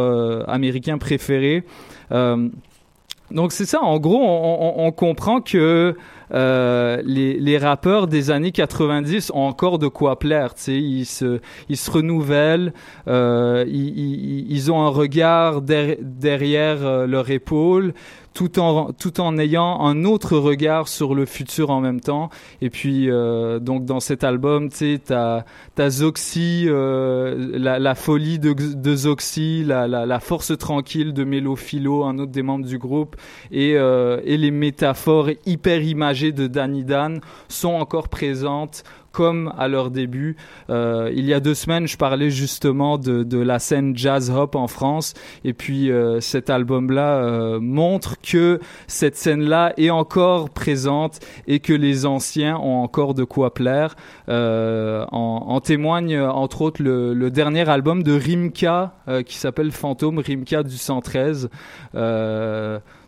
américains 0.48 0.98
préférés. 0.98 1.64
Donc 2.10 3.52
c'est 3.52 3.66
ça, 3.66 3.80
en 3.80 3.98
gros, 3.98 4.20
on 4.20 4.90
comprend 4.90 5.40
que 5.40 5.94
euh, 6.32 7.02
les, 7.04 7.38
les 7.38 7.58
rappeurs 7.58 8.06
des 8.06 8.30
années 8.30 8.52
90 8.52 9.30
ont 9.34 9.40
encore 9.40 9.78
de 9.78 9.88
quoi 9.88 10.18
plaire. 10.18 10.54
Tu 10.54 10.62
sais, 10.62 10.78
ils 10.78 11.04
se, 11.04 11.40
ils 11.68 11.76
se 11.76 11.90
renouvellent, 11.90 12.72
euh, 13.08 13.64
ils, 13.68 13.98
ils, 13.98 14.52
ils 14.52 14.72
ont 14.72 14.82
un 14.82 14.88
regard 14.90 15.62
der- 15.62 15.96
derrière 16.00 16.84
euh, 16.86 17.06
leur 17.06 17.30
épaule 17.30 17.94
tout 18.34 18.58
en 18.58 18.92
tout 18.92 19.20
en 19.20 19.38
ayant 19.38 19.80
un 19.80 20.04
autre 20.04 20.36
regard 20.36 20.88
sur 20.88 21.14
le 21.14 21.26
futur 21.26 21.70
en 21.70 21.80
même 21.80 22.00
temps. 22.00 22.30
Et 22.60 22.70
puis 22.70 23.10
euh, 23.10 23.58
donc 23.58 23.84
dans 23.84 24.00
cet 24.00 24.24
album 24.24 24.68
tu 24.68 24.76
sais 24.76 25.00
t'as 25.04 25.44
t'as 25.74 25.90
Zoxy 25.90 26.66
euh, 26.68 27.58
la, 27.58 27.78
la 27.78 27.94
folie 27.94 28.38
de, 28.38 28.52
de 28.52 28.96
Zoxy 28.96 29.64
la, 29.64 29.88
la, 29.88 30.06
la 30.06 30.20
force 30.20 30.56
tranquille 30.56 31.12
de 31.12 31.24
Mélo 31.24 31.56
Philo 31.56 32.04
un 32.04 32.18
autre 32.18 32.32
des 32.32 32.42
membres 32.42 32.66
du 32.66 32.78
groupe 32.78 33.16
et 33.50 33.74
euh, 33.76 34.20
et 34.24 34.36
les 34.36 34.50
métaphores 34.50 35.30
hyper 35.46 35.82
imagées 35.82 36.32
de 36.32 36.46
Danny 36.46 36.84
Dan 36.84 37.20
sont 37.48 37.72
encore 37.74 38.08
présentes 38.08 38.84
comme 39.12 39.52
à 39.58 39.68
leur 39.68 39.90
début. 39.90 40.36
Euh, 40.68 41.10
il 41.14 41.24
y 41.26 41.34
a 41.34 41.40
deux 41.40 41.54
semaines, 41.54 41.86
je 41.86 41.96
parlais 41.96 42.30
justement 42.30 42.98
de, 42.98 43.40
la 43.40 43.58
scène 43.58 43.96
jazz 43.96 44.30
hop 44.30 44.54
en 44.54 44.68
France, 44.68 45.14
et 45.44 45.52
puis 45.52 45.90
euh, 45.90 46.20
cet 46.20 46.50
album-là 46.50 47.16
euh, 47.16 47.60
montre 47.60 48.16
que 48.20 48.60
cette 48.86 49.16
scène-là 49.16 49.72
est 49.76 49.90
encore 49.90 50.50
présente 50.50 51.20
et 51.46 51.60
que 51.60 51.72
les 51.72 52.06
anciens 52.06 52.58
ont 52.58 52.82
encore 52.82 53.14
de 53.14 53.24
quoi 53.24 53.54
plaire. 53.54 53.96
En, 54.28 55.60
témoigne 55.62 56.18
entre 56.18 56.62
autres 56.62 56.82
le, 56.82 57.12
le 57.12 57.30
dernier 57.30 57.68
album 57.68 58.02
de 58.02 58.12
Rimka 58.12 58.94
qui 59.26 59.36
s'appelle 59.36 59.72
Fantôme, 59.72 60.18
Rimka 60.18 60.62
du 60.62 60.76
113. 60.76 61.50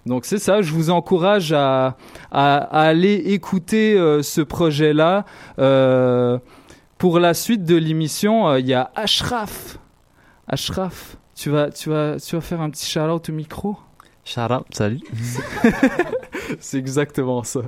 Donc 0.07 0.25
c'est 0.25 0.39
ça, 0.39 0.63
je 0.63 0.73
vous 0.73 0.91
encourage 0.91 1.53
à 1.53 1.97
aller 2.31 3.15
écouter 3.15 3.95
euh, 3.95 4.23
ce 4.23 4.41
projet-là. 4.41 5.25
Euh, 5.59 6.39
pour 6.99 7.19
la 7.19 7.35
suite 7.35 7.65
de 7.65 7.77
l'émission, 7.77 8.49
euh, 8.49 8.61
il 8.61 8.67
y 8.67 8.75
a 8.75 8.91
Ashraf. 8.95 9.79
Ashraf, 10.49 11.17
tu 11.35 11.51
vas, 11.51 11.71
tu 11.71 11.91
vas, 11.91 12.17
tu 12.19 12.35
vas 12.35 12.41
faire 12.41 12.61
un 12.61 12.71
petit 12.71 12.89
shout-out 12.89 13.29
au 13.29 13.33
micro? 13.33 13.77
Shout-out, 14.25 14.67
salut. 14.71 15.01
C'est 16.61 16.79
exactement 16.79 17.43
ça. 17.43 17.63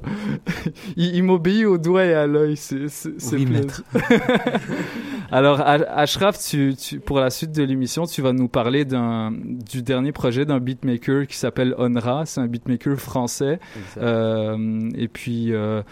Il, 0.96 1.16
il 1.16 1.22
m'obéit 1.24 1.64
au 1.66 1.78
doigt 1.78 2.04
et 2.04 2.14
à 2.14 2.26
l'œil. 2.26 2.56
C'est, 2.56 2.86
Oui, 3.32 3.46
maître. 3.46 3.82
Alors, 5.32 5.60
Ashraf, 5.60 6.38
tu, 6.38 6.74
tu, 6.76 7.00
pour 7.00 7.18
la 7.18 7.30
suite 7.30 7.52
de 7.52 7.62
l'émission, 7.64 8.06
tu 8.06 8.22
vas 8.22 8.32
nous 8.32 8.48
parler 8.48 8.84
du 8.84 9.82
dernier 9.82 10.12
projet 10.12 10.44
d'un 10.44 10.60
beatmaker 10.60 11.26
qui 11.26 11.36
s'appelle 11.36 11.74
Onra. 11.78 12.24
C'est 12.26 12.40
un 12.40 12.46
beatmaker 12.46 12.96
français. 12.98 13.58
Euh, 13.96 14.90
et 14.96 15.08
puis, 15.08 15.52
euh, 15.52 15.82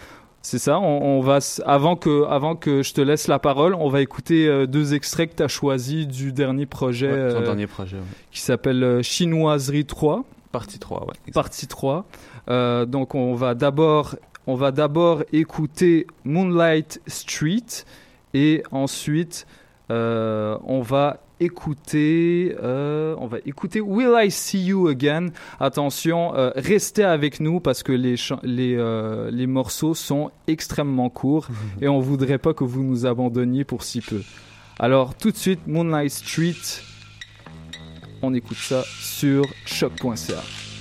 c'est 0.41 0.59
ça. 0.59 0.79
On, 0.79 1.17
on 1.17 1.21
va, 1.21 1.39
avant 1.65 1.95
que, 1.97 2.25
avant 2.27 2.55
que 2.55 2.83
je 2.83 2.93
te 2.93 3.01
laisse 3.01 3.27
la 3.27 3.39
parole, 3.39 3.75
on 3.75 3.89
va 3.89 4.01
écouter 4.01 4.47
euh, 4.47 4.65
deux 4.65 4.93
extraits 4.93 5.31
que 5.31 5.35
tu 5.37 5.43
as 5.43 5.47
choisis 5.49 6.07
du 6.07 6.31
dernier 6.31 6.65
projet. 6.65 7.11
Ouais, 7.11 7.41
dernier 7.43 7.67
projet, 7.67 7.97
ouais. 7.97 8.03
Qui 8.31 8.39
s'appelle 8.39 9.01
Chinoiserie 9.03 9.85
3. 9.85 10.23
Partie 10.53 10.79
3, 10.79 11.05
ouais. 11.07 11.31
Partie 11.33 11.67
3. 11.67 12.05
Euh, 12.49 12.85
donc 12.85 13.13
on 13.15 13.35
va 13.35 13.55
d'abord 13.55 14.15
on 14.47 14.55
va 14.55 14.71
d'abord 14.71 15.23
écouter 15.33 16.07
Moonlight 16.23 17.01
Street 17.07 17.65
et 18.33 18.63
ensuite 18.71 19.45
euh, 19.91 20.57
on 20.65 20.81
va 20.81 21.19
écouter 21.39 22.55
euh, 22.61 23.15
on 23.19 23.27
va 23.27 23.37
écouter 23.45 23.81
Will 23.81 24.13
I 24.15 24.29
See 24.31 24.63
You 24.65 24.87
Again. 24.87 25.27
Attention, 25.59 26.35
euh, 26.35 26.51
restez 26.55 27.03
avec 27.03 27.39
nous 27.39 27.59
parce 27.59 27.83
que 27.83 27.91
les 27.91 28.15
chan- 28.17 28.39
les 28.43 28.75
les 29.31 29.47
morceaux 29.47 29.93
sont 29.95 30.31
extrêmement 30.47 31.09
courts 31.09 31.47
et 31.81 31.87
on 31.87 31.99
voudrait 31.99 32.37
pas 32.37 32.53
que 32.53 32.63
vous 32.63 32.83
nous 32.83 33.05
abandonniez 33.05 33.63
pour 33.63 33.83
si 33.83 34.01
peu. 34.01 34.21
Alors 34.79 35.15
tout 35.15 35.31
de 35.31 35.37
suite 35.37 35.61
Moonlight 35.67 36.11
Street. 36.11 36.53
On 38.25 38.33
écoute 38.33 38.57
ça 38.57 38.85
sur 39.01 39.43
choc.ca. 39.65 40.72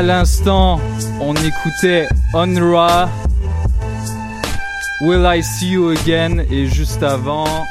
À 0.00 0.02
l'instant, 0.02 0.80
on 1.20 1.34
écoutait 1.34 2.08
Onra, 2.32 3.10
Will 5.02 5.26
I 5.26 5.42
See 5.42 5.72
You 5.72 5.90
Again, 5.90 6.38
et 6.50 6.64
juste 6.64 7.02
avant, 7.02 7.66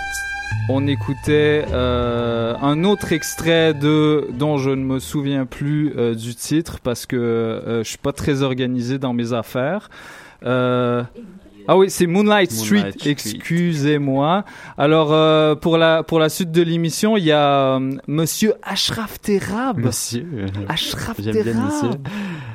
on 0.70 0.86
écoutait 0.86 1.66
euh, 1.72 2.56
un 2.62 2.84
autre 2.84 3.14
extrait 3.14 3.74
de 3.74 4.28
dont 4.32 4.60
je 4.60 4.70
ne 4.70 4.84
me 4.84 5.00
souviens 5.00 5.48
plus 5.48 5.92
euh, 5.98 6.14
du 6.14 6.36
titre 6.36 6.78
parce 6.84 7.08
que 7.08 7.16
euh, 7.16 7.84
je 7.84 7.90
suis 7.90 7.98
pas 7.98 8.14
très 8.14 8.44
organisé 8.44 9.00
dans 9.00 9.14
mes 9.14 9.34
affaires. 9.34 9.90
Euh, 10.46 11.02
ah 11.68 11.78
oui, 11.78 11.90
c'est 11.90 12.08
Moonlight 12.08 12.52
Street. 12.52 12.78
Moonlight 12.78 13.00
Street. 13.00 13.12
Excusez-moi. 13.12 14.44
Alors 14.78 15.14
euh, 15.14 15.56
pour 15.56 15.78
la 15.78 16.04
pour 16.04 16.20
la 16.20 16.30
suite 16.30 16.52
de 16.52 16.62
l'émission, 16.62 17.18
il 17.18 17.26
y 17.26 17.32
a 17.32 17.76
euh, 17.78 17.92
Monsieur 18.08 18.54
Ashraf 18.64 19.20
Terab. 19.22 19.78
Monsieur. 19.80 20.26
Ashraf 20.68 21.20
bien 21.22 21.32
Terab. 21.32 21.56
monsieur. 21.66 21.90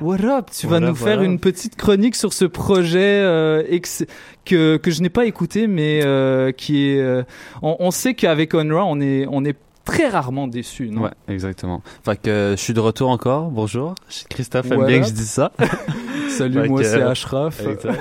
What 0.01 0.25
up? 0.25 0.47
Tu 0.59 0.67
vas 0.67 0.81
nous 0.81 0.95
faire 0.95 1.23
une 1.23 1.39
petite 1.39 1.77
chronique 1.77 2.17
sur 2.17 2.33
ce 2.33 2.45
projet 2.45 3.21
euh, 3.23 3.63
ex- 3.69 4.05
que 4.45 4.77
que 4.79 4.91
je 4.91 5.03
n'ai 5.03 5.11
pas 5.11 5.27
écouté, 5.27 5.67
mais 5.67 6.01
euh, 6.05 6.53
qui 6.53 6.89
est. 6.91 7.01
euh, 7.01 7.23
on, 7.63 7.77
on 7.79 7.91
sait 7.91 8.15
qu'avec 8.15 8.55
Onra, 8.55 8.85
on 8.85 9.01
est 9.01 9.27
on 9.31 9.45
est 9.45 9.57
très 9.85 10.09
rarement 10.09 10.49
déçu, 10.49 10.89
non? 10.91 11.03
Ouais, 11.03 11.11
exactement. 11.29 11.83
Fait 12.05 12.21
que 12.21 12.31
euh, 12.31 12.51
je 12.57 12.61
suis 12.63 12.75
de 12.75 12.81
retour 12.81 13.11
encore. 13.11 13.51
Bonjour. 13.51 13.95
Christophe 14.29 14.71
aime 14.71 14.87
bien 14.87 15.01
que 15.01 15.07
je 15.07 15.13
dise 15.13 15.31
ça. 15.31 15.53
Salut, 16.31 16.63
Fait 16.63 16.69
moi, 16.69 16.81
que, 16.81 16.87
c'est 16.87 17.03
Ashraf. 17.03 17.61
Exact. 17.67 18.01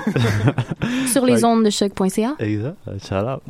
Sur 1.12 1.24
les 1.24 1.44
ondes 1.44 1.64
de 1.64 1.70
choc.ca. 1.70 2.34
Exact. 2.38 2.76
Shout 3.06 3.14
out. 3.14 3.42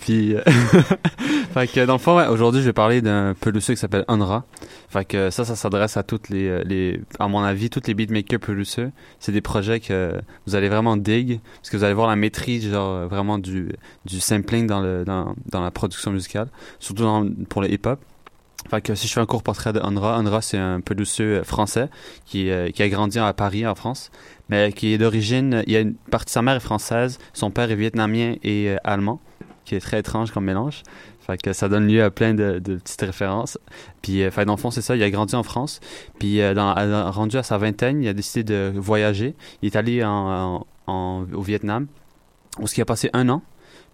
Puis, 0.00 0.34
euh, 0.34 0.42
fait 1.54 1.66
que 1.66 1.84
dans 1.86 1.94
le 1.94 1.98
fond, 1.98 2.16
ouais, 2.16 2.26
aujourd'hui, 2.28 2.60
je 2.60 2.66
vais 2.66 2.72
parler 2.72 3.00
d'un 3.00 3.34
pelouseux 3.40 3.74
qui 3.74 3.80
s'appelle 3.80 4.04
Onra. 4.08 4.44
Fait 4.88 5.04
que 5.04 5.30
ça, 5.30 5.44
ça 5.44 5.54
s'adresse 5.54 5.96
à 5.96 6.02
toutes 6.02 6.30
les, 6.30 6.48
euh, 6.48 6.62
les, 6.64 7.00
à 7.18 7.28
mon 7.28 7.42
avis, 7.42 7.68
toutes 7.68 7.86
les 7.88 7.94
beatmakers 7.94 8.40
pelouseux. 8.40 8.90
C'est 9.20 9.32
des 9.32 9.42
projets 9.42 9.80
que 9.80 10.14
vous 10.46 10.54
allez 10.54 10.68
vraiment 10.68 10.96
dig, 10.96 11.40
parce 11.56 11.70
que 11.70 11.76
vous 11.76 11.84
allez 11.84 11.94
voir 11.94 12.08
la 12.08 12.16
maîtrise, 12.16 12.70
genre, 12.70 12.94
euh, 12.94 13.06
vraiment 13.06 13.38
du, 13.38 13.70
du 14.06 14.18
sampling 14.20 14.66
dans 14.66 14.80
le, 14.80 15.04
dans, 15.04 15.34
dans 15.46 15.60
la 15.60 15.70
production 15.70 16.10
musicale. 16.10 16.48
Surtout 16.78 17.04
pour 17.48 17.60
le 17.60 17.70
hip-hop. 17.70 18.00
Fait 18.70 18.80
que 18.82 18.94
si 18.94 19.06
je 19.06 19.12
fais 19.12 19.20
un 19.20 19.26
court 19.26 19.42
portrait 19.42 19.72
de 19.72 19.80
Onra, 19.80 20.18
Onra 20.18 20.42
c'est 20.42 20.58
un 20.58 20.80
pelouseux 20.80 21.42
français 21.42 21.88
qui, 22.26 22.50
euh, 22.50 22.70
qui 22.70 22.82
a 22.82 22.88
grandi 22.88 23.18
à 23.18 23.32
Paris 23.32 23.66
en 23.66 23.74
France, 23.74 24.10
mais 24.48 24.72
qui 24.72 24.92
est 24.92 24.98
d'origine, 24.98 25.62
il 25.66 25.72
y 25.72 25.76
a 25.76 25.80
une 25.80 25.94
partie 25.94 26.32
sa 26.32 26.42
mère 26.42 26.56
est 26.56 26.60
française, 26.60 27.18
son 27.32 27.50
père 27.50 27.70
est 27.70 27.76
vietnamien 27.76 28.34
et 28.42 28.70
euh, 28.70 28.76
allemand, 28.84 29.20
qui 29.64 29.74
est 29.74 29.80
très 29.80 30.00
étrange 30.00 30.32
comme 30.32 30.44
mélange. 30.44 30.82
Que 31.36 31.52
ça 31.52 31.68
donne 31.68 31.86
lieu 31.86 32.02
à 32.02 32.10
plein 32.10 32.32
de, 32.32 32.58
petites 32.58 33.02
références. 33.02 33.58
Puis, 34.00 34.22
euh, 34.22 34.30
fait, 34.30 34.46
dans 34.46 34.54
le 34.54 34.58
fond, 34.58 34.70
c'est 34.70 34.80
ça, 34.80 34.96
il 34.96 35.02
a 35.02 35.10
grandi 35.10 35.34
en 35.34 35.42
France. 35.42 35.80
Puis, 36.18 36.40
euh, 36.40 36.54
rendu 37.10 37.36
à 37.36 37.42
sa 37.42 37.58
vingtaine, 37.58 38.02
il 38.02 38.08
a 38.08 38.14
décidé 38.14 38.44
de 38.44 38.72
voyager. 38.74 39.34
Il 39.62 39.66
est 39.66 39.76
allé 39.76 40.02
au 40.04 41.42
Vietnam, 41.42 41.86
où 42.58 42.64
il 42.74 42.80
a 42.80 42.84
passé 42.86 43.10
un 43.12 43.28
an. 43.28 43.42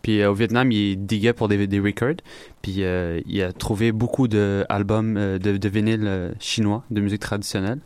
Puis 0.02 0.20
euh, 0.20 0.30
au 0.30 0.34
Vietnam, 0.34 0.70
il 0.70 1.06
diguait 1.06 1.32
pour 1.32 1.48
des, 1.48 1.80
records. 1.80 2.22
Puis 2.62 2.84
euh, 2.84 3.20
il 3.26 3.42
a 3.42 3.52
trouvé 3.52 3.90
beaucoup 3.90 4.28
d'albums 4.28 5.14
de, 5.14 5.56
de 5.56 5.68
vinyles 5.68 6.34
chinois, 6.38 6.84
de 6.90 7.00
musique 7.00 7.22
traditionnelle. 7.22 7.80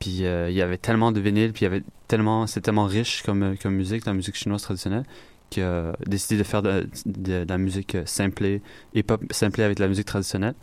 Puis 0.00 0.22
il 0.22 0.52
y 0.52 0.62
avait 0.62 0.78
tellement 0.78 1.12
de 1.12 1.20
vinyles, 1.20 1.52
puis 1.52 1.66
c'est 2.46 2.60
tellement 2.60 2.84
riche 2.86 3.22
comme 3.22 3.56
musique, 3.66 4.06
la 4.06 4.14
musique 4.14 4.36
chinoise 4.36 4.62
traditionnelle, 4.62 5.02
qu'il 5.50 5.62
a 5.62 5.92
décidé 6.06 6.36
de 6.36 6.42
faire 6.42 6.62
de, 6.62 6.86
la 7.48 7.58
musique 7.58 7.94
euh, 7.94 8.02
simplée, 8.06 8.62
hip-hop 8.94 9.22
simplée 9.30 9.64
avec 9.64 9.78
la 9.78 9.88
musique 9.88 10.06
traditionnelle. 10.06 10.54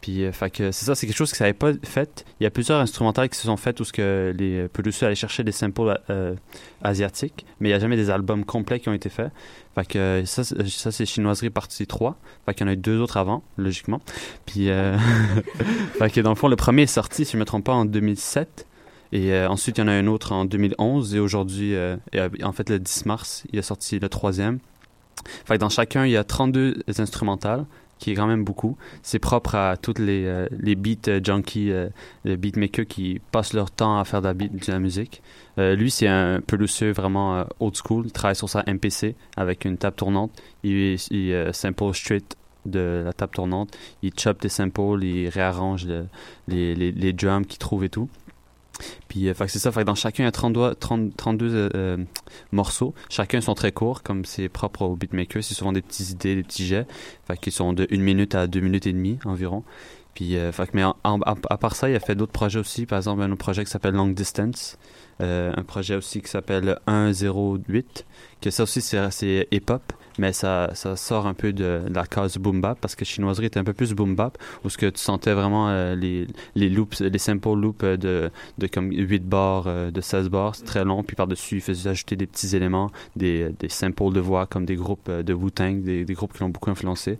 Puis, 0.00 0.24
euh, 0.24 0.30
que 0.30 0.72
c'est 0.72 0.86
ça, 0.86 0.94
c'est 0.94 1.06
quelque 1.06 1.16
chose 1.16 1.30
que 1.30 1.36
ça 1.36 1.44
n'avait 1.44 1.52
pas 1.52 1.72
fait. 1.82 2.24
Il 2.40 2.44
y 2.44 2.46
a 2.46 2.50
plusieurs 2.50 2.80
instrumentales 2.80 3.28
qui 3.28 3.38
se 3.38 3.44
sont 3.44 3.56
faites 3.56 3.80
où 3.80 3.84
ce 3.84 3.92
que 3.92 4.34
les 4.36 4.66
producteurs 4.68 5.08
allaient 5.08 5.14
chercher 5.14 5.44
des 5.44 5.52
samples 5.52 6.00
euh, 6.08 6.34
asiatiques, 6.82 7.44
mais 7.60 7.68
il 7.68 7.72
n'y 7.72 7.76
a 7.76 7.78
jamais 7.78 7.96
des 7.96 8.08
albums 8.08 8.44
complets 8.44 8.80
qui 8.80 8.88
ont 8.88 8.94
été 8.94 9.10
faits. 9.10 9.30
Fait 9.74 9.86
que 9.86 9.98
euh, 9.98 10.24
ça, 10.24 10.42
ça 10.42 10.90
c'est 10.90 11.04
Chinoiserie 11.04 11.50
partie 11.50 11.86
3. 11.86 12.16
Fait 12.46 12.54
qu'il 12.54 12.66
y 12.66 12.68
en 12.68 12.70
a 12.70 12.74
eu 12.74 12.78
deux 12.78 12.98
autres 12.98 13.18
avant, 13.18 13.42
logiquement. 13.58 14.00
Puis, 14.46 14.70
euh, 14.70 14.96
que 16.00 16.20
dans 16.20 16.30
le 16.30 16.36
fond, 16.36 16.48
le 16.48 16.56
premier 16.56 16.82
est 16.82 16.86
sorti, 16.86 17.26
si 17.26 17.32
je 17.32 17.36
ne 17.36 17.40
me 17.40 17.44
trompe 17.44 17.64
pas, 17.64 17.74
en 17.74 17.84
2007. 17.84 18.66
Et 19.12 19.32
euh, 19.32 19.48
ensuite, 19.48 19.78
il 19.78 19.80
y 19.80 19.84
en 19.84 19.88
a 19.88 19.92
un 19.92 20.06
autre 20.06 20.32
en 20.32 20.44
2011. 20.44 21.14
Et 21.14 21.18
aujourd'hui, 21.18 21.74
euh, 21.74 21.96
euh, 22.14 22.28
en 22.42 22.52
fait, 22.52 22.68
le 22.70 22.78
10 22.78 23.06
mars, 23.06 23.44
il 23.52 23.58
est 23.58 23.62
sorti 23.62 23.98
le 23.98 24.08
troisième. 24.08 24.58
Fait 25.44 25.58
dans 25.58 25.68
chacun, 25.68 26.06
il 26.06 26.12
y 26.12 26.16
a 26.16 26.24
32 26.24 26.82
instrumentales, 26.98 27.66
qui 27.98 28.12
est 28.12 28.14
quand 28.14 28.26
même 28.26 28.44
beaucoup. 28.44 28.76
C'est 29.02 29.18
propre 29.18 29.54
à 29.56 29.76
toutes 29.76 29.98
les, 29.98 30.24
euh, 30.24 30.46
beat 30.76 31.10
junkies, 31.24 31.70
les 32.24 32.36
beatmakers 32.36 32.86
qui 32.86 33.20
passent 33.32 33.52
leur 33.52 33.70
temps 33.70 33.98
à 33.98 34.04
faire 34.04 34.22
de 34.22 34.28
la, 34.28 34.34
beat- 34.34 34.66
de 34.66 34.72
la 34.72 34.78
musique. 34.78 35.22
Lui, 35.58 35.90
c'est 35.90 36.06
un 36.06 36.40
pelouseux 36.40 36.92
vraiment 36.92 37.44
old 37.58 37.76
school. 37.76 38.04
Il 38.06 38.12
travaille 38.12 38.36
sur 38.36 38.48
sa 38.48 38.62
MPC 38.66 39.14
avec 39.36 39.66
une 39.66 39.76
table 39.76 39.96
tournante. 39.96 40.30
Il, 40.62 40.96
il 41.10 41.50
sample 41.52 41.92
straight 41.94 42.34
de 42.64 43.02
la 43.04 43.12
table 43.12 43.32
tournante. 43.34 43.76
Il 44.02 44.12
chop 44.18 44.40
des 44.40 44.48
samples, 44.48 45.02
il 45.04 45.28
réarrange 45.28 45.84
le- 45.86 46.06
les, 46.48 46.74
les, 46.74 46.92
les 46.92 47.12
drums 47.12 47.44
qu'il 47.46 47.58
trouve 47.58 47.84
et 47.84 47.90
tout. 47.90 48.08
Puis, 49.08 49.28
euh, 49.28 49.34
c'est 49.46 49.58
ça. 49.58 49.72
Fait 49.72 49.84
dans 49.84 49.94
chacun, 49.94 50.24
il 50.24 50.26
y 50.26 50.28
a 50.28 50.32
32, 50.32 50.74
30 50.74 51.16
32 51.16 51.70
euh, 51.74 51.96
morceaux. 52.52 52.94
Chacun 53.08 53.40
sont 53.40 53.54
très 53.54 53.72
courts, 53.72 54.02
comme 54.02 54.24
c'est 54.24 54.48
propre 54.48 54.82
aux 54.82 54.96
beatmakers. 54.96 55.42
C'est 55.42 55.54
souvent 55.54 55.72
des 55.72 55.82
petites 55.82 56.10
idées, 56.10 56.36
des 56.36 56.42
petits 56.42 56.66
jets. 56.66 56.86
Fait 57.26 57.36
qu'ils 57.36 57.52
sont 57.52 57.72
de 57.72 57.86
1 57.90 57.98
minute 57.98 58.34
à 58.34 58.46
2 58.46 58.60
minutes 58.60 58.86
et 58.86 58.92
demie 58.92 59.18
environ. 59.24 59.64
Puis, 60.14 60.36
euh, 60.36 60.52
fait 60.52 60.74
mais 60.74 60.82
à, 60.82 61.56
part 61.58 61.76
ça, 61.76 61.88
il 61.88 61.96
a 61.96 62.00
fait 62.00 62.14
d'autres 62.14 62.32
projets 62.32 62.58
aussi. 62.58 62.86
Par 62.86 62.98
exemple, 62.98 63.22
un 63.22 63.30
autre 63.30 63.38
projet 63.38 63.64
qui 63.64 63.70
s'appelle 63.70 63.94
Long 63.94 64.08
Distance. 64.08 64.78
Euh, 65.20 65.52
un 65.56 65.62
projet 65.62 65.94
aussi 65.94 66.20
qui 66.20 66.28
s'appelle 66.28 66.78
108. 66.86 68.06
Que 68.40 68.50
ça 68.50 68.64
aussi, 68.64 68.80
c'est 68.80 69.10
c'est 69.10 69.48
hip-hop. 69.50 69.92
Mais 70.18 70.32
ça, 70.32 70.70
ça 70.74 70.96
sort 70.96 71.26
un 71.26 71.34
peu 71.34 71.52
de, 71.52 71.82
la 71.92 72.06
case 72.06 72.36
boom 72.38 72.60
bap 72.60 72.78
parce 72.80 72.94
que 72.94 73.04
chinoiserie 73.04 73.46
était 73.46 73.60
un 73.60 73.64
peu 73.64 73.72
plus 73.72 73.94
boom 73.94 74.14
bap 74.14 74.36
où 74.64 74.68
ce 74.68 74.78
que 74.78 74.86
tu 74.86 75.00
sentais 75.00 75.32
vraiment 75.32 75.68
euh, 75.70 75.94
les, 75.94 76.26
les 76.54 76.68
loops, 76.68 77.00
les 77.00 77.18
simple 77.18 77.54
loops 77.54 77.84
euh, 77.84 77.96
de, 77.96 78.30
de 78.58 78.66
comme 78.66 78.90
8 78.92 79.28
bars, 79.28 79.64
euh, 79.66 79.90
de 79.90 80.00
16 80.00 80.28
bars, 80.28 80.54
c'est 80.54 80.64
très 80.64 80.84
long. 80.84 81.02
Puis 81.02 81.16
par-dessus, 81.16 81.56
il 81.56 81.60
faisait 81.60 81.90
ajouter 81.90 82.16
des 82.16 82.26
petits 82.26 82.54
éléments, 82.56 82.90
des, 83.16 83.50
des 83.58 83.68
samples 83.68 84.12
de 84.12 84.20
voix 84.20 84.46
comme 84.46 84.64
des 84.64 84.76
groupes 84.76 85.10
de 85.10 85.32
Wu-Tang, 85.32 85.82
des, 85.82 86.04
groupes 86.04 86.32
qui 86.32 86.40
l'ont 86.40 86.48
beaucoup 86.48 86.70
influencé. 86.70 87.18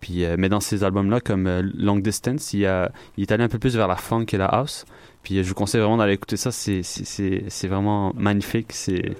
Puis, 0.00 0.24
mais 0.36 0.48
dans 0.48 0.60
ces 0.60 0.84
albums-là, 0.84 1.20
comme 1.20 1.46
euh, 1.46 1.62
Long 1.74 1.96
Distance, 1.96 2.52
il, 2.52 2.66
a, 2.66 2.92
est 3.16 3.32
allé 3.32 3.44
un 3.44 3.48
peu 3.48 3.58
plus 3.58 3.76
vers 3.76 3.88
la 3.88 3.96
funk 3.96 4.26
et 4.32 4.36
la 4.36 4.46
house. 4.46 4.84
Puis 5.22 5.42
je 5.42 5.48
vous 5.48 5.54
conseille 5.54 5.80
vraiment 5.80 5.96
d'aller 5.96 6.14
écouter 6.14 6.36
ça. 6.36 6.52
C'est 6.52 7.68
vraiment 7.68 8.12
magnifique. 8.14 8.72
C'est 8.72 9.16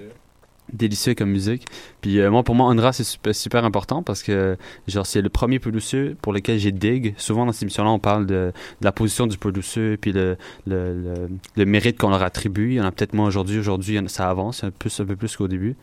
délicieux 0.73 1.15
comme 1.15 1.29
musique. 1.29 1.65
Puis 2.01 2.19
euh, 2.19 2.29
moi, 2.31 2.43
pour 2.43 2.55
moi, 2.55 2.67
Onra, 2.67 2.93
c'est 2.93 3.33
super, 3.33 3.65
important 3.65 4.03
parce 4.03 4.23
que 4.23 4.57
genre 4.87 5.05
c'est 5.05 5.21
le 5.21 5.29
premier 5.29 5.59
pelouseux 5.59 6.15
pour 6.21 6.33
lequel 6.33 6.59
j'ai 6.59 6.71
dig. 6.71 7.13
Souvent 7.17 7.45
dans 7.45 7.51
cette 7.51 7.63
émission-là, 7.63 7.89
on 7.89 7.99
parle 7.99 8.25
de, 8.25 8.51
la 8.81 8.91
position 8.91 9.27
du 9.27 9.37
pelouseux 9.37 9.97
puis 9.99 10.11
le, 10.11 10.37
le, 10.65 11.27
le, 11.55 11.65
mérite 11.65 11.97
qu'on 11.97 12.09
leur 12.09 12.23
attribue. 12.23 12.71
Il 12.71 12.75
y 12.75 12.81
en 12.81 12.85
a 12.85 12.91
peut-être 12.91 13.13
moins 13.13 13.27
aujourd'hui. 13.27 13.59
Aujourd'hui, 13.59 13.99
ça 14.07 14.29
avance 14.29 14.63
un 14.63 14.71
peu 14.71 15.15
plus 15.15 15.35
qu'au 15.35 15.47
début. 15.47 15.75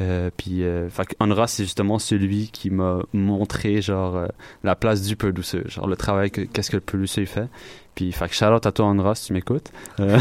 Euh, 0.00 0.30
puis 0.36 0.62
euh, 0.62 0.90
fait 0.90 1.06
que 1.06 1.14
Onra, 1.20 1.46
c'est 1.46 1.64
justement 1.64 1.98
celui 1.98 2.48
qui 2.48 2.70
m'a 2.70 2.98
montré 3.12 3.80
genre 3.80 4.16
euh, 4.16 4.26
la 4.62 4.74
place 4.74 5.02
du 5.02 5.16
pelouseux, 5.16 5.64
genre 5.66 5.86
le 5.86 5.96
travail 5.96 6.30
que 6.30 6.42
qu'est-ce 6.42 6.70
que 6.70 6.76
le 6.76 6.82
pelouseux 6.82 7.24
fait. 7.24 7.48
Puis 7.96 8.12
fait 8.12 8.28
que 8.28 8.34
shout 8.34 8.44
out 8.44 8.66
à 8.66 8.72
toi 8.72 8.86
Onra 8.86 9.14
si 9.14 9.28
tu 9.28 9.32
m'écoutes. 9.32 9.72
Euh, 10.00 10.18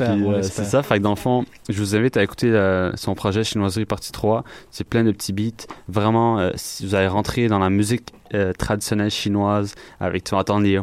euh, 0.00 0.42
c'est 0.42 0.64
ça, 0.64 0.82
fait 0.82 0.98
que 0.98 1.02
dans 1.02 1.10
le 1.10 1.16
fond, 1.16 1.46
je 1.70 1.78
vous 1.78 1.96
invite 1.96 2.18
à 2.18 2.22
écouter 2.22 2.50
euh, 2.50 2.94
son 2.96 3.14
projet 3.14 3.44
Chinoiserie 3.44 3.86
partie 3.86 4.12
3. 4.12 4.44
C'est 4.70 4.84
plein 4.84 5.02
de 5.02 5.10
petits 5.10 5.32
beats. 5.32 5.66
Vraiment, 5.88 6.38
euh, 6.38 6.50
si 6.56 6.84
vous 6.84 6.94
allez 6.94 7.08
rentrer 7.08 7.48
dans 7.48 7.58
la 7.58 7.70
musique 7.70 8.12
euh, 8.34 8.52
traditionnelle 8.52 9.10
chinoise, 9.10 9.74
avec 9.98 10.24
tu 10.24 10.34
les, 10.60 10.76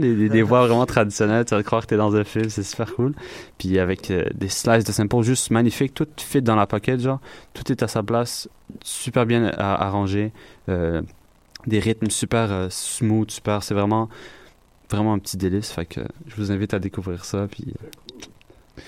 les, 0.00 0.14
les, 0.14 0.28
les 0.28 0.42
voix 0.42 0.66
vraiment 0.66 0.86
traditionnelles, 0.86 1.44
tu 1.44 1.54
vas 1.54 1.62
croire 1.62 1.82
que 1.82 1.86
t'es 1.88 1.96
dans 1.96 2.14
un 2.16 2.24
film, 2.24 2.48
c'est 2.48 2.62
super 2.62 2.94
cool. 2.94 3.14
Puis 3.58 3.78
avec 3.78 4.10
euh, 4.10 4.24
des 4.34 4.48
slices 4.48 4.84
de 4.84 4.92
samples 4.92 5.22
juste 5.22 5.50
magnifiques, 5.50 5.94
tout 5.94 6.06
fit 6.16 6.42
dans 6.42 6.56
la 6.56 6.66
pocket, 6.66 7.00
genre, 7.00 7.20
tout 7.54 7.70
est 7.70 7.82
à 7.82 7.88
sa 7.88 8.02
place, 8.02 8.48
super 8.82 9.26
bien 9.26 9.46
a- 9.46 9.84
arrangé, 9.84 10.32
euh, 10.68 11.02
des 11.66 11.78
rythmes 11.78 12.10
super 12.10 12.50
euh, 12.50 12.66
smooth, 12.70 13.30
super, 13.30 13.62
c'est 13.62 13.74
vraiment 13.74 14.08
vraiment 14.90 15.14
un 15.14 15.18
petit 15.18 15.36
délice, 15.36 15.70
fait 15.70 15.86
que 15.86 16.00
je 16.26 16.36
vous 16.36 16.52
invite 16.52 16.74
à 16.74 16.78
découvrir 16.78 17.24
ça, 17.24 17.46
puis 17.50 17.66
euh, 17.68 17.86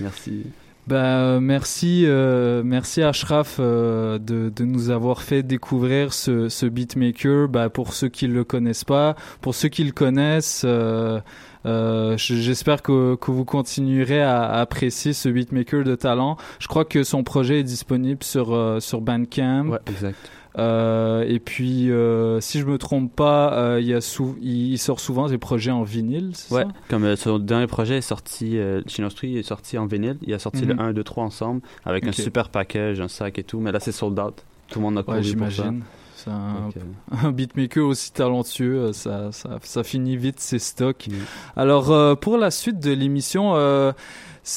merci. 0.00 0.44
Ben, 0.86 0.96
euh, 0.96 1.40
merci, 1.40 2.04
euh, 2.06 2.62
merci 2.62 3.02
Ashraf 3.02 3.56
euh, 3.58 4.18
de, 4.18 4.52
de 4.54 4.64
nous 4.64 4.90
avoir 4.90 5.22
fait 5.22 5.42
découvrir 5.42 6.12
ce, 6.12 6.50
ce 6.50 6.66
beatmaker. 6.66 7.48
Ben, 7.48 7.70
pour 7.70 7.94
ceux 7.94 8.08
qui 8.08 8.26
le 8.26 8.44
connaissent 8.44 8.84
pas, 8.84 9.16
pour 9.40 9.54
ceux 9.54 9.68
qui 9.68 9.84
le 9.84 9.92
connaissent, 9.92 10.62
euh, 10.66 11.20
Euh, 11.66 12.18
J'espère 12.18 12.82
que, 12.82 13.14
que 13.14 13.30
vous 13.30 13.46
continuerez 13.46 14.20
à, 14.20 14.42
à 14.42 14.60
apprécier 14.60 15.14
ce 15.14 15.30
beatmaker 15.30 15.82
de 15.82 15.94
talent. 15.94 16.36
Je 16.58 16.68
crois 16.68 16.84
que 16.84 17.02
son 17.04 17.24
projet 17.24 17.60
est 17.60 17.64
disponible 17.64 18.22
sur, 18.22 18.52
euh, 18.52 18.80
sur 18.80 19.00
Bandcamp. 19.00 19.68
Ouais, 19.68 19.78
exact. 19.86 20.18
Euh, 20.56 21.24
et 21.26 21.40
puis, 21.40 21.90
euh, 21.90 22.40
si 22.40 22.60
je 22.60 22.64
me 22.66 22.78
trompe 22.78 23.14
pas, 23.14 23.52
euh, 23.54 23.80
il, 23.80 23.86
y 23.86 23.94
a 23.94 24.00
sou- 24.00 24.36
il, 24.40 24.72
il 24.72 24.78
sort 24.78 25.00
souvent 25.00 25.28
des 25.28 25.38
projets 25.38 25.72
en 25.72 25.82
vinyle, 25.82 26.30
c'est 26.34 26.54
Ouais, 26.54 26.62
ça? 26.62 26.68
comme 26.88 27.16
son 27.16 27.38
dernier 27.40 27.66
projet 27.66 27.96
est 27.98 28.00
sorti, 28.02 28.58
Chinostri 28.86 29.36
est 29.38 29.42
sorti 29.42 29.78
en 29.78 29.86
vinyle. 29.86 30.18
Il 30.26 30.32
a 30.32 30.38
sorti 30.38 30.62
Mhm. 30.62 30.68
le 30.68 30.80
1, 30.80 30.92
2, 30.92 31.02
3 31.04 31.24
ensemble 31.24 31.60
avec 31.84 32.06
un 32.06 32.12
super 32.12 32.48
package, 32.50 33.00
un 33.00 33.08
sac 33.08 33.38
et 33.38 33.44
tout. 33.44 33.58
Mais 33.60 33.72
là, 33.72 33.80
c'est 33.80 33.92
sold 33.92 34.18
out. 34.18 34.34
Tout 34.68 34.78
le 34.78 34.84
monde 34.84 34.98
a 34.98 35.02
couru 35.02 35.16
Ouais, 35.16 35.22
j'imagine. 35.22 35.82
C'est 36.16 36.30
un, 36.30 36.70
un 37.24 37.32
beatmaker 37.32 37.84
aussi 37.86 38.12
talentueux, 38.12 38.92
ça, 38.92 39.30
ça, 39.32 39.58
ça 39.62 39.82
finit 39.82 40.16
vite 40.16 40.40
ses 40.40 40.58
stocks. 40.58 41.08
Alors, 41.56 41.90
euh, 41.90 42.14
pour 42.14 42.38
la 42.38 42.50
suite 42.50 42.78
de 42.78 42.92
l'émission, 42.92 43.52
euh, 43.56 43.92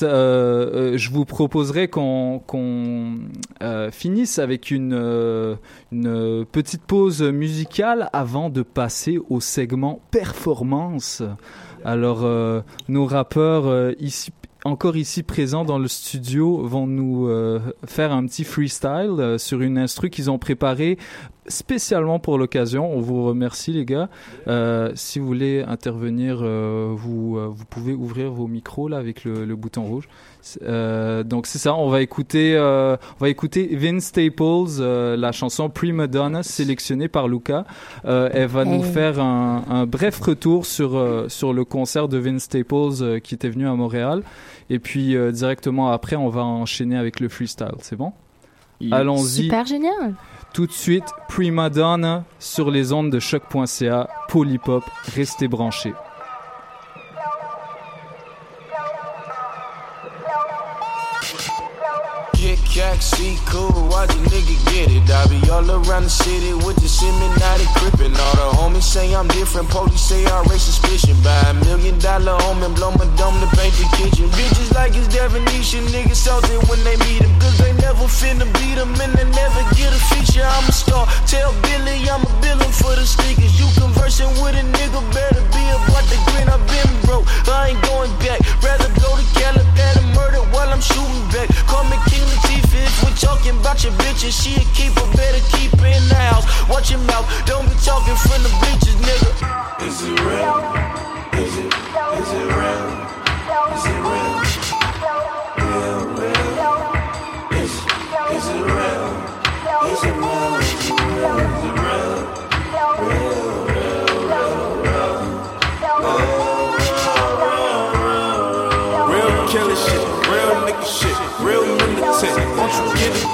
euh, 0.03 0.05
euh, 0.93 0.97
je 0.97 1.11
vous 1.11 1.25
proposerais 1.25 1.87
qu'on 1.87 2.41
euh, 3.61 3.91
finisse 3.91 4.39
avec 4.39 4.71
une, 4.71 5.57
petite 6.51 6.81
pause 6.83 7.21
musicale 7.21 8.09
avant 8.13 8.49
de 8.49 8.61
passer 8.61 9.19
au 9.29 9.39
segment 9.39 10.01
performance. 10.11 11.23
Alors, 11.85 12.27
nos 12.89 13.05
rappeurs 13.05 13.93
ici 13.99 14.31
encore 14.67 14.97
ici 14.97 15.23
présents 15.23 15.63
dans 15.63 15.79
le 15.79 15.87
studio 15.87 16.61
vont 16.67 16.87
nous 16.87 17.27
euh, 17.27 17.59
faire 17.85 18.11
un 18.11 18.25
petit 18.25 18.43
freestyle 18.43 19.15
euh, 19.17 19.37
sur 19.37 19.61
une 19.61 19.77
instru 19.77 20.09
qu'ils 20.09 20.29
ont 20.29 20.37
préparée 20.37 20.97
spécialement 21.47 22.19
pour 22.19 22.37
l'occasion. 22.37 22.93
On 22.93 22.99
vous 22.99 23.25
remercie 23.25 23.71
les 23.71 23.85
gars. 23.85 24.09
Euh, 24.49 24.91
si 24.95 25.19
vous 25.19 25.25
voulez 25.25 25.63
intervenir, 25.65 26.39
vous, 26.39 27.39
vous 27.39 27.65
pouvez 27.69 27.93
ouvrir 27.93 28.31
vos 28.31 28.47
micros 28.47 28.89
là 28.89 28.97
avec 28.97 29.23
le, 29.23 29.45
le 29.45 29.55
bouton 29.55 29.83
rouge. 29.83 30.09
Donc 30.61 31.47
c'est 31.47 31.57
ça, 31.57 31.73
on 31.73 31.87
va 31.87 32.01
écouter, 32.01 32.57
on 32.59 33.23
va 33.23 33.29
écouter 33.29 33.69
Vince 33.71 34.07
Staples, 34.07 34.81
la 35.17 35.31
chanson 35.31 35.69
Prima 35.69 36.07
Donna 36.07 36.43
sélectionnée 36.43 37.07
par 37.07 37.29
Luca. 37.29 37.63
Elle 38.03 38.47
va 38.47 38.65
nous 38.65 38.83
faire 38.83 39.17
un, 39.21 39.63
un 39.69 39.85
bref 39.85 40.19
retour 40.19 40.65
sur, 40.65 41.01
sur 41.29 41.53
le 41.53 41.63
concert 41.63 42.09
de 42.09 42.17
Vince 42.17 42.43
Staples 42.43 43.21
qui 43.21 43.35
était 43.35 43.49
venu 43.49 43.69
à 43.69 43.73
Montréal. 43.73 44.21
Et 44.69 44.79
puis 44.79 45.15
euh, 45.15 45.31
directement 45.31 45.91
après, 45.91 46.15
on 46.15 46.29
va 46.29 46.43
enchaîner 46.43 46.97
avec 46.97 47.19
le 47.19 47.29
freestyle. 47.29 47.75
C'est 47.79 47.95
bon 47.95 48.13
Allons-y. 48.91 49.43
Super 49.43 49.65
génial. 49.65 50.15
Tout 50.53 50.67
de 50.67 50.71
suite, 50.71 51.05
Prima 51.27 51.69
Donna 51.69 52.23
sur 52.39 52.71
les 52.71 52.93
ondes 52.93 53.11
de 53.11 53.19
choc.ca, 53.19 54.07
Polypop, 54.29 54.83
restez 55.15 55.47
branchés. 55.47 55.93
Kat, 62.77 63.01
see 63.01 63.41
cool, 63.49 63.73
watch 63.89 64.13
a 64.13 64.21
nigga 64.29 64.53
get 64.69 64.93
it. 64.93 65.09
I 65.09 65.25
be 65.25 65.41
all 65.49 65.65
around 65.65 66.05
the 66.05 66.13
city 66.13 66.53
with 66.53 66.77
the 66.77 66.85
Seminati 66.85 67.65
crippin'. 67.73 68.13
All 68.13 68.35
the 68.37 68.47
homies 68.53 68.85
say 68.85 69.15
I'm 69.17 69.27
different, 69.29 69.67
police 69.73 69.99
say 69.99 70.21
I 70.29 70.45
raise 70.45 70.61
suspicion. 70.61 71.17
Buy 71.25 71.41
a 71.49 71.55
million 71.65 71.97
dollar 71.97 72.37
home 72.45 72.61
and 72.61 72.75
blow 72.75 72.91
my 72.93 73.09
dome 73.17 73.33
to 73.41 73.49
paint 73.57 73.73
the 73.81 73.89
kitchen. 73.97 74.29
Bitches 74.37 74.69
like 74.77 74.93
it's 74.93 75.09
definition, 75.09 75.89
niggas 75.89 76.21
salty 76.21 76.53
when 76.69 76.77
they 76.85 76.97
meet 77.01 77.25
'em, 77.25 77.33
Cause 77.41 77.57
they 77.57 77.73
never 77.81 78.05
finna 78.05 78.45
beat 78.61 78.77
'em 78.77 78.93
and 79.01 79.13
they 79.17 79.25
never 79.25 79.61
get 79.73 79.89
a 79.89 80.01
feature. 80.13 80.45
I'm 80.45 80.69
a 80.69 80.71
star, 80.71 81.09
tell 81.25 81.57
Billy 81.65 81.97
I'm 82.05 82.21
a 82.21 82.33
billin' 82.45 82.73
for 82.77 82.93
the 82.93 83.07
stickers. 83.07 83.57
You 83.57 83.65
conversing 83.73 84.29
with 84.37 84.53
a 84.53 84.61
nigga, 84.77 85.01
better 85.17 85.41
be 85.49 85.63
about 85.73 86.05
the 86.13 86.17
green. 86.29 86.45
I've 86.45 86.61
been 86.69 86.93
broke, 87.09 87.25
I 87.49 87.73
ain't 87.73 87.81
going 87.89 88.13
back. 88.21 88.37
Rather 88.61 88.89
go 89.01 89.17
to 89.17 89.25
Cali 89.33 89.65
than 89.73 89.93
a 89.97 90.01
murder 90.03 90.06
while 90.57 90.73
I'm 90.73 90.81
shooting 90.81 91.25
back. 91.29 91.47
Call 91.69 91.83
me 91.85 91.97
King 92.09 92.25
Latifah 92.25 92.81
if 92.89 93.03
we're 93.03 93.19
talking 93.21 93.55
about 93.61 93.83
your 93.83 93.93
bitches. 94.01 94.33
She 94.33 94.57
a 94.57 94.65
keeper, 94.73 95.05
better 95.13 95.41
keep 95.53 95.71
her 95.79 95.85
in 95.85 96.03
the 96.09 96.15
house. 96.15 96.45
Watch 96.67 96.89
your 96.89 96.99
mouth, 97.01 97.27
don't 97.45 97.69
be 97.69 97.75
talking 97.85 98.17
from 98.25 98.41
the 98.41 98.51
bleachers, 98.59 98.97
nigga. 99.05 99.29
Is 99.85 100.01
it 100.01 100.17
real? 100.25 100.57
Is 101.37 101.53
it? 101.61 101.71
Is 102.17 102.29
it 102.33 102.47
real? 102.57 103.06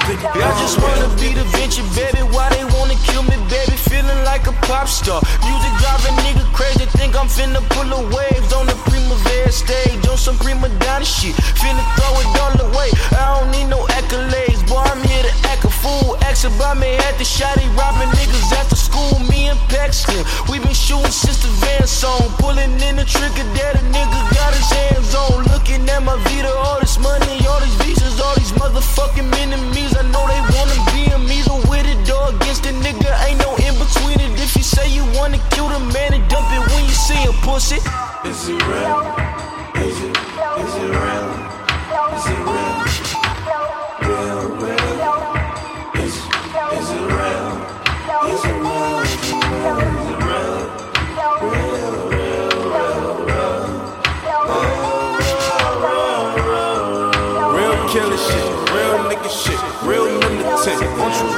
I 0.04 0.52
just 0.60 0.76
wanna 0.84 1.08
be 1.16 1.32
the 1.32 1.44
venture, 1.56 1.82
baby. 1.96 2.20
Why 2.28 2.52
they 2.52 2.64
wanna 2.76 2.94
kill 3.08 3.22
me, 3.22 3.40
baby? 3.48 3.72
Feeling 3.88 4.20
like 4.28 4.46
a 4.46 4.52
pop 4.68 4.86
star. 4.86 5.22
Music 5.40 5.72
driving 5.80 6.16
nigga 6.20 6.44
crazy. 6.52 6.84
Think 6.92 7.16
I'm 7.16 7.26
finna 7.26 7.64
pull 7.72 7.88
a 7.88 8.04
waves 8.12 8.52
on 8.52 8.66
the 8.66 8.76
Primavera 8.84 9.50
stage. 9.50 10.06
On 10.06 10.18
some 10.18 10.36
prima 10.36 10.68
donna 10.84 11.06
shit. 11.06 11.32
Finna 11.56 11.80
throw 11.96 12.20
it 12.20 12.28
all 12.36 12.52
away. 12.68 12.92
I 13.16 13.40
don't 13.40 13.50
need 13.50 13.68
no 13.72 13.80
accolades. 13.96 14.60
Boy, 14.68 14.84
I'm 14.84 15.00
here 15.08 15.24
to 15.24 15.32
act 15.48 15.64
a 15.64 15.72
fool. 15.84 16.16
Ask 16.24 16.48
about 16.48 16.80
me 16.80 16.96
at 16.96 17.14
the 17.20 17.26
shotty. 17.28 17.68
Robbing 17.76 18.08
niggas 18.16 18.48
after 18.56 18.76
school. 18.76 19.20
Me 19.28 19.52
and 19.52 19.60
Paxton. 19.68 20.24
we 20.48 20.58
been 20.58 20.72
shooting 20.72 21.12
since 21.12 21.44
the 21.44 21.52
van 21.60 21.86
song. 21.86 22.24
Pulling 22.40 22.72
in 22.80 22.96
the 22.96 23.04
trigger 23.04 23.44
that 23.60 23.76
a 23.76 23.82
nigga 23.92 24.18
got 24.32 24.50
his 24.56 24.70
hands 24.80 25.12
on. 25.14 25.44
Looking 25.52 25.84
at 25.92 26.02
my 26.02 26.16
Vita. 26.24 26.48
All 26.48 26.80
this 26.80 26.96
money, 26.98 27.36
all 27.46 27.60
these 27.60 27.76
visas, 27.84 28.16
all 28.20 28.34
these 28.40 28.54
motherfucking 28.56 29.28
enemies. 29.44 29.92
I 29.92 30.02
know 30.08 30.24
they 30.32 30.40
wanna 30.56 30.78
be 30.96 31.02
them 31.12 31.28
either 31.28 31.58
with 31.68 31.86
it 31.92 32.08
or 32.08 32.32
against 32.32 32.64
it, 32.64 32.76
nigga. 32.80 33.10
Ain't 33.28 33.38
no 33.44 33.52
in 33.60 33.74
between 33.76 34.18
it. 34.24 34.32
If 34.40 34.56
you 34.56 34.64
say 34.64 34.88
you 34.88 35.04
wanna 35.18 35.38
kill 35.52 35.68
the 35.68 35.80
man 35.92 36.14
and 36.16 36.24
dump 36.32 36.48
it 36.56 36.62
when 36.72 36.82
you 36.88 36.96
see 37.06 37.20
him, 37.28 37.36
pussy. 37.44 37.78
Is 38.24 38.48
it 38.48 38.60
real? 38.66 39.33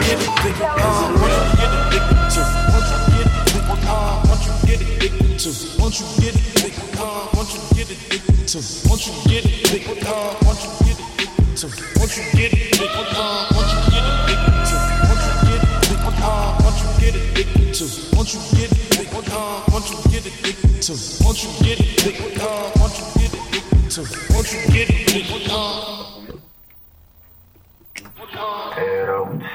Get 0.06 0.22
it, 0.22 0.30
dick? 0.42 0.56
Uh, 0.62 0.78
won't 1.18 1.34
you 1.34 1.56
get 1.58 1.70
it, 1.74 1.82
dick? 1.90 2.04
To? 2.30 2.42
Won't 2.70 2.86
you 2.86 2.98
get 3.10 3.26
it, 3.26 3.46
dick? 3.50 3.66
Uh, 3.90 4.22
won't 4.26 4.42
you 4.46 4.52
get 4.66 4.80
it, 4.80 4.90
dick? 5.00 5.14
To? 5.42 5.50
Won't 5.78 5.98
you 5.98 6.06
get 6.22 6.34
it, 6.34 6.46
dick? 6.62 6.74
Uh, 6.94 7.26
won't 7.34 7.50
you 7.50 7.60
get 7.74 7.90
it, 7.90 7.98
dick? 8.08 8.22
To? 8.46 8.62
Won't 8.86 9.02
you 9.02 9.14
get 9.26 9.44
it, 9.44 9.66
dick? 9.66 9.86
Uh, 9.90 10.38
won't 10.46 10.62
you 10.62 10.70
get 10.86 10.96
it, 10.96 11.08
dick? 11.18 11.30
To? 11.58 11.66
Won't 11.98 12.14
you 12.16 12.22
get 12.38 12.52
it, 12.54 12.72
dick? 12.78 12.92
Uh, 12.94 13.50
won't 13.50 13.66
you 13.66 13.80
get 13.90 14.04
it, 14.06 14.16
dick? 14.26 14.40
To? 14.68 14.76
Won't 15.06 15.20
you 15.26 15.32
get 15.42 15.60
it, 15.62 15.74
dick? 15.82 16.00
Uh, 16.06 16.54
won't 16.62 16.78
you 16.80 16.88
get 17.02 17.16
it, 17.16 17.34
dick? 17.34 17.48
To? 17.74 17.84
Won't 18.14 18.30
you 18.34 18.40
get 18.54 18.70
it, 18.70 18.90
dick? 18.94 19.10
Uh, 19.10 19.62
won't 19.72 19.90
you 19.90 19.98
get 20.10 20.26
it, 20.26 20.34
dick? 20.42 20.58
To? 20.86 20.94
Won't 21.24 21.42
you 21.42 21.50
get 21.64 21.80
it, 21.80 21.90
dick? 21.98 22.18
Uh, 22.40 22.70
won't 22.78 22.94
you 22.94 23.06
get 23.18 23.34
it, 23.34 23.42
dick? 23.50 23.64
To? 23.90 24.00
Won't 24.32 24.52
you 24.52 24.60
get 24.72 24.90
it, 24.90 25.05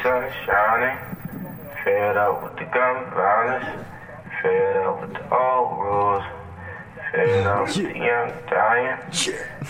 sun 0.02 0.32
shining, 0.46 0.98
fed 1.84 2.18
up 2.18 2.44
with 2.44 2.56
the 2.58 2.66
gun 2.74 3.06
violence, 3.14 3.86
fed 4.42 4.78
up 4.78 5.02
with 5.02 5.14
the 5.14 5.24
old 5.34 5.78
rules, 5.78 6.24
fed 7.12 7.46
up 7.46 7.68
with 7.68 7.76
the 7.76 8.00
young 8.00 8.32
dying. 8.50 8.98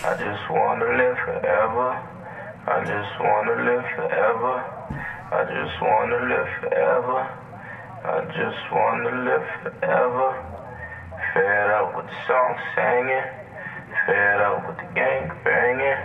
I 0.04 0.16
just 0.16 0.50
wanna 0.50 0.86
live 0.86 1.18
forever. 1.26 2.00
I 2.68 2.80
just 2.86 3.20
wanna 3.20 3.56
live 3.66 3.86
forever. 3.96 4.56
I 5.32 5.44
just 5.44 5.82
wanna 5.82 6.20
live 6.30 6.50
forever. 6.60 7.20
I 8.04 8.20
just 8.32 8.72
wanna 8.72 9.12
live 9.28 9.48
forever. 9.64 10.30
Fed 11.34 11.70
up 11.72 11.96
with 11.96 12.06
the 12.08 12.18
song 12.28 12.56
singing, 12.76 13.28
fed 14.06 14.42
up 14.42 14.68
with 14.68 14.78
the 14.78 14.94
gang 14.96 15.32
banging, 15.44 16.02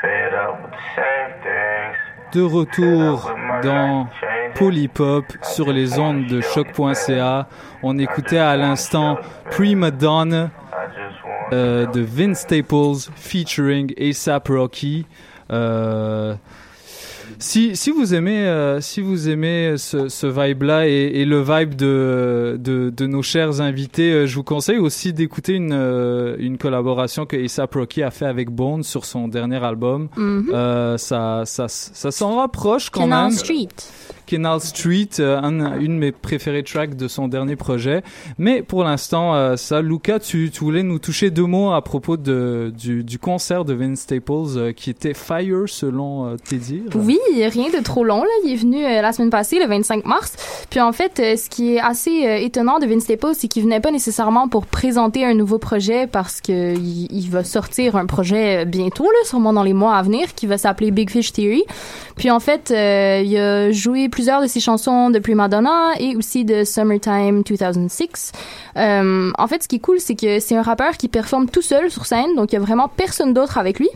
fed 0.00 0.34
up 0.34 0.62
with 0.62 0.72
the 0.72 0.84
same 0.96 1.32
things. 1.42 2.01
De 2.32 2.40
retour 2.40 3.30
dans 3.62 4.08
Polypop 4.54 5.24
sur 5.42 5.72
les 5.72 5.98
ondes 5.98 6.26
de 6.26 6.40
choc.ca. 6.40 7.46
On 7.82 7.98
écoutait 7.98 8.38
à 8.38 8.56
l'instant 8.56 9.18
Prima 9.50 9.90
Donna 9.90 10.50
euh, 11.52 11.86
de 11.86 12.00
Vince 12.00 12.40
Staples 12.40 13.10
featuring 13.14 13.92
ASAP 14.00 14.48
Rocky. 14.48 15.06
Euh, 15.50 16.34
Si, 17.42 17.74
si 17.74 17.90
vous 17.90 18.14
aimez, 18.14 18.46
euh, 18.46 18.80
si 18.80 19.00
vous 19.00 19.28
aimez 19.28 19.74
ce, 19.76 20.08
ce 20.08 20.26
vibe-là 20.28 20.86
et, 20.86 20.92
et 20.92 21.24
le 21.24 21.42
vibe 21.42 21.74
de, 21.74 22.56
de, 22.60 22.90
de 22.96 23.06
nos 23.06 23.22
chers 23.22 23.60
invités, 23.60 24.12
euh, 24.12 24.26
je 24.26 24.36
vous 24.36 24.44
conseille 24.44 24.78
aussi 24.78 25.12
d'écouter 25.12 25.54
une, 25.54 25.72
euh, 25.72 26.36
une 26.38 26.56
collaboration 26.56 27.26
que 27.26 27.36
A$AP 27.36 27.74
Rocky 27.74 28.02
a 28.04 28.12
fait 28.12 28.26
avec 28.26 28.48
Bones 28.50 28.84
sur 28.84 29.04
son 29.04 29.26
dernier 29.26 29.62
album. 29.64 30.08
Mhm. 30.16 30.50
Euh, 30.54 30.96
ça, 30.98 31.42
ça, 31.44 31.66
ça 31.66 32.10
s'en 32.12 32.36
rapproche 32.36 32.90
quand 32.90 33.00
Canal 33.00 33.30
même. 33.30 33.36
Street. 33.36 33.68
Canal 34.32 34.62
Street, 34.62 35.10
euh, 35.20 35.38
un- 35.42 35.78
une 35.78 35.96
de 35.96 36.00
mes 36.00 36.10
préférées 36.10 36.62
tracks 36.62 36.96
de 36.96 37.06
son 37.06 37.28
dernier 37.28 37.54
projet. 37.54 38.02
Mais 38.38 38.62
pour 38.62 38.82
l'instant, 38.82 39.34
euh, 39.34 39.56
ça, 39.56 39.82
Luca, 39.82 40.18
tu, 40.20 40.50
voulais 40.58 40.82
nous 40.82 40.98
toucher 40.98 41.30
deux 41.30 41.44
mots 41.44 41.72
à 41.72 41.82
propos 41.82 42.16
de, 42.16 42.72
du, 42.74 43.18
concert 43.18 43.66
de 43.66 43.74
Vince 43.74 44.00
Staples 44.00 44.56
euh, 44.56 44.72
qui 44.72 44.88
était 44.88 45.12
Fire 45.12 45.64
selon 45.66 46.34
tes 46.48 46.56
dires. 46.56 46.84
Oui, 46.94 47.18
rien 47.36 47.68
de 47.68 47.82
trop 47.84 48.04
long. 48.04 48.22
Là. 48.22 48.30
Il 48.46 48.52
est 48.52 48.56
venu 48.56 48.80
la 48.80 49.12
semaine 49.12 49.28
passée, 49.28 49.58
le 49.58 49.66
25 49.66 50.06
mars. 50.06 50.34
Puis 50.70 50.80
en 50.80 50.92
fait, 50.92 51.18
ce 51.18 51.50
qui 51.50 51.74
est 51.74 51.80
assez 51.80 52.38
étonnant 52.40 52.78
de 52.78 52.86
Vince 52.86 53.02
Staples, 53.02 53.34
c'est 53.34 53.48
qu'il 53.48 53.64
venait 53.64 53.80
pas 53.80 53.90
nécessairement 53.90 54.48
pour 54.48 54.64
présenter 54.64 55.26
un 55.26 55.34
nouveau 55.34 55.58
projet 55.58 56.06
parce 56.06 56.40
que 56.40 56.74
il, 56.74 57.06
il 57.10 57.28
va 57.28 57.44
sortir 57.44 57.96
un 57.96 58.06
projet 58.06 58.64
bientôt, 58.64 59.04
là, 59.04 59.26
sûrement 59.26 59.52
dans 59.52 59.62
les 59.62 59.74
mois 59.74 59.96
à 59.96 60.02
venir, 60.02 60.34
qui 60.34 60.46
va 60.46 60.56
s'appeler 60.56 60.90
Big 60.90 61.10
Fish 61.10 61.32
Theory. 61.34 61.64
Puis 62.16 62.30
en 62.30 62.40
fait, 62.40 62.70
il 62.70 63.36
a 63.36 63.70
joué 63.72 64.08
de 64.22 64.46
ses 64.46 64.60
chansons 64.60 65.10
de 65.10 65.18
Prima 65.18 65.48
Donna 65.48 65.92
et 65.98 66.16
aussi 66.16 66.44
de 66.44 66.64
Summertime 66.64 67.42
2006. 67.42 68.32
Euh, 68.76 69.30
en 69.36 69.46
fait, 69.48 69.64
ce 69.64 69.68
qui 69.68 69.76
est 69.76 69.80
cool, 69.80 69.98
c'est 69.98 70.14
que 70.14 70.38
c'est 70.38 70.56
un 70.56 70.62
rappeur 70.62 70.96
qui 70.96 71.08
performe 71.08 71.48
tout 71.48 71.62
seul 71.62 71.90
sur 71.90 72.06
scène, 72.06 72.34
donc 72.36 72.52
il 72.52 72.54
y 72.54 72.58
a 72.58 72.60
vraiment 72.60 72.88
personne 72.88 73.34
d'autre 73.34 73.58
avec 73.58 73.78
lui. 73.78 73.88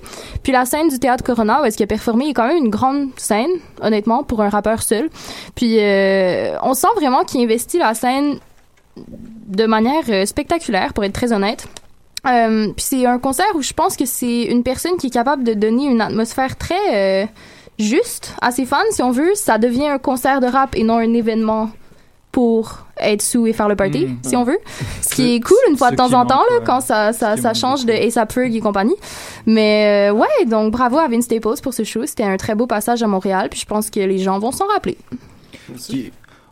Puis 0.43 0.53
la 0.53 0.64
scène 0.64 0.89
du 0.89 0.99
théâtre 0.99 1.22
Corona, 1.22 1.62
où 1.62 1.64
est-ce 1.64 1.77
qu'il 1.77 1.85
a 1.85 1.87
performé, 1.87 2.29
est 2.29 2.35
quand 2.35 2.49
même 2.49 2.57
une 2.57 2.70
grande 2.70 3.11
scène, 3.16 3.51
honnêtement, 3.81 4.24
pour 4.24 4.43
un 4.43 4.49
rappeur 4.49 4.83
seul. 4.83 5.09
Puis 5.55 5.79
euh, 5.79 6.57
on 6.62 6.74
sent 6.74 6.89
vraiment 6.97 7.22
qu'il 7.24 7.41
investit 7.41 7.79
la 7.79 7.95
scène 7.95 8.39
de 8.97 9.66
manière 9.66 10.03
euh, 10.09 10.27
spectaculaire, 10.27 10.93
pour 10.93 11.05
être 11.05 11.12
très 11.12 11.33
honnête. 11.33 11.68
Puis 12.24 12.72
c'est 12.79 13.07
un 13.07 13.20
concert 13.20 13.47
où 13.55 13.62
je 13.62 13.72
pense 13.72 13.97
que 13.97 14.05
c'est 14.05 14.43
une 14.43 14.64
personne 14.64 14.97
qui 14.97 15.07
est 15.07 15.11
capable 15.11 15.45
de 15.45 15.55
donner 15.55 15.87
une 15.87 16.01
atmosphère 16.01 16.57
très 16.57 17.29
juste 17.79 18.35
à 18.41 18.51
ses 18.51 18.64
fans, 18.66 18.77
si 18.91 19.03
on 19.03 19.11
veut. 19.11 19.35
Ça 19.35 19.59
devient 19.59 19.87
un 19.89 19.99
concert 19.99 20.41
de 20.41 20.47
rap 20.47 20.74
et 20.77 20.85
non 20.85 20.97
un 20.99 21.12
événement 21.14 21.70
pour 22.33 22.81
être 22.99 23.22
sous 23.22 23.47
et 23.47 23.53
faire 23.55 23.68
le 23.68 23.77
party, 23.77 24.07
Mm. 24.07 24.16
si 24.22 24.37
on 24.37 24.45
veut. 24.45 24.59
Ce 25.01 25.14
qui 25.14 25.35
est 25.37 25.41
cool 25.41 25.57
une 25.70 25.77
fois 25.79 25.91
de 25.91 25.97
temps 25.97 26.12
en 26.12 26.27
temps, 26.27 26.43
là, 26.51 26.61
quand 26.66 26.81
ça, 26.81 27.12
ça, 27.14 27.37
ça 27.39 27.55
change 27.55 27.87
de 27.87 27.93
A$AP 27.93 28.33
Ferg 28.33 28.55
et 28.55 28.61
compagnie. 28.61 28.95
Mais 29.47 30.11
euh, 30.11 30.14
ouais, 30.14 30.45
donc 30.47 30.70
bravo 30.72 30.99
à 30.99 31.09
Vince 31.09 31.24
Staples 31.24 31.61
pour 31.62 31.72
ce 31.72 31.83
show. 31.85 32.05
C'était 32.05 32.24
un 32.24 32.37
très 32.37 32.55
beau 32.55 32.66
passage 32.66 33.03
à 33.03 33.07
Montréal, 33.07 33.49
puis 33.51 33.61
je 33.61 33.64
pense 33.66 33.89
que 33.89 34.01
les 34.01 34.18
gens 34.18 34.39
vont 34.39 34.53
s'en 34.53 34.66
rappeler. 34.66 34.99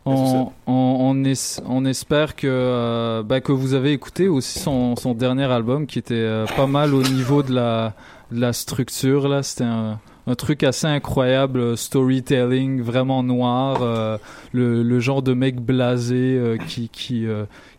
On, 0.07 0.51
on, 0.67 0.73
on, 0.73 1.23
es- 1.25 1.59
on 1.67 1.83
espère 1.85 2.35
que, 2.35 2.45
euh, 2.47 3.23
bah, 3.23 3.41
que 3.41 3.51
vous 3.51 3.73
avez 3.73 3.91
écouté 3.91 4.27
aussi 4.27 4.59
son, 4.59 4.95
son 4.95 5.13
dernier 5.15 5.45
album 5.51 5.87
qui 5.87 5.97
était 5.97 6.13
euh, 6.13 6.45
pas 6.55 6.67
mal 6.67 6.93
au 6.93 7.01
niveau 7.01 7.41
de 7.41 7.53
la, 7.53 7.93
de 8.31 8.39
la 8.39 8.53
structure. 8.53 9.27
là. 9.27 9.43
C'était 9.43 9.63
un, 9.63 9.99
un 10.27 10.35
truc 10.35 10.63
assez 10.63 10.87
incroyable, 10.87 11.59
euh, 11.59 11.75
storytelling 11.75 12.81
vraiment 12.81 13.23
noir, 13.23 13.81
euh, 13.81 14.17
le, 14.53 14.81
le 14.83 14.99
genre 14.99 15.21
de 15.21 15.33
mec 15.33 15.57
blasé 15.57 16.15
euh, 16.15 16.57
qui, 16.57 16.89
qui, 16.89 17.27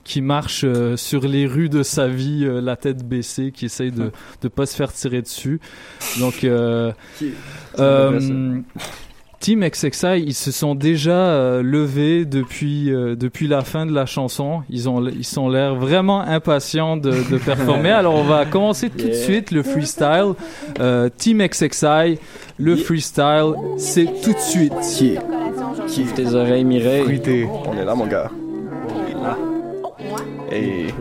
qui 0.05 0.21
marche 0.21 0.65
sur 0.97 1.23
les 1.23 1.47
rues 1.47 1.69
de 1.69 1.83
sa 1.83 2.09
vie, 2.09 2.47
la 2.63 2.77
tête 2.77 3.07
baissée, 3.07 3.51
qui 3.53 3.65
essaye 3.67 3.91
de 3.91 4.13
ne 4.43 4.49
pas 4.49 4.67
se 4.67 4.77
faire 4.77 4.93
tirer 4.93 5.23
dessus. 5.23 5.61
Donc, 6.21 6.47
Team 9.39 9.65
XXI, 9.69 10.19
ils 10.25 10.35
se 10.35 10.51
sont 10.51 10.75
déjà 10.75 11.13
euh, 11.13 11.63
levés 11.63 12.25
depuis 12.25 12.93
euh, 12.93 13.15
depuis 13.17 13.47
la 13.49 13.63
fin 13.63 13.87
de 13.87 13.93
la 13.93 14.07
chanson. 14.07 14.63
Ils 14.71 14.89
ont 14.89 15.07
ils 15.07 15.25
sont 15.25 15.49
l'air 15.49 15.75
vraiment 15.75 16.21
impatients 16.21 16.97
de, 16.97 17.11
de 17.31 17.39
performer. 17.45 17.91
Alors 17.91 18.15
on 18.15 18.25
va 18.25 18.45
commencer 18.47 18.91
tout 18.91 19.07
de 19.07 19.13
suite 19.13 19.51
le 19.51 19.63
freestyle. 19.63 20.33
Euh, 20.81 21.09
Team 21.17 21.47
XXI, 21.47 22.19
le 22.59 22.77
freestyle, 22.77 23.53
c'est 23.77 24.09
tout 24.23 24.33
de 24.33 24.39
suite. 24.39 24.73
Kiffe 25.87 26.15
tes 26.15 26.35
oreilles, 26.35 26.65
Mireille. 26.65 27.21
On 27.67 27.77
est 27.79 27.85
là, 27.85 27.95
mon 27.95 28.07
gars. 28.07 28.31
Hey. 30.51 30.93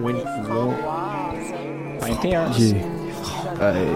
21. 2.02 2.52
Yeah. 2.58 2.76
Hey. 3.62 3.88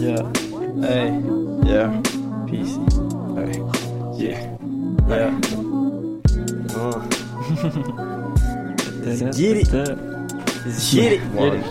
Yeah. 0.00 0.45
Hey. 0.80 1.08
Yeah. 1.64 2.02
Peace. 2.46 2.76
Hey. 3.34 3.62
Yeah. 4.14 4.56
Yeah. 5.08 5.40
Oh. 6.76 7.00
Get 9.36 9.74
it. 9.74 10.15
Get 10.66 11.12
it. 11.12 11.20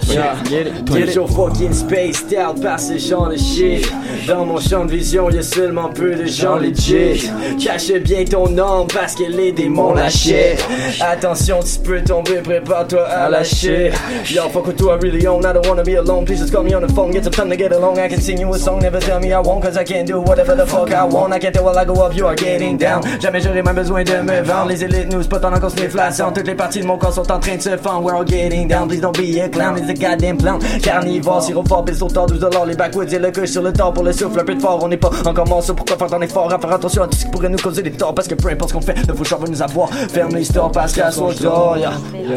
Yeah. 0.08 0.42
Get 0.44 0.68
it. 0.68 0.86
Get 0.86 1.16
your 1.16 1.28
fucking 1.28 1.74
spaced 1.74 2.34
out 2.34 2.62
par 2.62 2.80
ce 2.80 2.98
genre 2.98 3.28
de 3.30 3.36
shit. 3.36 3.92
Dans 4.26 4.46
mon 4.46 4.58
champ 4.58 4.86
de 4.86 4.92
vision, 4.92 5.30
y'a 5.30 5.44
seulement 5.44 5.90
peu 5.90 6.16
de 6.16 6.26
gens 6.26 6.56
legit. 6.56 7.30
Cache 7.62 7.92
bien 7.92 8.24
ton 8.24 8.48
nom 8.48 8.88
parce 8.88 9.16
que 9.16 9.24
les 9.24 9.52
démons 9.52 9.94
lâchaient. 9.94 10.56
Attention, 11.02 11.60
tu 11.60 11.80
peux 11.80 12.02
tomber, 12.04 12.38
prépare-toi 12.42 13.06
à 13.06 13.30
lâcher. 13.30 13.92
Yo, 14.30 14.44
fuck 14.50 14.68
with 14.68 14.80
who 14.80 14.90
I 14.90 14.98
really 15.02 15.28
own. 15.28 15.42
I 15.42 15.52
don't 15.52 15.68
wanna 15.68 15.84
be 15.84 15.98
alone. 15.98 16.24
Please 16.24 16.40
just 16.40 16.54
call 16.54 16.64
me 16.64 16.74
on 16.74 16.82
the 16.82 16.94
phone. 16.94 17.12
Get 17.12 17.26
some 17.26 17.34
time 17.34 17.50
to 17.50 17.58
get 17.58 17.74
along. 17.74 18.00
I 18.00 18.08
can 18.08 18.22
sing 18.22 18.40
you 18.40 18.54
a 18.54 18.58
song. 18.58 18.80
Never 18.80 19.02
tell 19.02 19.20
me 19.20 19.34
I 19.34 19.40
won't, 19.40 19.62
cause 19.62 19.78
I 19.78 19.84
can't 19.84 20.08
do 20.08 20.22
whatever 20.22 20.56
the 20.56 20.66
fuck 20.66 20.94
I 20.94 21.04
want. 21.04 21.34
I 21.34 21.40
can't 21.40 21.54
tell 21.54 21.66
while 21.66 21.78
I 21.78 21.84
go 21.84 21.96
up, 22.02 22.16
you 22.16 22.28
are 22.28 22.36
getting 22.36 22.78
down. 22.78 23.02
Jamais 23.20 23.42
j'aurai 23.42 23.62
même 23.62 23.76
besoin 23.76 24.06
de 24.06 24.22
me 24.22 24.42
vendre. 24.42 24.70
Les 24.70 24.84
élites 24.86 25.12
nous 25.12 25.24
spot 25.24 25.42
pendant 25.42 25.60
qu'on 25.60 25.70
se 25.70 25.76
l'inflation. 25.76 26.32
Toutes 26.32 26.48
les 26.48 26.56
parties 26.56 26.80
de 26.80 26.86
mon 26.86 26.98
corps 26.98 27.14
sont 27.14 27.30
en 27.30 27.40
train 27.40 27.58
de 27.58 27.62
se 27.62 27.76
fendre. 27.76 28.02
We're 28.02 28.16
all 28.16 28.26
getting 28.26 28.70
down. 28.70 28.85
Please 28.88 29.02
don't 29.02 29.18
be 29.18 29.40
a 29.40 29.50
clown. 29.50 29.78
It's 29.78 29.90
a 29.90 29.94
goddamn 29.94 30.38
clown. 30.38 30.60
Carnivore, 30.82 31.42
pile 31.86 31.96
sur 31.96 32.08
tard, 32.12 32.28
12 32.28 32.40
dollars. 32.40 32.66
Les 32.66 32.76
backwoods 32.76 33.14
et 33.14 33.20
le 33.20 33.32
cush 33.32 33.50
sur 33.52 33.62
le 33.62 33.74
temps 33.74 33.92
pour 33.92 34.04
le 34.04 34.12
souffle. 34.12 34.40
Un 34.40 34.44
peu 34.44 34.56
de 34.56 34.62
fort, 34.62 34.80
on 34.84 34.88
n'est 34.88 34.98
pas 34.98 35.10
encore 35.26 35.48
mort. 35.48 35.64
Pourquoi 35.76 35.98
faire 35.98 36.10
ton 36.10 36.22
effort 36.22 36.54
à 36.54 36.60
faire 36.60 36.74
attention 36.74 37.04
à 37.04 37.08
tout 37.08 37.18
ce 37.18 37.26
qui 37.26 37.32
pourrait 37.32 37.50
nous 37.50 37.58
causer 37.58 37.82
des 37.82 37.92
torts? 37.92 38.14
Parce 38.14 38.28
que 38.28 38.36
peu 38.36 38.50
importe 38.50 38.70
ce 38.70 38.76
qu'on 38.76 38.82
fait, 38.82 38.96
le 39.08 39.24
chat 39.24 39.38
va 39.38 39.48
nous 39.48 39.62
avoir. 39.62 39.90
Ferme 39.90 40.36
les 40.36 40.44
stores 40.44 40.72
parce 40.72 40.94
qu'à 40.94 41.12
son 41.12 41.32
je 41.32 41.44
dors. 41.44 41.78
yeah. 41.78 41.92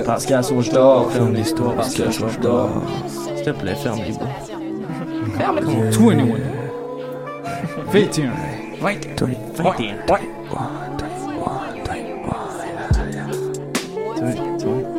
Parce 0.04 0.24
qu'à 0.26 0.42
son 0.42 0.60
je 0.60 0.70
dors. 0.70 1.10
Ferme 1.12 1.34
les 1.34 1.44
stores 1.44 1.74
parce 1.74 1.94
qu'à 1.94 2.10
son 2.10 2.28
je 2.28 2.38
dors. 2.40 2.70
S'il 3.36 3.44
te 3.44 3.50
plaît, 3.50 3.74
ferme 3.74 4.00
les 4.06 4.12
bouts. 4.12 4.26
Ferme 5.36 5.60
les 5.60 5.90
21. 7.92 8.30
21. 8.80 9.14
21. 14.20 14.47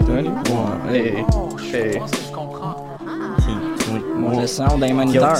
Hey. 0.09 1.23
Hey. 1.71 1.99
Mon 4.15 4.39
le 4.39 4.47
sound 4.47 4.81
d'un 4.81 4.93
moniteur. 4.93 5.37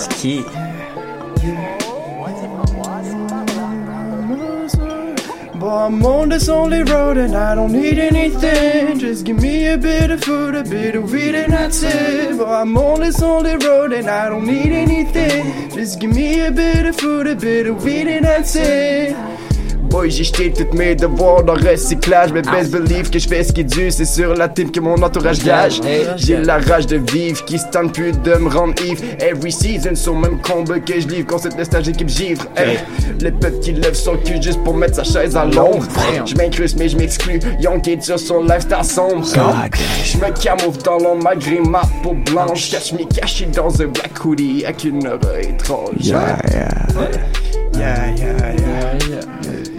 But 5.60 5.68
I'm 5.68 6.06
on 6.06 6.30
this 6.30 6.48
only 6.48 6.84
road 6.84 7.18
and 7.18 7.36
I 7.36 7.56
don't 7.56 7.72
need 7.72 7.98
anything. 7.98 9.00
Just 9.00 9.26
give 9.26 9.42
me 9.42 9.68
a 9.68 9.78
bit 9.78 10.12
of 10.12 10.24
food, 10.24 10.56
a 10.56 10.64
bit 10.64 10.96
of 10.96 11.12
weed, 11.12 11.34
and 11.36 11.52
that's 11.52 11.82
it. 11.82 12.38
But 12.38 12.48
I'm 12.48 12.78
on 12.78 13.02
this 13.02 13.22
only 13.22 13.58
road 13.58 13.92
and 13.92 14.08
I 14.08 14.30
don't 14.30 14.46
need 14.46 14.72
anything. 14.72 15.72
Just 15.72 16.00
give 16.00 16.16
me 16.16 16.46
a 16.46 16.52
bit 16.52 16.86
of 16.86 16.96
food, 16.96 17.26
a 17.28 17.36
bit 17.36 17.66
of 17.66 17.84
weed, 17.84 18.08
and 18.08 18.24
that's 18.24 18.56
it. 18.56 19.16
Boy, 19.90 20.12
j'ai 20.12 20.24
jeté 20.24 20.54
toutes 20.54 20.74
mes 20.74 20.96
devoirs 20.96 21.44
dans 21.44 21.56
le 21.56 21.68
recyclage. 21.72 22.32
Mais 22.32 22.42
best 22.42 22.72
believe 22.72 23.10
que 23.10 23.18
je 23.18 23.28
fais 23.28 23.44
ce 23.44 23.52
qui 23.52 23.62
est 23.62 23.64
dû. 23.64 23.90
C'est 23.90 24.06
sur 24.06 24.36
la 24.36 24.48
team 24.48 24.72
que 24.72 24.80
mon 24.80 25.02
entourage 25.02 25.44
gage. 25.44 25.82
J'ai 26.18 26.38
la 26.38 26.60
rage 26.60 26.86
de 26.86 26.98
vivre 27.12 27.44
qui 27.46 27.58
se 27.58 27.66
tente 27.72 27.94
plus 27.94 28.12
de 28.12 28.36
me 28.36 28.50
rendre 28.50 28.74
ivre. 28.84 29.04
Every 29.20 29.52
season, 29.52 29.96
sur 29.96 30.14
le 30.14 30.22
même 30.22 30.42
combat 30.42 30.80
que 30.80 31.00
je 31.00 31.08
livre. 31.08 31.28
Concept 31.28 31.58
de 31.58 31.64
stage 31.64 31.90
équipe 31.90 32.10
givre. 32.10 32.46
Hey, 32.56 32.78
le 33.22 33.32
peuple 33.32 33.60
qui 33.60 33.72
lève 33.74 33.96
son 33.96 34.16
cul 34.18 34.42
juste 34.42 34.64
pour 34.64 34.76
mettre 34.76 34.96
sa 34.96 35.04
chaise 35.04 35.36
à 35.36 35.46
l'ombre. 35.46 35.86
Je 36.26 36.36
m'incruste, 36.36 36.78
mais 36.78 36.88
je 36.88 36.98
m'exclus. 36.98 37.40
Young 37.60 37.88
est 37.88 38.02
sur 38.02 38.20
son 38.20 38.44
lifestyle 38.44 38.84
sombre. 38.84 39.26
Je 39.26 40.18
me 40.18 40.32
camoufle 40.40 40.82
dans 40.84 40.98
l'ombre 41.00 41.24
malgré 41.24 41.60
ma 41.60 41.82
peau 42.04 42.14
blanche. 42.14 42.70
Cache 42.70 42.94
mes 42.94 43.06
caché 43.06 43.48
dans 43.48 43.82
un 43.82 43.88
black 43.88 44.24
hoodie 44.24 44.64
avec 44.66 44.84
une 44.84 45.08
oreille 45.08 45.50
étrange. 45.50 45.90
Yeah, 46.00 46.38
yeah, 46.52 46.68
yeah, 47.76 48.16
yeah. 48.18 49.79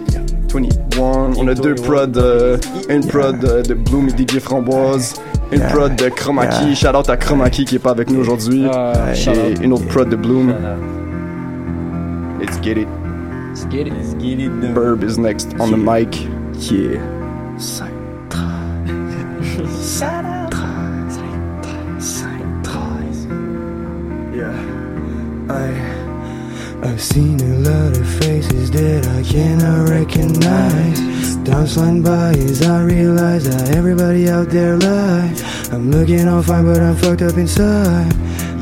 21. 0.51 1.33
On 1.37 1.47
a 1.47 1.53
deux 1.55 1.75
prods, 1.75 2.17
euh, 2.17 2.57
une 2.89 3.05
prod 3.05 3.43
euh, 3.43 3.61
de 3.63 3.73
Bloom 3.73 4.09
et 4.09 4.11
DJ 4.11 4.39
Framboise, 4.39 5.15
une 5.51 5.59
Yeah. 5.59 5.67
prod 5.69 5.95
de 5.95 6.09
Chroma 6.09 6.47
Key. 6.47 6.75
Shout 6.75 6.95
out 6.95 7.09
à 7.09 7.17
Chroma 7.17 7.49
Key 7.49 7.65
qui 7.65 7.75
est 7.75 7.79
pas 7.79 7.91
avec 7.91 8.09
nous 8.09 8.19
aujourd'hui. 8.19 8.65
shout 9.13 9.31
et 9.31 9.63
une 9.63 9.73
autre 9.73 9.87
prod 9.87 10.09
de 10.09 10.15
Bloom. 10.15 10.53
Let's 12.39 12.59
get 12.61 12.77
it. 12.77 12.87
Let's 13.49 13.67
get 13.69 13.87
it. 13.87 13.93
Let's 13.93 14.15
get 14.19 14.39
it. 14.39 14.51
Burb 14.73 15.03
is 15.03 15.17
next 15.17 15.49
on 15.59 15.71
the 15.71 15.77
mic. 15.77 16.27
Yeah. 16.59 16.99
Yeah. 24.33 24.53
Aye. 25.49 26.00
I've 26.83 27.01
seen 27.01 27.39
a 27.39 27.59
lot 27.59 27.95
of 27.95 28.07
faces 28.19 28.71
that 28.71 29.07
I 29.07 29.21
cannot 29.21 29.89
recognize. 29.89 31.37
Time 31.45 31.67
sliding 31.67 32.01
by 32.01 32.31
as 32.31 32.63
I 32.63 32.81
realize 32.81 33.47
that 33.47 33.75
everybody 33.75 34.27
out 34.29 34.49
there 34.49 34.77
lies. 34.77 35.43
I'm 35.71 35.91
looking 35.91 36.27
all 36.27 36.41
fine, 36.41 36.65
but 36.65 36.81
I'm 36.81 36.95
fucked 36.95 37.21
up 37.21 37.37
inside. 37.37 38.11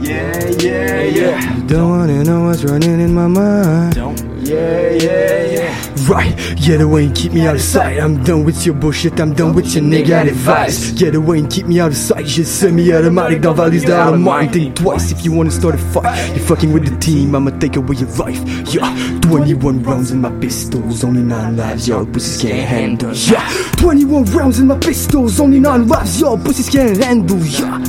Yeah, 0.02 0.48
yeah, 0.60 1.04
yeah. 1.04 1.56
You 1.56 1.64
don't 1.68 1.90
wanna 1.90 2.24
know 2.24 2.46
what's 2.46 2.64
running 2.64 3.00
in 3.00 3.14
my 3.14 3.28
mind. 3.28 3.96
Don't. 3.96 4.18
Yeah, 4.42 4.92
yeah, 4.92 5.44
yeah. 5.46 5.76
Right, 6.08 6.34
get 6.56 6.82
away 6.82 7.06
and 7.06 7.16
keep 7.16 7.34
me 7.34 7.46
out 7.46 7.56
of 7.56 7.62
sight. 7.62 8.00
I'm 8.00 8.24
done 8.24 8.44
with 8.44 8.66
your 8.66 8.74
bullshit, 8.74 9.20
I'm 9.20 9.34
done 9.36 9.54
with 9.54 9.76
your 9.76 9.84
negative 9.84 10.36
vibes. 10.38 10.98
Get 10.98 11.14
away 11.14 11.40
and 11.40 11.52
keep 11.52 11.68
me 11.68 11.80
out 11.80 11.92
of 11.92 11.98
sight. 11.98 12.26
Just 12.26 12.60
semi-automatic 12.60 13.42
dans 13.42 13.54
valise 13.54 13.84
dynamite. 13.84 14.52
Think 14.52 14.76
twice 14.76 15.12
if 15.12 15.24
you 15.24 15.32
wanna 15.34 15.52
start 15.52 15.76
a 15.76 15.78
fight. 15.78 16.30
You're 16.30 16.46
fucking 16.46 16.74
with 16.74 16.90
the 16.90 16.98
team, 16.98 17.36
I'ma 17.36 17.52
take 17.60 17.76
away 17.76 17.98
your 17.98 18.10
life. 18.16 18.42
Yeah, 18.74 19.20
21 19.22 19.84
rounds 19.84 20.10
in 20.10 20.22
my 20.22 20.32
pistols, 20.40 21.04
only 21.04 21.22
9 21.22 21.56
lives, 21.56 21.88
y'all 21.88 22.06
pussies 22.06 22.42
can't 22.42 22.68
handle. 22.68 23.14
Yeah, 23.14 23.48
21 23.74 24.26
rounds 24.34 24.60
in 24.60 24.68
my 24.68 24.78
pistols, 24.78 25.40
only 25.40 25.60
9 25.60 25.88
lives, 25.88 26.20
y'all 26.20 26.38
pussies 26.38 26.70
can't 26.70 26.98
handle. 26.98 27.38
Yeah, 27.38 27.84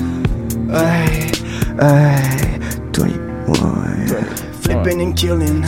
ay, 0.73 1.31
ay, 1.81 2.59
21. 2.93 4.25
Flipping 4.63 5.01
and 5.01 5.17
killing. 5.17 5.65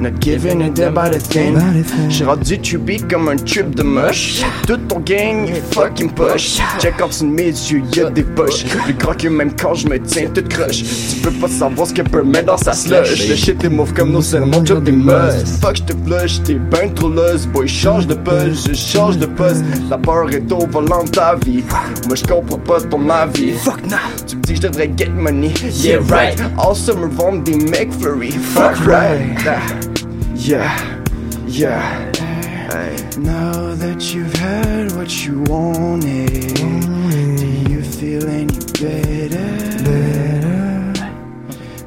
Not 0.00 0.20
giving 0.20 0.62
a 0.62 0.70
damn 0.70 0.96
about 0.96 1.14
a 1.14 1.18
thing. 1.18 1.58
J'ai 2.08 2.24
rendu 2.24 2.60
comme 3.10 3.28
un 3.28 3.36
tube 3.36 3.74
de 3.74 3.82
moche. 3.82 4.42
Toute 4.66 4.86
ton 4.86 5.00
gang 5.00 5.48
est 5.48 5.74
fucking 5.74 6.10
poche. 6.10 6.58
Check 6.78 6.94
de 6.98 7.24
mes 7.24 7.46
yeux, 7.46 7.82
y'a 7.96 8.08
des 8.08 8.22
poches. 8.22 8.64
Plus 8.84 8.94
grand 8.94 9.14
que 9.14 9.28
même 9.28 9.50
quand 9.60 9.74
je 9.74 9.88
me 9.88 9.98
tiens 9.98 10.28
toute 10.32 10.48
croche. 10.48 10.82
Tu 10.84 11.20
peux 11.20 11.32
pas 11.32 11.48
savoir 11.48 11.88
ce 11.88 11.94
que 11.94 12.02
peut 12.02 12.22
mettre 12.22 12.46
dans 12.46 12.56
sa 12.56 12.72
slush. 12.72 13.28
Le 13.28 13.34
shit 13.34 13.64
est 13.64 13.68
mauve 13.68 13.92
comme 13.92 14.12
nos 14.12 14.22
selles, 14.22 14.44
mon 14.44 14.64
job 14.64 14.84
des 14.84 14.92
must. 14.92 15.60
Fuck, 15.60 15.76
j'te 15.76 15.92
flush, 16.06 16.42
t'es 16.44 16.54
ben 16.54 16.94
trop. 16.94 17.08
Boy, 17.52 17.66
change 17.66 18.06
de 18.06 18.14
poste, 18.14 18.68
je 18.68 18.74
change 18.74 19.18
de 19.18 19.26
poste. 19.26 19.64
La 19.90 19.98
peur 19.98 20.30
est 20.30 20.52
au 20.52 20.66
volant 20.66 21.04
de 21.04 21.10
ta 21.10 21.34
vie. 21.36 21.64
Moi, 22.06 22.14
je 22.14 22.24
comprends 22.24 22.58
pas 22.58 22.80
ton 22.82 23.08
avis. 23.08 23.52
Fuck, 23.52 23.84
nah. 23.88 23.96
Tu 24.26 24.36
me 24.36 24.42
dis 24.42 24.54
que 24.54 24.56
je 24.56 24.68
devrais 24.68 24.90
get 24.96 25.08
money. 25.08 25.52
Yeah, 25.72 25.98
right. 26.10 26.40
All 26.58 26.76
summer 26.76 27.08
vendre 27.08 27.42
des 27.42 27.56
McFlurry. 27.56 28.30
Fuck, 28.30 28.76
right. 28.86 29.87
Nah. 30.38 30.44
Yeah, 30.44 31.02
yeah. 31.46 32.12
Now 33.18 33.74
that 33.74 34.14
you've 34.14 34.32
had 34.34 34.92
what 34.92 35.26
you 35.26 35.42
wanted, 35.42 36.54
do 36.54 36.64
mm. 36.64 37.68
you 37.68 37.82
feel 37.82 38.24
any 38.28 38.46
better? 38.78 39.82
Better? 39.82 41.10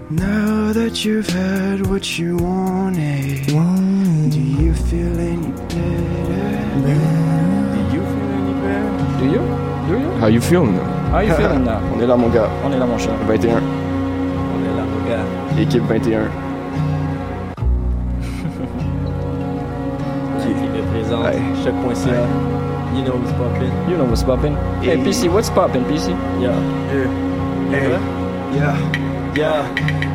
Now 0.10 0.74
that 0.74 1.06
you've 1.06 1.30
had 1.30 1.88
what 1.88 2.20
you 2.20 2.36
wanted, 2.38 3.48
do 3.48 4.42
you 4.42 4.74
feel 4.74 5.18
any 5.18 5.48
better? 5.72 6.52
Do 6.84 6.92
you 7.96 8.04
feel 8.04 8.32
any 8.36 8.54
better? 8.60 8.92
Do 9.18 9.26
you? 9.32 9.42
Do 9.88 9.94
you? 10.04 10.12
How 10.20 10.28
you 10.28 10.42
feeling 10.42 10.76
now? 10.76 10.84
How 11.10 11.20
you 11.22 11.34
feeling 11.36 11.64
now? 11.72 11.80
On 11.94 12.02
est 12.02 12.08
là, 12.08 12.18
mon 12.18 12.30
gars. 12.30 12.50
On 12.66 12.72
est 12.72 12.78
là, 12.78 12.86
mon 12.86 12.98
cher. 12.98 13.16
21. 13.28 13.56
On 13.56 14.60
est 14.62 14.76
là, 14.76 14.84
mon 14.84 15.10
gars. 15.10 15.62
Équipe 15.62 15.84
21. 15.84 16.51
Représente 21.22 21.64
choc.ca. 21.64 22.28
You 22.94 23.04
know 23.04 23.16
what's 23.16 23.32
poppin'. 23.34 23.90
You 23.90 23.98
know 23.98 24.06
what's 24.06 24.24
poppin'. 24.24 24.56
Hey, 24.82 24.98
PC, 24.98 25.30
what's 25.30 25.50
poppin', 25.50 25.84
PC? 25.86 26.12
Yeah. 26.42 26.52
Hey, 27.72 27.90
yeah, 28.54 28.76
yeah, 29.34 29.66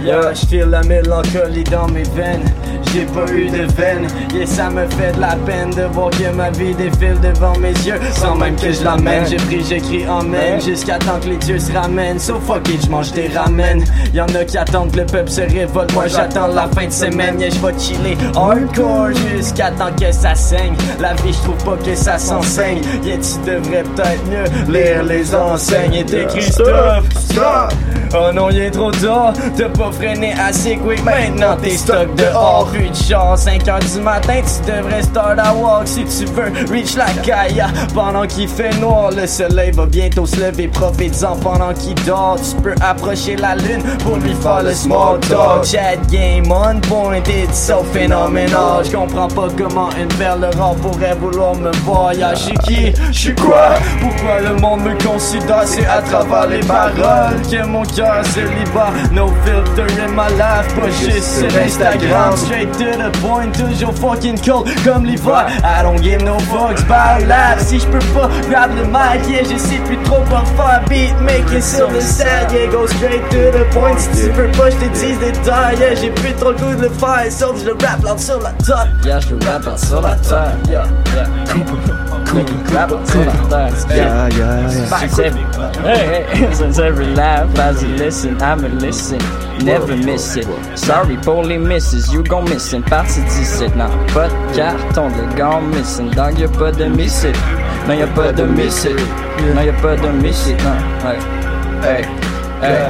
yeah, 0.03 0.35
je 0.35 0.47
file 0.47 0.69
la 0.69 0.83
mélancolie 0.83 1.65
dans 1.65 1.89
mes 1.89 2.03
veines. 2.03 2.45
J'ai 2.93 3.05
pas 3.05 3.31
eu 3.33 3.49
de 3.49 3.71
veine, 3.75 4.07
yeah, 4.35 4.47
ça 4.47 4.71
me 4.71 4.87
fait 4.89 5.13
de 5.13 5.21
la 5.21 5.37
peine 5.45 5.71
de 5.71 5.83
voir 5.93 6.11
que 6.11 6.33
ma 6.35 6.51
vie 6.51 6.75
défile 6.75 7.19
devant 7.21 7.57
mes 7.59 7.73
yeux. 7.73 8.01
Sans 8.15 8.35
même 8.35 8.57
que 8.57 8.73
je 8.73 8.83
l'amène, 8.85 9.27
j'ai 9.29 9.37
pris, 9.37 9.65
j'écris 9.65 10.05
amen. 10.05 10.61
Jusqu'à 10.61 10.99
temps 10.99 11.19
que 11.21 11.29
les 11.29 11.37
dieux 11.37 11.59
se 11.59 11.73
ramènent. 11.73 12.19
So 12.19 12.41
fuck 12.41 12.69
it, 12.69 12.87
j'mange 12.87 13.13
des 13.13 13.29
ramen. 13.29 13.85
Y'en 14.15 14.27
a 14.27 14.45
qui 14.45 14.57
attendent 14.57 14.93
que 14.93 14.99
le 14.99 15.07
peuple 15.07 15.31
se 15.31 15.43
révolte. 15.43 15.93
Moi 15.93 16.07
j'attends 16.07 16.47
la 16.47 16.69
fin 16.69 16.87
de 16.87 16.93
semaine, 16.93 17.39
yeah, 17.41 17.51
j'vais 17.51 17.79
chiller 17.79 18.17
hardcore 18.35 19.11
jusqu'à 19.13 19.71
temps 19.71 19.93
que 19.99 20.11
ça 20.13 20.35
saigne. 20.35 20.75
La 21.01 21.15
vie, 21.15 21.33
j'trouve 21.33 21.63
pas 21.65 21.77
que 21.85 21.95
ça 21.95 22.19
s'enseigne. 22.19 22.81
Yeah, 23.05 23.19
tu 23.19 23.51
devrais 23.51 23.83
peut-être 23.83 24.27
mieux 24.31 24.73
lire 24.73 25.03
les 25.05 25.35
enseignes. 25.35 25.95
Et 25.95 26.05
t'es 26.05 26.25
Christophe, 26.27 27.05
stop! 27.19 27.73
Oh 28.19 28.33
non, 28.33 28.49
il 28.51 28.61
est 28.61 28.71
trop 28.71 28.91
tard, 28.91 29.35
t'as 29.57 29.69
pas 29.69 29.93
freiné 29.93 30.35
assez 30.41 30.77
quick. 30.77 31.05
Maintenant 31.05 31.57
t'es 31.61 31.77
stock 31.77 32.15
dehors, 32.15 32.69
rue 32.73 32.89
de 32.89 32.95
char, 32.95 33.37
5 33.37 33.69
heures 33.69 33.79
du 33.79 34.01
matin, 34.01 34.41
tu 34.41 34.71
devrais 34.71 35.03
start 35.03 35.39
à 35.39 35.53
walk 35.53 35.87
si 35.87 36.05
tu 36.05 36.25
veux 36.33 36.51
reach 36.71 36.97
la 36.97 37.07
caille. 37.23 37.63
Pendant 37.95 38.27
qu'il 38.27 38.49
fait 38.49 38.75
noir, 38.79 39.11
le 39.11 39.27
soleil 39.27 39.71
va 39.73 39.87
bientôt 39.87 40.25
se 40.25 40.37
lever, 40.37 40.69
profites-en 40.69 41.37
pendant 41.37 41.75
qu'il 41.75 41.95
dort. 42.07 42.37
Tu 42.37 42.57
peux 42.63 42.75
approcher 42.81 43.37
la 43.37 43.55
lune 43.55 43.83
pour 44.03 44.17
lui 44.17 44.35
faire 44.35 44.63
le 44.63 44.73
small 44.73 45.21
talk. 45.21 45.65
Chat 45.65 45.97
game 46.11 46.51
on 46.51 46.81
point, 46.81 47.19
it's 47.29 47.59
so 47.59 47.85
phénoménal. 47.93 48.85
J'comprends 48.85 49.29
pas 49.29 49.49
comment 49.59 49.91
une 50.01 50.09
perle 50.09 50.49
rare 50.59 50.75
pourrait 50.77 51.17
vouloir 51.21 51.55
me 51.55 51.71
voir. 51.85 52.15
Yeah, 52.15 52.35
j'suis 52.35 52.57
qui, 52.59 52.95
j'suis 53.13 53.35
quoi? 53.35 53.75
Pourquoi 54.01 54.41
le 54.41 54.55
monde 54.61 54.81
me 54.83 54.95
considère? 55.05 55.63
C'est 55.67 55.87
à 55.87 56.01
travers 56.01 56.47
les 56.47 56.61
paroles 56.61 57.43
que 57.51 57.67
mon 57.67 57.83
cœur 57.83 58.06
se 58.25 58.41
libère. 58.41 58.93
No 59.13 59.29
filter 59.45 59.87
in 60.03 60.13
my 60.13 60.29
life, 60.37 60.75
pas 60.75 60.91
juste 60.91 61.41
sur 61.41 61.61
Instagram. 61.61 62.37
Straight 62.37 62.73
to 62.73 62.85
the 62.97 63.11
point, 63.21 63.53
toujours 63.53 63.95
fucking 63.95 64.39
cold 64.45 64.69
comme 64.85 65.05
l'hiver. 65.05 65.47
I 65.65 65.83
don't 65.83 66.03
give 66.03 66.23
no 66.23 66.39
fucks 66.51 66.83
about 66.83 67.27
life. 67.27 67.61
Si 67.61 67.81
j'peux 67.81 67.99
pas 68.15 68.29
grab 68.51 68.71
le 68.77 68.85
mic, 68.85 69.29
yeah, 69.29 69.43
je 69.43 69.57
sais 69.57 69.79
plus 69.87 69.99
trop 70.05 70.23
quoi 70.29 70.43
faire. 70.57 70.83
Beat 70.89 71.15
making 71.21 71.63
sur 71.63 71.91
le 71.91 72.01
set, 72.01 72.53
yeah, 72.53 72.67
go 72.71 72.87
straight 72.87 73.23
to 73.31 73.51
the 73.53 73.65
point. 73.73 73.97
Si 73.99 74.09
tu 74.25 74.31
peux 74.31 74.51
pas, 74.59 74.71
j'te 74.71 74.91
dis 74.93 75.17
des 75.17 75.33
détails, 75.33 75.79
yeah, 75.79 75.95
j'ai 75.95 76.11
plus 76.11 76.35
trop 76.35 76.51
le 76.51 76.57
goût 76.57 76.75
de 76.75 76.83
le 76.83 76.91
faire. 76.91 77.31
Sauf 77.31 77.61
je 77.61 77.67
le 77.67 77.73
rap 77.73 78.03
là 78.05 78.17
sur 78.17 78.41
la 78.41 78.51
top. 78.65 78.89
Yeah, 79.05 79.21
je 79.21 79.35
le 79.35 79.39
rap 79.47 79.65
là 79.65 79.77
sur 79.77 80.01
la 80.01 80.15
terre. 80.17 80.57
Yeah, 80.69 80.85
yeah. 81.15 82.16
Rap 82.27 82.91
là 82.91 82.99
sur 83.05 83.21
la 83.25 83.49
terre. 83.49 83.73
Yeah, 83.89 84.29
yeah, 84.29 84.61
yeah. 84.61 84.99
Since 84.99 85.19
every, 85.19 85.45
hey, 85.85 86.25
hey, 86.33 86.55
since 86.55 86.79
every 86.79 87.07
life 87.07 87.59
as 87.59 87.83
you 87.83 87.89
listen, 87.97 88.37
I'ma 88.43 88.69
listen, 88.81 89.19
never 89.65 89.97
miss 89.97 90.37
it. 90.37 90.47
Sorry 90.75 91.17
pour 91.17 91.45
les 91.45 91.59
misses, 91.59 92.13
you 92.13 92.23
gon' 92.23 92.45
miss 92.45 92.73
it. 92.73 92.85
Partie 92.87 93.23
17, 93.23 93.77
non, 93.77 93.89
pas 94.13 94.29
de 94.29 94.57
carton, 94.57 95.09
le 95.09 95.37
gars 95.37 95.61
missing. 95.61 96.11
Dog, 96.11 96.39
y'a 96.39 96.49
pas 96.49 96.73
de 96.73 96.87
miss 96.87 97.25
it. 97.25 97.37
Non, 97.89 97.95
y'a 97.95 98.07
pas 98.09 98.33
de 98.33 98.45
miss 98.45 98.85
it. 98.85 98.97
Non, 99.55 99.63
y'a 99.63 99.73
pas 99.75 99.97
de 99.97 100.09
miss 100.23 100.49
it, 100.49 100.63
non. 100.65 101.09
Ouais. 101.09 101.19
Hey, 101.83 102.05
hey, 102.63 102.89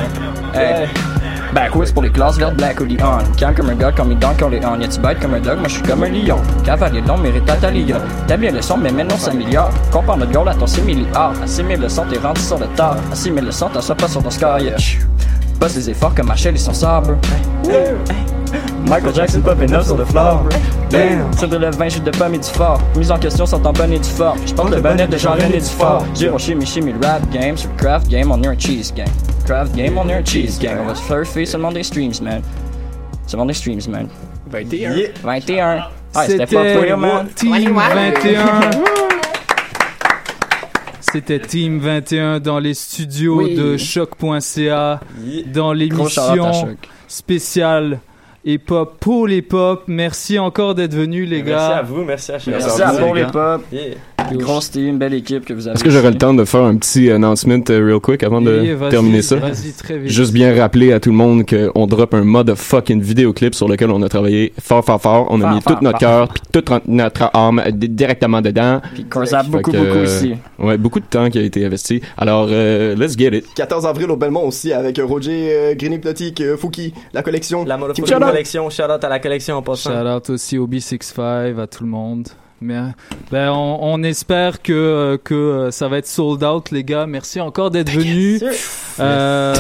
hey. 0.55 1.16
Backwards 1.55 1.93
pour 1.93 2.03
les 2.03 2.11
classes 2.11 2.39
vertes 2.39 2.57
black 2.57 2.81
ou 2.81 2.85
Leon. 2.85 3.19
Calme 3.37 3.55
comme 3.55 3.71
un 3.71 3.75
gars, 3.75 3.93
comme 3.93 4.13
il 4.13 4.19
donne 4.19 4.37
quand 4.39 4.49
les 4.49 4.65
on. 4.65 4.79
Y'a-tu 4.79 5.01
bête 5.01 5.21
comme 5.21 5.35
un 5.35 5.41
dog, 5.41 5.59
moi 5.59 5.69
j'suis 5.69 5.83
comme 5.83 6.03
un 6.03 6.09
lion. 6.09 6.39
Cavalier 6.65 7.01
long, 7.03 7.19
mérite 7.19 7.45
ta 7.45 7.57
talia. 7.57 7.97
T'as 8.27 8.37
bien 8.37 8.53
le 8.53 8.61
son, 8.61 8.77
mais 8.77 8.91
maintenant 8.91 9.17
ça 9.17 9.33
milliard. 9.33 9.71
Compare 9.91 10.17
notre 10.19 10.33
goal 10.33 10.49
à 10.49 10.55
ton 10.55 10.67
6 10.67 10.83
milliards. 10.83 11.33
À 11.43 11.47
6 11.47 11.57
000 11.57 11.81
le 11.81 11.89
son, 11.89 12.05
t'es 12.05 12.19
rendu 12.19 12.41
sur 12.41 12.59
le 12.59 12.67
tard. 12.69 12.97
À 13.13 13.15
6 13.15 13.33
000 13.33 13.37
le 13.41 13.53
son, 13.53 13.69
t'en 13.69 13.81
sois 13.81 13.95
pas 13.95 14.09
sur 14.09 14.23
ton 14.23 14.31
sky. 14.31 14.71
Bosse 15.61 15.77
les 15.77 15.91
efforts 15.91 16.15
comme 16.15 16.27
Marshall 16.27 16.55
et 16.55 16.59
son 16.59 16.75
sabre. 16.75 17.17
Michael 18.87 19.15
Jackson 19.15 19.41
popping 19.41 19.73
up 19.73 19.83
sur 19.83 19.97
le 19.97 20.05
floor. 20.05 20.45
Damn. 20.91 21.33
Sur 21.37 21.49
de 21.49 21.57
le 21.57 21.71
vin, 21.71 21.89
j'suis 21.89 22.01
de 22.01 22.11
pomme 22.11 22.35
et 22.35 22.39
du 22.39 22.49
fort. 22.49 22.81
Mise 22.97 23.11
en 23.11 23.19
question 23.19 23.47
sur 23.47 23.61
ton 23.61 23.73
bon 23.73 23.93
et 23.93 23.99
du 23.99 24.09
fort. 24.09 24.37
J'porte 24.47 24.71
le 24.71 24.81
bonnet 24.81 25.09
de 25.09 25.17
genre 25.17 25.37
et 25.39 25.59
du 25.59 25.61
fort. 25.61 26.05
J'ai 26.15 26.31
mon 26.31 26.39
chimie, 26.39 26.67
chimie, 26.67 26.95
rap 27.03 27.29
game. 27.31 27.57
Sur 27.57 27.71
le 27.71 27.77
craft 27.77 28.09
game, 28.09 28.31
on 28.31 28.43
est 28.43 28.47
un 28.47 28.59
cheese 28.59 28.93
game. 28.95 29.09
Craft 29.47 29.77
game, 29.77 29.97
on 29.97 30.09
un 30.09 30.25
cheese 30.25 30.59
game. 30.59 30.79
On 30.81 30.87
va 30.87 30.95
surfer 30.97 31.47
seulement 31.47 31.71
des 31.71 31.85
streams, 31.85 32.13
man. 32.21 32.43
Seulement 33.29 33.47
des 33.47 33.53
streams, 33.55 33.81
man. 33.89 34.09
21. 34.51 34.95
21. 35.23 35.85
Ah, 36.15 36.27
c'était 36.27 36.47
pas 36.47 36.75
pour 36.75 36.99
man. 36.99 37.29
Team 37.35 37.73
21. 37.73 38.71
C'était 41.01 41.39
Team 41.39 41.79
21 41.79 42.41
dans 42.41 42.59
les 42.59 42.75
studios 42.75 43.39
Oui. 43.43 43.55
de 43.55 43.77
choc.ca 43.77 44.99
dans 45.47 45.73
shout-out 45.73 45.73
à 45.73 45.75
l'émission 45.75 46.77
spéciale 47.07 48.01
hip-hop 48.45 48.97
pour 48.99 49.29
les 49.29 49.43
pop. 49.43 49.85
Merci 49.87 50.41
encore 50.41 50.75
d'être 50.75 50.95
venus 50.95 51.29
les 51.29 51.45
Merci 51.45 51.69
gars. 51.69 51.77
à 51.77 51.83
vous, 51.83 52.03
merci 52.05 52.33
à 52.33 52.39
chacun. 52.41 52.59
Merci 52.59 52.83
à 52.83 52.91
pour 52.93 53.15
les 53.15 53.27
pop. 53.27 53.63
Yeah. 53.71 53.95
Grosse 54.35 54.71
team, 54.71 54.99
belle 54.99 55.15
équipe 55.15 55.45
que 55.45 55.55
vous 55.55 55.67
avez. 55.69 55.75
Est-ce 55.77 55.85
que 55.85 55.91
j'aurais 55.91 56.11
le 56.11 56.19
temps 56.19 56.35
de 56.35 56.45
faire 56.45 56.63
un 56.63 56.77
petit 56.77 57.11
announcement 57.11 57.61
euh, 57.71 57.87
real 57.87 58.01
quick 58.01 58.23
avant 58.23 58.41
de 58.41 58.77
terminer 58.91 59.23
ça? 59.23 59.37
vas-y, 59.37 59.73
très 59.73 59.99
vite. 59.99 60.11
Juste 60.11 60.33
bien 60.33 60.55
rappeler 60.59 60.93
à 60.93 61.01
tout 61.01 61.11
le 61.11 61.17
monde 61.17 61.45
qu'on 61.47 61.87
drop 61.87 62.15
un 62.15 62.25
motherfucking 62.25 63.01
vidéoclip 63.01 63.55
sur 63.55 63.69
lequel 63.69 63.91
on 63.91 64.03
a 64.03 64.09
travaillé 64.09 64.53
fort, 64.61 64.85
fort, 64.85 65.01
fort. 65.01 65.27
On 65.31 65.41
a 65.41 65.45
Fort, 65.47 65.55
mis 65.55 65.61
fort, 65.61 65.79
tout 65.79 65.85
notre 65.85 65.99
cœur, 65.99 66.29
puis 66.29 66.43
toute 66.53 66.71
notre 66.89 67.31
âme 67.35 67.63
di- 67.73 67.89
directement 67.89 68.41
dedans. 68.41 68.81
Puis 68.95 69.05
qu'on 69.05 69.25
Fait 69.25 69.37
beaucoup, 69.49 69.71
que, 69.71 69.77
beaucoup 69.77 69.91
euh, 69.99 70.05
aussi. 70.05 70.35
Ouais, 70.59 70.77
beaucoup 70.79 71.01
de 71.01 71.07
temps 71.07 71.31
qui 71.31 71.39
a 71.39 71.43
été 71.43 71.65
investi. 71.65 72.01
Alors, 72.17 72.49
euh, 72.51 72.95
let's 72.97 73.17
get 73.17 73.37
it. 73.37 73.45
14 73.55 73.87
avril 73.87 74.11
au 74.11 74.17
Belmont 74.17 74.47
aussi 74.47 74.73
avec 74.73 74.99
Roger 75.03 75.51
euh, 75.53 75.75
Green 75.75 76.01
euh, 76.41 76.57
Fouki, 76.57 76.93
la 77.13 77.23
collection. 77.23 77.65
La 77.65 77.77
collection, 77.79 78.71
shout 78.71 78.83
out 78.85 79.03
à 79.05 79.09
la 79.09 79.19
collection 79.19 79.57
en 79.57 79.63
passant. 79.63 79.91
Shout 79.91 80.09
out 80.09 80.31
aussi 80.31 80.59
au 80.59 80.67
B65, 80.67 81.59
à 81.61 81.67
tout 81.67 81.85
le 81.85 81.91
monde. 81.91 82.29
Mais, 82.61 82.79
ben, 83.31 83.51
on, 83.51 83.79
on 83.83 84.03
espère 84.03 84.63
que, 84.63 84.73
euh, 84.73 85.19
que 85.23 85.35
euh, 85.35 85.71
ça 85.71 85.89
va 85.89 85.99
être 85.99 86.07
sold 86.07 86.43
out, 86.43 86.71
les 86.71 86.85
gars. 86.85 87.07
Merci 87.07 87.41
encore 87.41 87.71
d'être 87.71 87.91
venus. 87.91 88.43
Euh, 88.99 89.55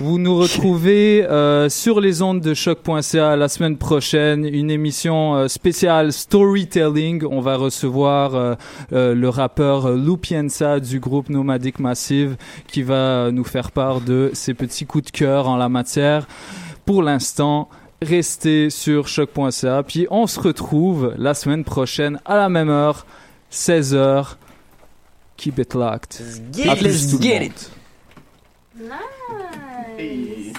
vous 0.00 0.18
nous 0.18 0.38
retrouvez 0.38 1.26
euh, 1.26 1.68
sur 1.68 2.00
les 2.00 2.22
ondes 2.22 2.40
de 2.40 2.54
choc.ca 2.54 3.36
la 3.36 3.48
semaine 3.48 3.76
prochaine, 3.76 4.46
une 4.46 4.70
émission 4.70 5.34
euh, 5.34 5.48
spéciale 5.48 6.14
storytelling. 6.14 7.22
On 7.30 7.40
va 7.40 7.56
recevoir 7.56 8.34
euh, 8.34 8.54
euh, 8.94 9.14
le 9.14 9.28
rappeur 9.28 9.90
Lupienza 9.92 10.80
du 10.80 11.00
groupe 11.00 11.28
Nomadic 11.28 11.80
Massive 11.80 12.38
qui 12.66 12.82
va 12.82 13.30
nous 13.30 13.44
faire 13.44 13.72
part 13.72 14.00
de 14.00 14.30
ses 14.32 14.54
petits 14.54 14.86
coups 14.86 15.04
de 15.04 15.10
cœur 15.10 15.48
en 15.48 15.58
la 15.58 15.68
matière. 15.68 16.26
Pour 16.86 17.02
l'instant, 17.02 17.68
restez 18.02 18.70
sur 18.70 19.08
choc.ca. 19.08 19.82
Puis 19.82 20.06
on 20.10 20.26
se 20.26 20.40
retrouve 20.40 21.14
la 21.16 21.34
semaine 21.34 21.64
prochaine 21.64 22.20
à 22.24 22.36
la 22.36 22.48
même 22.48 22.68
heure, 22.68 23.06
16h. 23.52 24.36
Keep 25.36 25.58
it 25.58 25.74
locked. 25.74 26.22
get 26.52 26.82
let's 26.82 27.10
tout 27.10 27.20
get 27.20 27.46
it. 27.46 27.70
Nice. 28.78 30.54